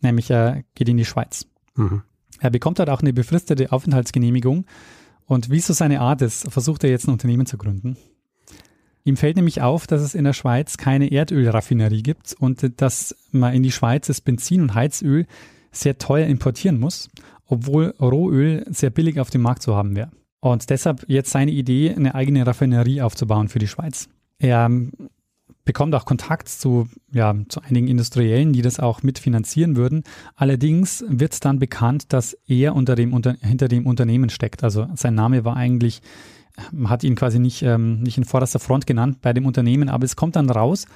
nämlich 0.00 0.30
er 0.30 0.62
geht 0.76 0.88
in 0.88 0.96
die 0.96 1.04
Schweiz. 1.04 1.44
Mhm. 1.74 2.02
Er 2.38 2.50
bekommt 2.50 2.78
dort 2.78 2.88
auch 2.88 3.00
eine 3.00 3.12
befristete 3.12 3.72
Aufenthaltsgenehmigung 3.72 4.64
und 5.26 5.50
wie 5.50 5.58
so 5.58 5.72
seine 5.72 6.00
Art 6.00 6.22
ist, 6.22 6.52
versucht 6.52 6.84
er 6.84 6.90
jetzt 6.90 7.08
ein 7.08 7.10
Unternehmen 7.10 7.46
zu 7.46 7.58
gründen. 7.58 7.96
Ihm 9.02 9.16
fällt 9.16 9.34
nämlich 9.34 9.60
auf, 9.60 9.88
dass 9.88 10.00
es 10.00 10.14
in 10.14 10.22
der 10.22 10.32
Schweiz 10.32 10.76
keine 10.76 11.10
Erdölraffinerie 11.10 12.04
gibt 12.04 12.36
und 12.38 12.80
dass 12.80 13.16
man 13.32 13.54
in 13.54 13.64
die 13.64 13.72
Schweiz 13.72 14.06
das 14.06 14.20
Benzin 14.20 14.60
und 14.60 14.74
Heizöl 14.74 15.26
sehr 15.72 15.98
teuer 15.98 16.28
importieren 16.28 16.78
muss, 16.78 17.10
obwohl 17.44 17.92
Rohöl 18.00 18.64
sehr 18.68 18.90
billig 18.90 19.18
auf 19.18 19.30
dem 19.30 19.42
Markt 19.42 19.62
zu 19.62 19.74
haben 19.74 19.96
wäre. 19.96 20.12
Und 20.40 20.70
deshalb 20.70 21.04
jetzt 21.08 21.30
seine 21.30 21.50
Idee, 21.50 21.94
eine 21.94 22.14
eigene 22.14 22.46
Raffinerie 22.46 23.02
aufzubauen 23.02 23.48
für 23.48 23.58
die 23.58 23.66
Schweiz. 23.66 24.08
Er 24.38 24.70
bekommt 25.64 25.94
auch 25.94 26.04
Kontakt 26.04 26.48
zu, 26.48 26.88
ja, 27.12 27.34
zu 27.48 27.60
einigen 27.60 27.88
Industriellen, 27.88 28.52
die 28.52 28.62
das 28.62 28.80
auch 28.80 29.02
mitfinanzieren 29.02 29.76
würden. 29.76 30.04
Allerdings 30.36 31.04
wird 31.08 31.44
dann 31.44 31.58
bekannt, 31.58 32.12
dass 32.12 32.36
er 32.46 32.74
unter 32.74 32.94
dem, 32.94 33.12
unter, 33.12 33.34
hinter 33.40 33.68
dem 33.68 33.86
Unternehmen 33.86 34.30
steckt. 34.30 34.64
Also 34.64 34.86
sein 34.94 35.14
Name 35.14 35.44
war 35.44 35.56
eigentlich, 35.56 36.00
man 36.72 36.90
hat 36.90 37.04
ihn 37.04 37.16
quasi 37.16 37.38
nicht, 37.38 37.62
ähm, 37.62 38.02
nicht 38.02 38.16
in 38.16 38.24
vorderster 38.24 38.60
Front 38.60 38.86
genannt 38.86 39.18
bei 39.20 39.32
dem 39.32 39.44
Unternehmen, 39.44 39.88
aber 39.88 40.04
es 40.04 40.16
kommt 40.16 40.36
dann 40.36 40.48
raus, 40.48 40.86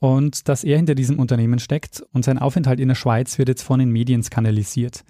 und 0.00 0.48
dass 0.48 0.64
er 0.64 0.78
hinter 0.78 0.94
diesem 0.94 1.18
Unternehmen 1.18 1.58
steckt 1.58 2.02
und 2.12 2.24
sein 2.24 2.38
Aufenthalt 2.38 2.80
in 2.80 2.88
der 2.88 2.94
Schweiz 2.94 3.38
wird 3.38 3.50
jetzt 3.50 3.62
von 3.62 3.78
den 3.78 3.90
Medien 3.90 4.22
skandalisiert. 4.22 5.04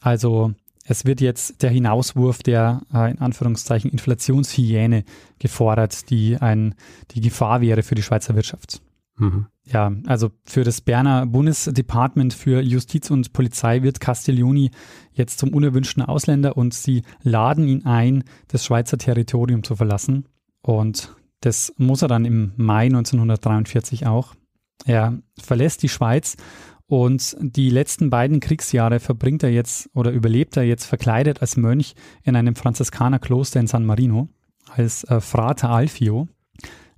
Also 0.00 0.52
es 0.84 1.04
wird 1.04 1.20
jetzt 1.20 1.62
der 1.62 1.70
Hinauswurf 1.70 2.42
der 2.42 2.82
äh, 2.92 3.10
in 3.10 3.18
Anführungszeichen 3.18 3.90
Inflationshyäne 3.90 5.04
gefordert, 5.38 6.10
die 6.10 6.36
ein, 6.36 6.74
die 7.12 7.20
Gefahr 7.20 7.60
wäre 7.60 7.82
für 7.82 7.94
die 7.94 8.02
Schweizer 8.02 8.34
Wirtschaft. 8.34 8.80
Mhm. 9.20 9.46
Ja, 9.66 9.92
also 10.06 10.30
für 10.44 10.64
das 10.64 10.80
Berner 10.80 11.26
Bundesdepartement 11.26 12.32
für 12.34 12.60
Justiz 12.60 13.10
und 13.10 13.32
Polizei 13.32 13.82
wird 13.82 14.00
Castiglioni 14.00 14.70
jetzt 15.12 15.38
zum 15.38 15.54
unerwünschten 15.54 16.02
Ausländer 16.02 16.56
und 16.56 16.74
sie 16.74 17.02
laden 17.22 17.68
ihn 17.68 17.84
ein, 17.84 18.24
das 18.48 18.64
Schweizer 18.64 18.98
Territorium 18.98 19.62
zu 19.62 19.76
verlassen. 19.76 20.24
Und 20.62 21.14
das 21.40 21.72
muss 21.76 22.02
er 22.02 22.08
dann 22.08 22.24
im 22.24 22.52
Mai 22.56 22.86
1943 22.86 24.06
auch. 24.06 24.34
Er 24.86 25.18
verlässt 25.38 25.82
die 25.82 25.88
Schweiz 25.88 26.36
und 26.90 27.36
die 27.38 27.70
letzten 27.70 28.10
beiden 28.10 28.40
Kriegsjahre 28.40 28.98
verbringt 28.98 29.44
er 29.44 29.50
jetzt 29.50 29.88
oder 29.94 30.10
überlebt 30.10 30.56
er 30.56 30.64
jetzt 30.64 30.86
verkleidet 30.86 31.40
als 31.40 31.56
Mönch 31.56 31.94
in 32.24 32.34
einem 32.34 32.56
Franziskanerkloster 32.56 33.60
in 33.60 33.68
San 33.68 33.86
Marino 33.86 34.28
als 34.68 35.04
äh, 35.04 35.20
Frater 35.20 35.70
Alfio. 35.70 36.26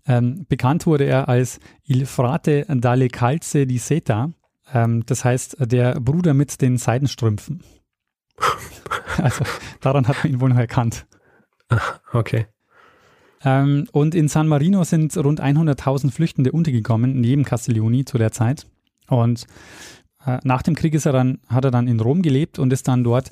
Ähm, 0.06 0.46
bekannt 0.48 0.86
wurde 0.86 1.04
er 1.04 1.28
als 1.28 1.60
Il 1.84 2.06
Frate 2.06 2.64
dalle 2.68 3.08
Calze 3.08 3.66
di 3.66 3.76
Seta, 3.76 4.30
ähm, 4.72 5.04
das 5.04 5.26
heißt 5.26 5.58
der 5.60 6.00
Bruder 6.00 6.32
mit 6.32 6.62
den 6.62 6.78
Seidenstrümpfen. 6.78 7.62
also 9.18 9.44
daran 9.82 10.08
hat 10.08 10.24
man 10.24 10.32
ihn 10.32 10.40
wohl 10.40 10.48
noch 10.48 10.56
erkannt. 10.56 11.06
Okay. 12.14 12.46
Ähm, 13.44 13.86
und 13.92 14.14
in 14.14 14.28
San 14.28 14.48
Marino 14.48 14.84
sind 14.84 15.14
rund 15.18 15.42
100.000 15.42 16.10
Flüchtende 16.12 16.50
untergekommen, 16.50 17.20
neben 17.20 17.44
Castiglioni 17.44 18.06
zu 18.06 18.16
der 18.16 18.32
Zeit. 18.32 18.66
Und 19.08 19.46
äh, 20.26 20.38
nach 20.44 20.62
dem 20.62 20.74
Krieg 20.74 20.94
ist 20.94 21.06
er 21.06 21.12
dann, 21.12 21.40
hat 21.48 21.64
er 21.64 21.70
dann 21.70 21.88
in 21.88 22.00
Rom 22.00 22.22
gelebt 22.22 22.58
und 22.58 22.72
ist 22.72 22.88
dann 22.88 23.04
dort 23.04 23.30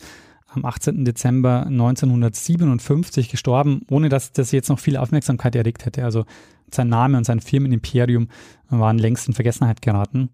am 0.48 0.64
18. 0.64 1.04
Dezember 1.04 1.66
1957 1.66 3.28
gestorben, 3.28 3.82
ohne 3.88 4.08
dass 4.08 4.32
das 4.32 4.50
jetzt 4.52 4.68
noch 4.68 4.80
viel 4.80 4.96
Aufmerksamkeit 4.96 5.54
erregt 5.54 5.86
hätte. 5.86 6.04
Also 6.04 6.24
sein 6.70 6.88
Name 6.88 7.16
und 7.16 7.24
sein 7.24 7.40
Firmenimperium 7.40 8.28
waren 8.68 8.98
längst 8.98 9.28
in 9.28 9.34
Vergessenheit 9.34 9.82
geraten. 9.82 10.30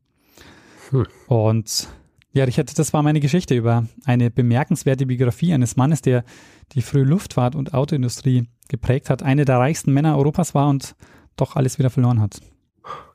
Hm. 0.91 1.07
Und 1.27 1.89
ja, 2.33 2.45
Richard, 2.45 2.79
das 2.79 2.93
war 2.93 3.03
meine 3.03 3.21
Geschichte 3.21 3.55
über 3.55 3.87
eine 4.05 4.31
bemerkenswerte 4.31 5.07
Biografie 5.07 5.53
eines 5.53 5.77
Mannes, 5.77 6.03
der 6.03 6.25
die 6.73 6.83
frühe 6.83 7.05
Luftfahrt 7.05 7.55
und 7.55 7.75
Autoindustrie 7.75 8.49
geprägt 8.69 9.11
hat, 9.11 9.23
eine 9.23 9.45
der 9.45 9.59
reichsten 9.59 9.93
Männer 9.93 10.17
Europas 10.19 10.55
war 10.55 10.69
und 10.69 10.97
doch 11.37 11.57
alles 11.57 11.79
wieder 11.79 11.91
verloren 11.91 12.21
hat. 12.21 12.41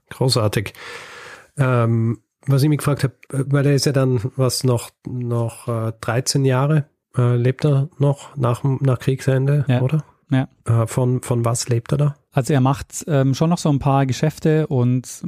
Großartig. 0.10 0.74
Ähm, 1.62 2.20
was 2.48 2.64
ich 2.64 2.70
mich 2.70 2.80
gefragt 2.80 3.04
habe, 3.04 3.14
weil 3.30 3.66
er 3.66 3.76
ist 3.76 3.86
ja 3.86 3.92
dann 3.92 4.20
was 4.36 4.64
noch, 4.64 4.90
noch 5.08 5.68
äh, 5.68 5.94
13 6.02 6.44
Jahre 6.44 6.86
äh, 7.16 7.36
lebt 7.36 7.66
er 7.66 7.90
noch 8.00 8.36
nach, 8.36 8.64
nach 8.64 9.00
Kriegsende, 9.00 9.66
ja. 9.68 9.82
oder? 9.82 10.04
Ja. 10.32 10.48
Äh, 10.66 10.88
von, 10.88 11.22
von 11.22 11.44
was 11.44 11.68
lebt 11.68 11.92
er 11.92 11.98
da? 11.98 12.16
Also 12.32 12.54
er 12.54 12.62
macht 12.62 13.04
ähm, 13.08 13.34
schon 13.34 13.50
noch 13.50 13.58
so 13.58 13.70
ein 13.70 13.80
paar 13.80 14.06
Geschäfte 14.06 14.68
und 14.68 15.22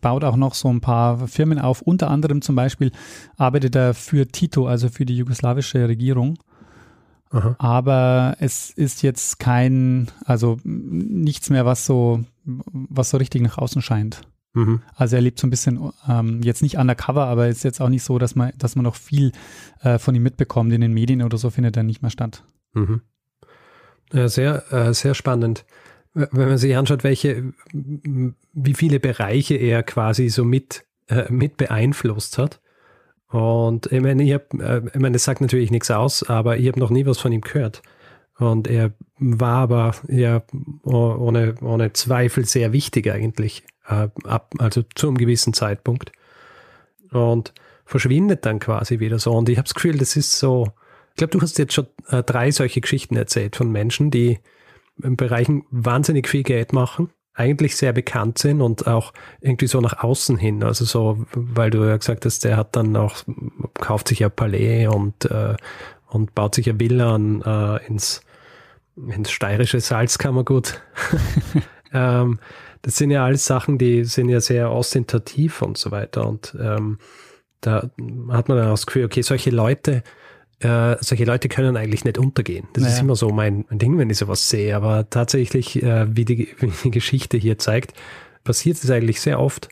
baut 0.00 0.22
auch 0.22 0.36
noch 0.36 0.54
so 0.54 0.68
ein 0.68 0.80
paar 0.80 1.26
Firmen 1.26 1.58
auf. 1.58 1.82
Unter 1.82 2.08
anderem 2.08 2.40
zum 2.40 2.54
Beispiel 2.54 2.92
arbeitet 3.36 3.74
er 3.74 3.94
für 3.94 4.28
Tito, 4.28 4.68
also 4.68 4.88
für 4.88 5.04
die 5.04 5.16
jugoslawische 5.16 5.88
Regierung. 5.88 6.38
Aha. 7.30 7.56
Aber 7.58 8.36
es 8.38 8.70
ist 8.70 9.02
jetzt 9.02 9.40
kein, 9.40 10.12
also 10.24 10.58
nichts 10.62 11.50
mehr, 11.50 11.66
was 11.66 11.84
so, 11.84 12.20
was 12.44 13.10
so 13.10 13.16
richtig 13.16 13.42
nach 13.42 13.58
außen 13.58 13.82
scheint. 13.82 14.20
Mhm. 14.56 14.80
Also 14.94 15.16
er 15.16 15.22
lebt 15.22 15.38
so 15.38 15.46
ein 15.46 15.50
bisschen 15.50 15.92
ähm, 16.08 16.40
jetzt 16.42 16.62
nicht 16.62 16.78
undercover, 16.78 17.26
aber 17.26 17.46
es 17.46 17.58
ist 17.58 17.64
jetzt 17.64 17.80
auch 17.82 17.90
nicht 17.90 18.02
so, 18.02 18.18
dass 18.18 18.34
man, 18.34 18.52
dass 18.56 18.74
man 18.74 18.84
noch 18.84 18.96
viel 18.96 19.32
äh, 19.82 19.98
von 19.98 20.14
ihm 20.14 20.22
mitbekommt. 20.22 20.72
In 20.72 20.80
den 20.80 20.94
Medien 20.94 21.22
oder 21.22 21.36
so 21.36 21.50
findet 21.50 21.76
er 21.76 21.82
nicht 21.82 22.00
mehr 22.00 22.10
statt. 22.10 22.42
Mhm. 22.72 23.02
Ja, 24.14 24.28
sehr, 24.28 24.72
äh, 24.72 24.94
sehr 24.94 25.14
spannend. 25.14 25.66
Wenn 26.14 26.48
man 26.48 26.56
sich 26.56 26.74
anschaut, 26.74 27.04
welche, 27.04 27.52
wie 27.74 28.74
viele 28.74 28.98
Bereiche 28.98 29.56
er 29.56 29.82
quasi 29.82 30.30
so 30.30 30.42
mit, 30.42 30.86
äh, 31.08 31.30
mit 31.30 31.58
beeinflusst 31.58 32.38
hat. 32.38 32.62
Und 33.28 33.92
ich 33.92 34.00
meine, 34.00 34.22
ich 34.22 34.32
habe, 34.32 34.46
äh, 34.58 34.86
ich 34.86 35.00
meine, 35.00 35.12
das 35.12 35.24
sagt 35.24 35.42
natürlich 35.42 35.70
nichts 35.70 35.90
aus, 35.90 36.22
aber 36.22 36.56
ich 36.56 36.66
habe 36.66 36.80
noch 36.80 36.88
nie 36.88 37.04
was 37.04 37.18
von 37.18 37.30
ihm 37.30 37.42
gehört. 37.42 37.82
Und 38.38 38.68
er 38.68 38.94
war 39.18 39.58
aber 39.58 39.94
ja 40.08 40.42
ohne, 40.82 41.56
ohne 41.60 41.92
Zweifel 41.92 42.46
sehr 42.46 42.72
wichtig 42.72 43.10
eigentlich, 43.10 43.62
äh, 43.88 44.08
ab, 44.24 44.54
also 44.58 44.82
zu 44.94 45.08
einem 45.08 45.18
gewissen 45.18 45.52
Zeitpunkt. 45.52 46.12
Und 47.10 47.52
verschwindet 47.86 48.44
dann 48.44 48.58
quasi 48.58 48.98
wieder 49.00 49.18
so. 49.18 49.32
Und 49.32 49.48
ich 49.48 49.56
habe 49.56 49.66
das 49.66 49.74
Gefühl, 49.74 49.96
das 49.96 50.16
ist 50.16 50.38
so, 50.38 50.72
ich 51.10 51.16
glaube, 51.16 51.30
du 51.30 51.40
hast 51.40 51.56
jetzt 51.58 51.72
schon 51.72 51.86
äh, 52.08 52.22
drei 52.22 52.50
solche 52.50 52.80
Geschichten 52.80 53.16
erzählt 53.16 53.56
von 53.56 53.70
Menschen, 53.70 54.10
die 54.10 54.40
in 55.02 55.16
Bereichen 55.16 55.64
wahnsinnig 55.70 56.28
viel 56.28 56.42
Geld 56.42 56.72
machen, 56.72 57.10
eigentlich 57.34 57.76
sehr 57.76 57.92
bekannt 57.92 58.38
sind 58.38 58.60
und 58.60 58.86
auch 58.86 59.12
irgendwie 59.40 59.66
so 59.66 59.80
nach 59.80 60.02
außen 60.02 60.36
hin. 60.36 60.64
Also 60.64 60.84
so, 60.84 61.26
weil 61.34 61.70
du 61.70 61.84
ja 61.84 61.96
gesagt 61.96 62.24
hast, 62.24 62.44
der 62.44 62.56
hat 62.56 62.74
dann 62.76 62.96
auch, 62.96 63.16
kauft 63.74 64.08
sich 64.08 64.20
ja 64.20 64.28
Palais 64.28 64.88
und, 64.88 65.26
äh, 65.26 65.54
und 66.08 66.34
baut 66.34 66.54
sich 66.54 66.66
ja 66.66 66.78
Villa 66.78 67.14
an, 67.14 67.42
äh, 67.42 67.86
ins, 67.86 68.22
ins 68.96 69.30
steirische 69.30 69.80
Salzkammergut. 69.80 70.80
ähm, 71.92 72.40
das 72.86 72.98
sind 72.98 73.10
ja 73.10 73.24
alles 73.24 73.44
Sachen, 73.44 73.78
die 73.78 74.04
sind 74.04 74.28
ja 74.28 74.40
sehr 74.40 74.70
ostentativ 74.70 75.60
und 75.60 75.76
so 75.76 75.90
weiter. 75.90 76.24
Und 76.24 76.56
ähm, 76.60 77.00
da 77.60 77.90
hat 78.30 78.48
man 78.48 78.56
dann 78.56 78.68
auch 78.68 78.74
das 78.74 78.86
Gefühl, 78.86 79.04
okay, 79.04 79.22
solche 79.22 79.50
Leute 79.50 80.04
äh, 80.60 80.96
solche 81.00 81.24
Leute 81.24 81.48
können 81.48 81.76
eigentlich 81.76 82.04
nicht 82.04 82.16
untergehen. 82.16 82.68
Das 82.74 82.84
naja. 82.84 82.94
ist 82.94 83.00
immer 83.00 83.16
so 83.16 83.30
mein, 83.30 83.64
mein, 83.68 83.80
Ding, 83.80 83.98
wenn 83.98 84.08
ich 84.08 84.18
sowas 84.18 84.48
sehe. 84.48 84.74
Aber 84.76 85.10
tatsächlich, 85.10 85.82
äh, 85.82 86.06
wie, 86.16 86.24
die, 86.24 86.48
wie 86.60 86.70
die 86.84 86.90
Geschichte 86.92 87.36
hier 87.36 87.58
zeigt, 87.58 87.92
passiert 88.44 88.76
es 88.76 88.88
eigentlich 88.88 89.20
sehr 89.20 89.40
oft. 89.40 89.68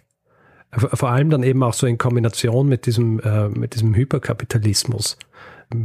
Vor 0.72 1.10
allem 1.10 1.30
dann 1.30 1.44
eben 1.44 1.62
auch 1.62 1.72
so 1.72 1.86
in 1.86 1.98
Kombination 1.98 2.68
mit 2.68 2.86
diesem, 2.86 3.20
äh, 3.20 3.48
mit 3.48 3.74
diesem 3.74 3.94
Hyperkapitalismus, 3.94 5.16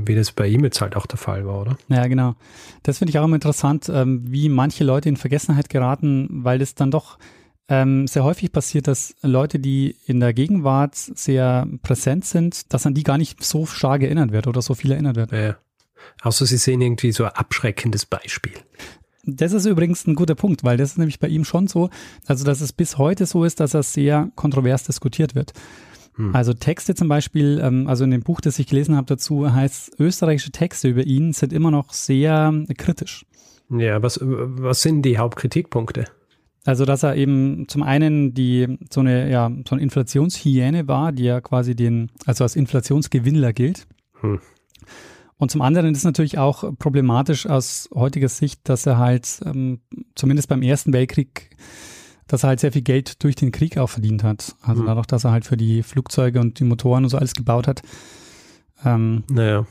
wie 0.06 0.16
das 0.16 0.32
bei 0.32 0.48
ihm 0.48 0.64
jetzt 0.64 0.82
halt 0.82 0.96
auch 0.96 1.06
der 1.06 1.18
Fall 1.18 1.46
war, 1.46 1.62
oder? 1.62 1.78
Ja, 1.88 2.08
genau. 2.08 2.36
Das 2.84 3.00
finde 3.00 3.12
ich 3.12 3.20
auch 3.20 3.26
immer 3.26 3.36
interessant, 3.36 3.90
ähm, 3.90 4.24
wie 4.26 4.50
manche 4.50 4.84
Leute 4.84 5.10
in 5.10 5.18
Vergessenheit 5.18 5.70
geraten, 5.70 6.28
weil 6.32 6.60
das 6.60 6.76
dann 6.76 6.92
doch 6.92 7.18
ähm, 7.68 8.08
sehr 8.08 8.24
häufig 8.24 8.52
passiert, 8.52 8.88
dass 8.88 9.16
Leute, 9.22 9.60
die 9.60 9.96
in 10.06 10.20
der 10.20 10.34
Gegenwart 10.34 10.96
sehr 10.96 11.68
präsent 11.84 12.26
sind, 12.26 12.74
dass 12.74 12.86
an 12.86 12.94
die 12.94 13.04
gar 13.04 13.18
nicht 13.18 13.44
so 13.44 13.66
stark 13.66 14.02
erinnert 14.02 14.32
wird 14.32 14.48
oder 14.48 14.62
so 14.62 14.74
viel 14.74 14.92
erinnert 14.92 15.16
wird. 15.16 15.32
Ja. 15.32 15.58
Außer 16.22 16.46
sie 16.46 16.58
sehen 16.58 16.82
irgendwie 16.82 17.12
so 17.12 17.26
ein 17.26 17.32
abschreckendes 17.32 18.06
Beispiel. 18.06 18.54
Das 19.26 19.52
ist 19.52 19.66
übrigens 19.66 20.08
ein 20.08 20.16
guter 20.16 20.36
Punkt, 20.36 20.64
weil 20.64 20.78
das 20.78 20.92
ist 20.92 20.98
nämlich 20.98 21.20
bei 21.20 21.28
ihm 21.28 21.46
schon 21.46 21.68
so, 21.68 21.90
also 22.26 22.46
dass 22.46 22.62
es 22.62 22.74
bis 22.74 22.98
heute 22.98 23.26
so 23.26 23.44
ist, 23.44 23.60
dass 23.60 23.74
er 23.74 23.84
sehr 23.84 24.32
kontrovers 24.36 24.86
diskutiert 24.86 25.36
wird. 25.36 25.54
Hm. 26.20 26.36
Also 26.36 26.54
Texte 26.54 26.96
zum 26.96 27.08
Beispiel, 27.08 27.62
ähm, 27.64 27.88
also 27.88 28.04
in 28.04 28.12
dem 28.12 28.22
Buch, 28.22 28.42
das 28.42 28.60
ich 28.60 28.68
gelesen 28.68 28.98
habe 28.98 29.08
dazu, 29.08 29.52
heißt, 29.52 30.00
österreichische 30.00 30.52
Texte 30.52 30.90
über 30.90 31.04
ihn 31.04 31.32
sind 31.32 31.54
immer 31.54 31.72
noch 31.72 31.94
sehr 31.94 32.54
kritisch. 32.78 33.26
Ja, 33.70 34.04
was, 34.04 34.20
was 34.22 34.82
sind 34.82 35.04
die 35.04 35.18
Hauptkritikpunkte? 35.18 36.06
Also, 36.66 36.84
dass 36.84 37.04
er 37.04 37.16
eben 37.16 37.68
zum 37.70 37.84
einen 37.84 38.34
die 38.34 38.78
so 38.92 39.00
eine, 39.00 39.32
ja, 39.32 39.50
so 39.68 39.76
eine 39.76 39.82
Inflationshyäne 39.82 40.90
war, 40.90 41.14
die 41.14 41.24
ja 41.24 41.40
quasi 41.40 41.74
den, 41.74 42.12
also 42.26 42.44
als 42.44 42.58
Inflationsgewinnler 42.58 43.54
gilt. 43.54 43.88
Hm. 44.20 44.42
Und 45.38 45.52
zum 45.52 45.62
anderen 45.62 45.94
ist 45.94 46.00
es 46.00 46.04
natürlich 46.04 46.38
auch 46.38 46.78
problematisch 46.78 47.48
aus 47.48 47.90
heutiger 47.96 48.28
Sicht, 48.28 48.68
dass 48.68 48.86
er 48.86 48.98
halt 48.98 49.40
ähm, 49.46 49.80
zumindest 50.16 50.50
beim 50.50 50.62
Ersten 50.62 50.92
Weltkrieg, 50.92 51.56
dass 52.30 52.44
er 52.44 52.50
halt 52.50 52.60
sehr 52.62 52.72
viel 52.72 52.84
Geld 52.84 53.24
durch 53.24 53.36
den 53.36 53.52
Krieg 53.52 53.78
auch 53.78 53.90
verdient 53.90 54.24
hat. 54.24 54.56
Also 54.62 54.82
hm. 54.82 54.88
dadurch, 54.88 55.08
dass 55.08 55.26
er 55.26 55.32
halt 55.32 55.46
für 55.46 55.58
die 55.58 55.84
Flugzeuge 55.84 56.40
und 56.40 56.60
die 56.60 56.64
Motoren 56.64 57.04
und 57.04 57.10
so 57.10 57.18
alles 57.18 57.34
gebaut 57.34 57.68
hat. 57.68 57.82
Ähm, 58.86 59.24
naja. 59.30 59.66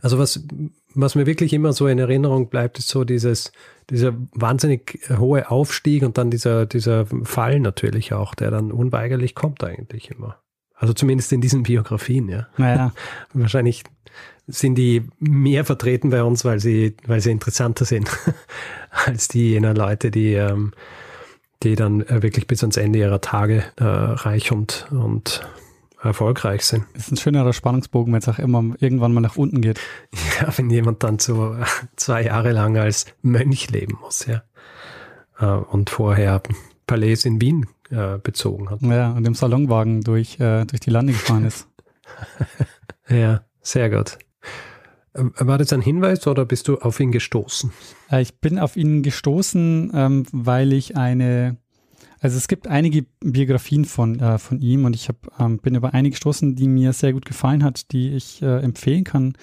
Also 0.00 0.18
was, 0.18 0.44
was 0.94 1.14
mir 1.14 1.26
wirklich 1.26 1.52
immer 1.52 1.72
so 1.72 1.86
in 1.86 1.98
Erinnerung 1.98 2.50
bleibt, 2.50 2.78
ist 2.78 2.88
so 2.88 3.04
dieses, 3.04 3.52
dieser 3.88 4.14
wahnsinnig 4.32 5.00
hohe 5.18 5.50
Aufstieg 5.50 6.02
und 6.02 6.18
dann 6.18 6.30
dieser, 6.30 6.66
dieser 6.66 7.06
Fall 7.24 7.58
natürlich 7.58 8.12
auch, 8.12 8.34
der 8.34 8.50
dann 8.50 8.70
unweigerlich 8.70 9.34
kommt 9.34 9.64
eigentlich 9.64 10.10
immer. 10.10 10.36
Also 10.74 10.92
zumindest 10.92 11.32
in 11.32 11.40
diesen 11.40 11.62
Biografien, 11.62 12.28
ja. 12.28 12.48
Naja. 12.58 12.92
Wahrscheinlich 13.32 13.82
sind 14.46 14.76
die 14.76 15.04
mehr 15.18 15.64
vertreten 15.64 16.10
bei 16.10 16.22
uns, 16.22 16.44
weil 16.44 16.60
sie, 16.60 16.96
weil 17.06 17.20
sie 17.20 17.30
interessanter 17.30 17.86
sind 17.86 18.10
als 19.06 19.28
die 19.28 19.50
jener 19.52 19.74
Leute, 19.74 20.10
die, 20.10 20.34
ähm, 20.34 20.72
die 21.62 21.74
dann 21.74 22.02
äh, 22.02 22.22
wirklich 22.22 22.46
bis 22.46 22.62
ans 22.62 22.76
Ende 22.76 22.98
ihrer 22.98 23.20
Tage 23.20 23.64
äh, 23.76 23.84
reich 23.84 24.52
und, 24.52 24.86
und 24.90 25.46
erfolgreich 26.00 26.64
sind. 26.64 26.84
Das 26.94 27.06
ist 27.06 27.12
ein 27.12 27.16
schönerer 27.16 27.52
Spannungsbogen, 27.52 28.12
wenn 28.12 28.20
es 28.20 28.28
auch 28.28 28.38
immer 28.38 28.62
irgendwann 28.78 29.12
mal 29.12 29.20
nach 29.20 29.36
unten 29.36 29.60
geht. 29.60 29.80
Ja, 30.40 30.56
wenn 30.56 30.70
jemand 30.70 31.02
dann 31.02 31.18
so 31.18 31.56
zwei 31.96 32.24
Jahre 32.24 32.52
lang 32.52 32.76
als 32.76 33.06
Mönch 33.22 33.70
leben 33.70 33.98
muss, 34.00 34.26
ja. 34.26 34.42
Äh, 35.38 35.46
und 35.46 35.90
vorher 35.90 36.42
Palais 36.86 37.24
in 37.24 37.40
Wien 37.40 37.66
äh, 37.90 38.18
bezogen 38.18 38.70
hat. 38.70 38.82
Ja, 38.82 39.10
und 39.10 39.26
im 39.26 39.34
Salonwagen 39.34 40.02
durch, 40.02 40.38
äh, 40.38 40.64
durch 40.64 40.80
die 40.80 40.90
Lande 40.90 41.12
gefahren 41.12 41.44
ist. 41.44 41.68
ja, 43.08 43.42
sehr 43.60 43.90
gut. 43.90 44.18
Ähm, 45.14 45.32
war 45.38 45.58
das 45.58 45.72
ein 45.72 45.80
Hinweis 45.80 46.26
oder 46.26 46.44
bist 46.44 46.68
du 46.68 46.78
auf 46.78 47.00
ihn 47.00 47.12
gestoßen? 47.12 47.72
Äh, 48.10 48.22
ich 48.22 48.40
bin 48.40 48.58
auf 48.58 48.76
ihn 48.76 49.02
gestoßen, 49.02 49.92
ähm, 49.94 50.26
weil 50.32 50.72
ich 50.72 50.96
eine, 50.96 51.56
also 52.20 52.36
es 52.36 52.48
gibt 52.48 52.66
einige 52.66 53.06
Biografien 53.20 53.84
von, 53.84 54.20
äh, 54.20 54.38
von 54.38 54.60
ihm 54.60 54.84
und 54.84 54.94
ich 54.94 55.08
hab, 55.08 55.16
ähm, 55.40 55.58
bin 55.58 55.74
über 55.74 55.94
einige 55.94 56.12
gestoßen, 56.12 56.56
die 56.56 56.68
mir 56.68 56.92
sehr 56.92 57.12
gut 57.12 57.24
gefallen 57.24 57.64
hat, 57.64 57.92
die 57.92 58.10
ich 58.10 58.42
äh, 58.42 58.60
empfehlen 58.60 59.04
kann 59.04 59.34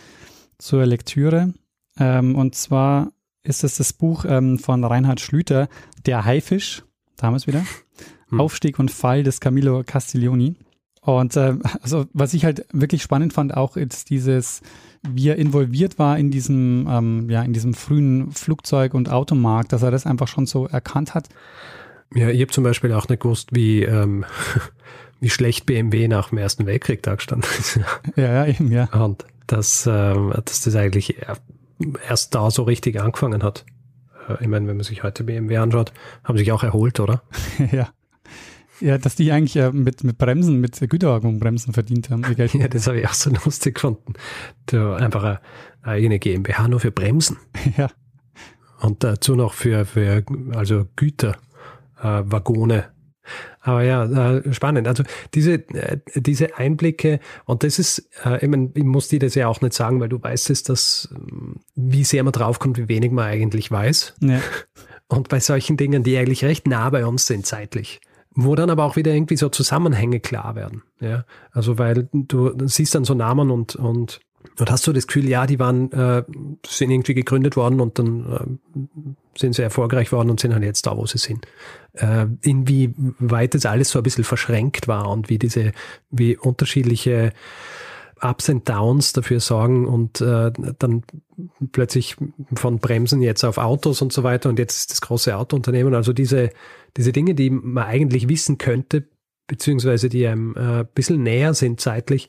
zur 0.57 0.85
Lektüre. 0.85 1.53
Ähm, 1.97 2.35
und 2.35 2.55
zwar 2.55 3.11
ist 3.43 3.63
es 3.63 3.77
das 3.77 3.93
Buch 3.93 4.23
von 4.23 4.83
Reinhard 4.83 5.19
Schlüter, 5.19 5.69
Der 6.07 6.25
Haifisch, 6.25 6.81
damals 7.15 7.45
wieder, 7.45 7.63
hm. 8.29 8.41
Aufstieg 8.41 8.79
und 8.79 8.89
Fall 8.89 9.21
des 9.21 9.39
Camillo 9.39 9.83
Castiglioni. 9.85 10.55
Und 11.05 11.35
äh, 11.37 11.55
also 11.81 12.05
was 12.13 12.33
ich 12.33 12.45
halt 12.45 12.65
wirklich 12.71 13.03
spannend 13.03 13.33
fand, 13.33 13.55
auch 13.55 13.77
ist 13.77 14.09
dieses, 14.09 14.61
wie 15.03 15.29
er 15.29 15.35
involviert 15.35 15.99
war 15.99 16.17
in 16.17 16.31
diesem, 16.31 16.87
ähm, 16.89 17.29
ja, 17.29 17.43
in 17.43 17.53
diesem 17.53 17.73
frühen 17.73 18.31
Flugzeug- 18.31 18.95
und 18.95 19.09
Automarkt, 19.09 19.71
dass 19.71 19.83
er 19.83 19.91
das 19.91 20.05
einfach 20.05 20.27
schon 20.27 20.47
so 20.47 20.67
erkannt 20.67 21.13
hat. 21.13 21.29
Ja, 22.13 22.29
ich 22.29 22.41
habe 22.41 22.51
zum 22.51 22.63
Beispiel 22.63 22.91
auch 22.93 23.07
nicht 23.07 23.21
gewusst, 23.21 23.49
wie, 23.51 23.83
ähm, 23.83 24.25
wie 25.19 25.29
schlecht 25.29 25.65
BMW 25.65 26.07
nach 26.07 26.29
dem 26.29 26.39
Ersten 26.39 26.65
Weltkrieg 26.65 27.03
da 27.03 27.15
gestanden 27.15 27.49
ist. 27.59 27.79
ja, 28.15 28.45
ja, 28.45 28.45
eben, 28.47 28.71
ja. 28.71 28.85
Und 28.85 29.25
dass, 29.47 29.87
ähm, 29.87 30.33
dass 30.43 30.61
das 30.61 30.75
eigentlich 30.75 31.17
erst 32.07 32.33
da 32.33 32.49
so 32.49 32.63
richtig 32.63 32.99
angefangen 32.99 33.43
hat. 33.43 33.63
Äh, 34.27 34.41
ich 34.41 34.47
meine, 34.47 34.67
wenn 34.67 34.77
man 34.77 34.83
sich 34.83 35.03
heute 35.03 35.23
BMW 35.23 35.57
anschaut, 35.57 35.93
haben 36.23 36.37
sich 36.37 36.51
auch 36.51 36.63
erholt, 36.63 36.99
oder? 36.99 37.21
ja. 37.71 37.89
Ja, 38.79 38.97
dass 38.97 39.15
die 39.15 39.31
eigentlich 39.31 39.55
äh, 39.55 39.71
mit, 39.71 40.03
mit 40.03 40.17
Bremsen, 40.17 40.59
mit 40.59 40.79
Güterwagenbremsen 40.79 41.73
verdient 41.73 42.09
haben. 42.09 42.23
Ja, 42.37 42.67
das 42.67 42.87
habe 42.87 42.99
ich 42.99 43.07
auch 43.07 43.13
so 43.13 43.29
lustig 43.45 43.75
gefunden. 43.75 44.13
Da 44.67 44.95
einfach 44.95 45.23
eine 45.23 45.39
eigene 45.83 46.19
GmbH 46.19 46.67
nur 46.67 46.79
für 46.79 46.91
Bremsen. 46.91 47.37
Ja. 47.77 47.89
Und 48.81 49.03
dazu 49.03 49.35
noch 49.35 49.53
für, 49.53 49.85
für 49.85 50.23
also 50.53 50.85
Güter, 50.95 51.37
äh. 52.01 52.23
Aber 53.61 53.83
ja, 53.83 54.03
äh, 54.03 54.53
spannend. 54.53 54.87
Also 54.87 55.03
diese, 55.33 55.53
äh, 55.73 55.99
diese 56.13 56.57
Einblicke, 56.57 57.19
und 57.45 57.63
das 57.63 57.79
ist, 57.79 58.07
äh, 58.23 58.43
ich, 58.43 58.49
mein, 58.49 58.71
ich 58.75 58.83
muss 58.83 59.07
dir 59.07 59.19
das 59.19 59.33
ja 59.33 59.47
auch 59.47 59.61
nicht 59.61 59.73
sagen, 59.73 59.99
weil 59.99 60.09
du 60.09 60.21
weißt 60.21 60.51
es, 60.51 60.63
dass 60.63 61.09
wie 61.75 62.03
sehr 62.03 62.23
man 62.23 62.33
draufkommt, 62.33 62.77
wie 62.77 62.87
wenig 62.87 63.11
man 63.11 63.25
eigentlich 63.25 63.71
weiß. 63.71 64.15
Ja. 64.19 64.39
Und 65.07 65.29
bei 65.29 65.39
solchen 65.39 65.77
Dingen, 65.77 66.03
die 66.03 66.17
eigentlich 66.17 66.43
recht 66.43 66.67
nah 66.67 66.89
bei 66.89 67.05
uns 67.05 67.27
sind 67.27 67.45
zeitlich 67.45 68.01
wo 68.35 68.55
dann 68.55 68.69
aber 68.69 68.83
auch 68.83 68.95
wieder 68.95 69.13
irgendwie 69.13 69.37
so 69.37 69.49
Zusammenhänge 69.49 70.19
klar 70.19 70.55
werden. 70.55 70.83
Ja, 70.99 71.25
also 71.51 71.77
weil 71.77 72.07
du 72.11 72.53
siehst 72.67 72.93
dann 72.95 73.05
so 73.05 73.13
Namen 73.13 73.49
und 73.49 73.75
und 73.75 74.19
und 74.59 74.71
hast 74.71 74.85
du 74.85 74.93
das 74.93 75.07
Gefühl, 75.07 75.27
ja, 75.27 75.47
die 75.47 75.59
waren 75.59 75.91
äh, 75.91 76.23
sind 76.67 76.91
irgendwie 76.91 77.13
gegründet 77.13 77.55
worden 77.55 77.81
und 77.81 77.99
dann 77.99 78.57
äh, 78.75 78.79
sind 79.37 79.55
sie 79.55 79.63
erfolgreich 79.63 80.11
worden 80.11 80.29
und 80.29 80.39
sind 80.39 80.53
halt 80.53 80.63
jetzt 80.63 80.85
da, 80.85 80.95
wo 80.95 81.05
sie 81.05 81.17
sind. 81.17 81.45
Äh, 81.93 82.27
inwieweit 82.41 83.53
das 83.53 83.65
alles 83.65 83.89
so 83.89 83.99
ein 83.99 84.03
bisschen 84.03 84.23
verschränkt 84.23 84.87
war 84.87 85.09
und 85.09 85.29
wie 85.29 85.39
diese, 85.39 85.71
wie 86.09 86.37
unterschiedliche 86.37 87.33
Ups 88.21 88.49
and 88.49 88.67
Downs 88.67 89.13
dafür 89.13 89.39
sorgen 89.39 89.85
und 89.87 90.21
äh, 90.21 90.51
dann 90.79 91.03
plötzlich 91.71 92.15
von 92.53 92.79
Bremsen 92.79 93.21
jetzt 93.21 93.43
auf 93.43 93.57
Autos 93.57 94.01
und 94.01 94.13
so 94.13 94.23
weiter 94.23 94.49
und 94.49 94.57
jetzt 94.57 94.77
ist 94.77 94.91
das 94.91 95.01
große 95.01 95.35
Autounternehmen. 95.35 95.93
Also 95.93 96.13
diese, 96.13 96.51
diese 96.97 97.11
Dinge, 97.11 97.35
die 97.35 97.49
man 97.49 97.85
eigentlich 97.85 98.29
wissen 98.29 98.57
könnte, 98.57 99.07
beziehungsweise 99.47 100.09
die 100.09 100.27
einem 100.27 100.55
äh, 100.55 100.79
ein 100.79 100.87
bisschen 100.93 101.23
näher 101.23 101.53
sind 101.53 101.79
zeitlich, 101.79 102.27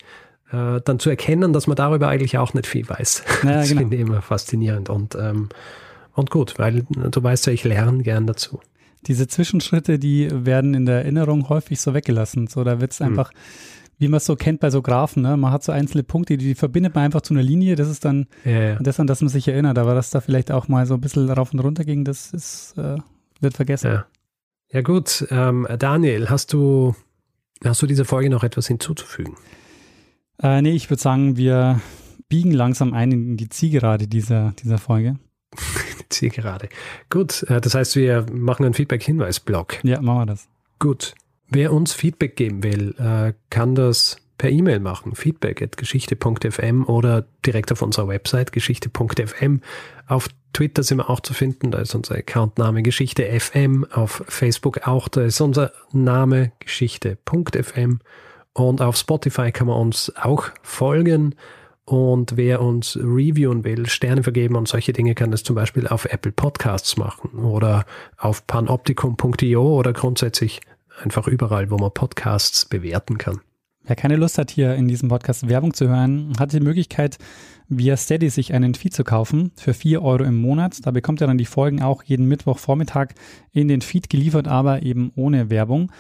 äh, 0.50 0.80
dann 0.84 0.98
zu 0.98 1.10
erkennen, 1.10 1.52
dass 1.52 1.66
man 1.66 1.76
darüber 1.76 2.08
eigentlich 2.08 2.38
auch 2.38 2.54
nicht 2.54 2.66
viel 2.66 2.88
weiß. 2.88 3.24
Ja, 3.42 3.52
das 3.52 3.68
genau. 3.68 3.80
finde 3.80 3.96
ich 3.96 4.02
immer 4.02 4.22
faszinierend 4.22 4.90
und, 4.90 5.14
ähm, 5.14 5.48
und 6.14 6.30
gut, 6.30 6.58
weil 6.58 6.84
du 6.88 7.22
weißt 7.22 7.46
ja, 7.46 7.52
ich 7.52 7.64
lerne 7.64 8.02
gern 8.02 8.26
dazu. 8.26 8.60
Diese 9.06 9.28
Zwischenschritte, 9.28 9.98
die 9.98 10.28
werden 10.32 10.74
in 10.74 10.86
der 10.86 10.96
Erinnerung 11.02 11.48
häufig 11.48 11.80
so 11.80 11.94
weggelassen. 11.94 12.48
So, 12.48 12.64
da 12.64 12.80
wird 12.80 12.92
es 12.92 13.00
hm. 13.00 13.06
einfach, 13.06 13.30
hm 13.30 13.38
wie 13.98 14.08
man 14.08 14.18
es 14.18 14.26
so 14.26 14.36
kennt 14.36 14.60
bei 14.60 14.70
so 14.70 14.82
Graphen, 14.82 15.22
ne? 15.22 15.36
Man 15.36 15.52
hat 15.52 15.64
so 15.64 15.72
einzelne 15.72 16.02
Punkte, 16.02 16.36
die, 16.36 16.44
die 16.44 16.54
verbindet 16.54 16.94
man 16.94 17.04
einfach 17.04 17.22
zu 17.22 17.32
einer 17.32 17.42
Linie. 17.42 17.76
Das 17.76 17.88
ist 17.88 18.04
dann 18.04 18.26
ja, 18.44 18.60
ja. 18.60 18.74
das, 18.76 19.00
an 19.00 19.06
das 19.06 19.20
man 19.22 19.28
sich 19.28 19.48
erinnert. 19.48 19.78
Aber 19.78 19.94
dass 19.94 20.10
da 20.10 20.20
vielleicht 20.20 20.52
auch 20.52 20.68
mal 20.68 20.86
so 20.86 20.94
ein 20.94 21.00
bisschen 21.00 21.30
rauf 21.30 21.52
und 21.52 21.60
runter 21.60 21.84
ging, 21.84 22.04
das 22.04 22.32
ist, 22.32 22.74
äh, 22.76 22.98
wird 23.40 23.54
vergessen. 23.54 23.92
Ja, 23.92 24.06
ja 24.72 24.82
gut. 24.82 25.26
Ähm, 25.30 25.66
Daniel, 25.78 26.28
hast 26.30 26.52
du, 26.52 26.94
hast 27.64 27.82
du 27.82 27.86
dieser 27.86 28.04
Folge 28.04 28.30
noch 28.30 28.44
etwas 28.44 28.66
hinzuzufügen? 28.66 29.36
Äh, 30.42 30.62
nee, 30.62 30.72
ich 30.72 30.90
würde 30.90 31.02
sagen, 31.02 31.36
wir 31.36 31.80
biegen 32.28 32.50
langsam 32.50 32.92
ein 32.92 33.12
in 33.12 33.36
die 33.36 33.48
Zielgerade 33.48 34.06
dieser, 34.06 34.52
dieser 34.62 34.78
Folge. 34.78 35.16
die 36.00 36.08
Zielgerade. 36.08 36.68
Gut, 37.10 37.42
äh, 37.44 37.60
das 37.60 37.74
heißt, 37.74 37.96
wir 37.96 38.26
machen 38.30 38.64
einen 38.64 38.74
Feedback-Hinweis-Blog. 38.74 39.84
Ja, 39.84 40.00
machen 40.00 40.18
wir 40.20 40.26
das. 40.26 40.48
Gut. 40.78 41.14
Wer 41.48 41.72
uns 41.72 41.92
Feedback 41.92 42.36
geben 42.36 42.62
will, 42.62 42.94
äh, 42.98 43.32
kann 43.50 43.74
das 43.74 44.16
per 44.39 44.51
E-Mail 44.51 44.80
machen, 44.80 45.14
feedback 45.14 45.62
at 45.62 45.76
geschichte.fm 45.76 46.84
oder 46.84 47.26
direkt 47.45 47.72
auf 47.72 47.82
unserer 47.82 48.09
Website 48.09 48.53
geschichte.fm. 48.53 49.61
Auf 50.07 50.28
Twitter 50.53 50.82
sind 50.82 50.99
wir 50.99 51.11
auch 51.11 51.20
zu 51.20 51.34
finden, 51.34 51.70
da 51.70 51.78
ist 51.78 51.95
unser 51.95 52.14
Accountname 52.16 52.82
Geschichte 52.82 53.24
FM, 53.39 53.87
auf 53.91 54.24
Facebook 54.26 54.87
auch, 54.87 55.09
da 55.09 55.22
ist 55.22 55.41
unser 55.41 55.72
Name 55.93 56.53
Geschichte.fm 56.61 58.01
und 58.55 58.80
auf 58.80 58.97
Spotify 58.97 59.53
kann 59.53 59.66
man 59.66 59.78
uns 59.78 60.12
auch 60.16 60.47
folgen. 60.62 61.34
Und 61.84 62.37
wer 62.37 62.62
uns 62.62 62.97
reviewen 62.97 63.62
will, 63.62 63.87
Sterne 63.87 64.24
vergeben 64.24 64.57
und 64.57 64.66
solche 64.66 64.93
Dinge, 64.93 65.14
kann 65.14 65.30
das 65.30 65.45
zum 65.45 65.55
Beispiel 65.55 65.87
auf 65.87 66.07
Apple 66.07 66.32
Podcasts 66.32 66.97
machen 66.97 67.45
oder 67.45 67.84
auf 68.16 68.47
panoptikum.io 68.47 69.62
oder 69.62 69.93
grundsätzlich 69.93 70.62
einfach 71.01 71.28
überall, 71.28 71.70
wo 71.70 71.76
man 71.76 71.93
Podcasts 71.93 72.64
bewerten 72.64 73.18
kann. 73.18 73.41
Wer 73.87 73.95
keine 73.95 74.16
Lust 74.16 74.37
hat, 74.37 74.51
hier 74.51 74.74
in 74.74 74.89
diesem 74.89 75.09
Podcast 75.09 75.49
Werbung 75.49 75.72
zu 75.72 75.89
hören, 75.89 76.32
hat 76.41 76.53
die 76.53 76.59
Möglichkeit, 76.59 77.18
via 77.68 77.97
Steady 77.97 78.30
sich 78.30 78.53
einen 78.53 78.74
Feed 78.74 78.93
zu 78.93 79.05
kaufen 79.05 79.53
für 79.55 79.74
4 79.74 80.03
Euro 80.03 80.24
im 80.24 80.37
Monat. 80.37 80.84
Da 80.84 80.91
bekommt 80.91 81.20
ihr 81.20 81.28
dann 81.28 81.39
die 81.39 81.47
Folgen 81.47 81.82
auch 81.82 82.03
jeden 82.03 82.26
Mittwochvormittag 82.26 83.09
in 83.53 83.68
den 83.68 83.82
Feed 83.82 84.11
geliefert, 84.11 84.49
aber 84.49 84.82
eben 84.82 85.12
ohne 85.14 85.51
Werbung. 85.51 85.93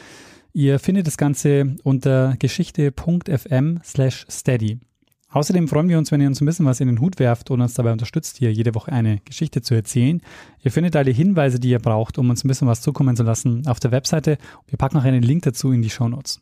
Ihr 0.52 0.80
findet 0.80 1.06
das 1.06 1.16
Ganze 1.16 1.76
unter 1.84 2.34
geschichte.fm 2.38 3.80
slash 3.84 4.26
steady. 4.28 4.80
Außerdem 5.28 5.68
freuen 5.68 5.88
wir 5.88 5.98
uns, 5.98 6.10
wenn 6.10 6.20
ihr 6.20 6.28
uns 6.28 6.40
ein 6.40 6.46
bisschen 6.46 6.66
was 6.66 6.80
in 6.80 6.88
den 6.88 7.00
Hut 7.00 7.20
werft 7.20 7.50
und 7.50 7.60
uns 7.60 7.74
dabei 7.74 7.92
unterstützt, 7.92 8.38
hier 8.38 8.52
jede 8.52 8.74
Woche 8.74 8.90
eine 8.90 9.18
Geschichte 9.24 9.60
zu 9.60 9.74
erzählen. 9.74 10.22
Ihr 10.62 10.72
findet 10.72 10.96
alle 10.96 11.10
Hinweise, 11.10 11.60
die 11.60 11.70
ihr 11.70 11.78
braucht, 11.78 12.18
um 12.18 12.30
uns 12.30 12.42
ein 12.42 12.48
bisschen 12.48 12.68
was 12.68 12.80
zukommen 12.80 13.16
zu 13.16 13.22
lassen, 13.22 13.66
auf 13.66 13.78
der 13.78 13.92
Webseite. 13.92 14.38
Wir 14.66 14.78
packen 14.78 14.96
noch 14.96 15.04
einen 15.04 15.22
Link 15.22 15.42
dazu 15.42 15.72
in 15.72 15.82
die 15.82 15.90
Show 15.90 16.08
Notes. 16.08 16.40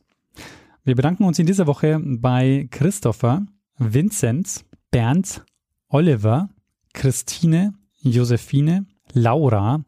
Wir 0.86 0.94
bedanken 0.94 1.24
uns 1.24 1.38
in 1.38 1.46
dieser 1.46 1.66
Woche 1.66 1.98
bei 1.98 2.68
Christopher, 2.70 3.46
Vincent, 3.78 4.66
Bernd, 4.90 5.42
Oliver, 5.88 6.50
Christine, 6.92 7.72
Josephine, 8.02 8.84
Laura, 9.14 9.82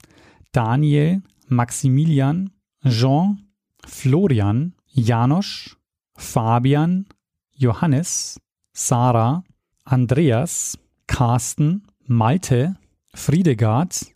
Daniel, 0.52 1.20
Maximilian, 1.48 2.50
Jean, 2.82 3.46
Florian, 3.86 4.74
Janosch, 4.86 5.76
Fabian, 6.14 7.06
Johannes, 7.52 8.40
Sarah, 8.72 9.44
Andreas, 9.84 10.78
Carsten, 11.06 11.86
Malte, 12.06 12.74
Friedegard, 13.12 14.06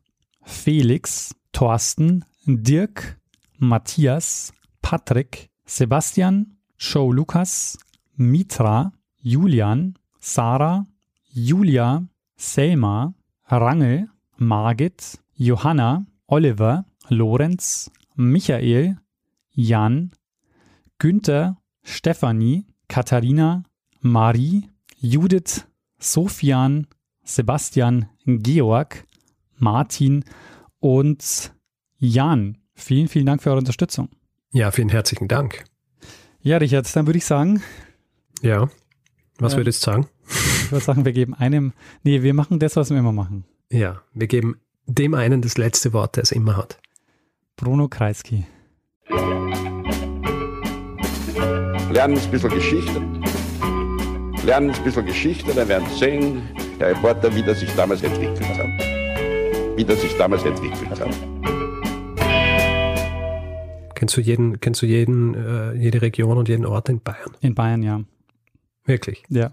Felix, 0.45 1.37
Thorsten, 1.53 2.25
Dirk, 2.47 3.21
Matthias, 3.59 4.55
Patrick, 4.81 5.51
Sebastian, 5.67 6.57
Show 6.83 7.13
Lukas, 7.13 7.79
Mitra, 8.17 8.91
Julian, 9.23 9.99
Sarah, 10.19 10.87
Julia, 11.31 12.03
Selma, 12.39 13.13
Rangel, 13.51 14.09
Margit, 14.39 15.19
Johanna, 15.35 16.07
Oliver, 16.27 16.87
Lorenz, 17.11 17.91
Michael, 18.17 18.97
Jan, 19.51 20.13
Günther, 20.99 21.59
Stefanie, 21.83 22.65
Katharina, 22.89 23.63
Marie, 24.01 24.71
Judith, 25.03 25.67
Sofian, 25.99 26.87
Sebastian, 27.23 28.09
Georg, 28.25 29.05
Martin 29.59 30.25
und 30.79 31.53
Jan. 31.99 32.57
Vielen, 32.73 33.09
vielen 33.09 33.27
Dank 33.27 33.43
für 33.43 33.51
eure 33.51 33.59
Unterstützung. 33.59 34.09
Ja, 34.53 34.71
vielen 34.71 34.89
herzlichen 34.89 35.29
Dank. 35.29 35.65
Ja, 36.43 36.57
Richard, 36.57 36.95
dann 36.97 37.07
würde 37.07 37.19
ich 37.19 37.25
sagen. 37.25 37.63
Ja. 38.43 38.69
Was 39.39 39.53
Ja. 39.53 39.59
würdest 39.59 39.87
du 39.87 39.91
sagen? 39.91 40.07
Ich 40.29 40.73
würde 40.73 40.85
sagen, 40.85 41.05
wir 41.05 41.13
geben 41.13 41.35
einem. 41.35 41.73
Nee, 42.03 42.23
wir 42.23 42.35
machen 42.35 42.59
das, 42.59 42.77
was 42.77 42.91
wir 42.91 42.99
immer 42.99 43.13
machen. 43.13 43.45
Ja, 43.71 44.03
wir 44.15 44.27
geben 44.27 44.61
dem 44.87 45.15
einen 45.15 45.43
das 45.43 45.59
letzte 45.59 45.93
Wort, 45.93 46.17
der 46.17 46.23
es 46.23 46.33
immer 46.33 46.57
hat. 46.57 46.79
Bruno 47.57 47.89
Kreisky. 47.89 48.47
Lernen 51.91 52.19
ein 52.19 52.31
bisschen 52.31 52.51
Geschichte. 52.51 53.01
Lernen 54.45 54.71
ein 54.71 54.85
bisschen 54.85 55.05
Geschichte, 55.07 55.53
dann 55.53 55.69
werden 55.69 55.87
Sie 55.91 55.99
sehen, 55.99 56.43
der 56.79 56.91
Reporter, 56.91 57.35
wie 57.35 57.43
das 57.43 57.61
sich 57.61 57.71
damals 57.75 58.03
entwickelt 58.03 58.41
hat. 58.41 59.77
Wie 59.77 59.85
das 59.85 60.01
sich 60.01 60.17
damals 60.17 60.45
entwickelt 60.45 60.99
hat. 60.99 61.40
Kennst 64.01 64.17
du 64.17 64.23
jeden, 64.23 64.61
kennst 64.61 64.81
du 64.81 64.87
jeden, 64.87 65.35
äh, 65.35 65.75
jede 65.75 66.01
Region 66.01 66.39
und 66.39 66.49
jeden 66.49 66.65
Ort 66.65 66.89
in 66.89 67.01
Bayern? 67.01 67.37
In 67.43 67.55
Bayern, 67.55 67.83
ja. 67.83 68.01
Wirklich? 68.87 69.23
Ja. 69.29 69.51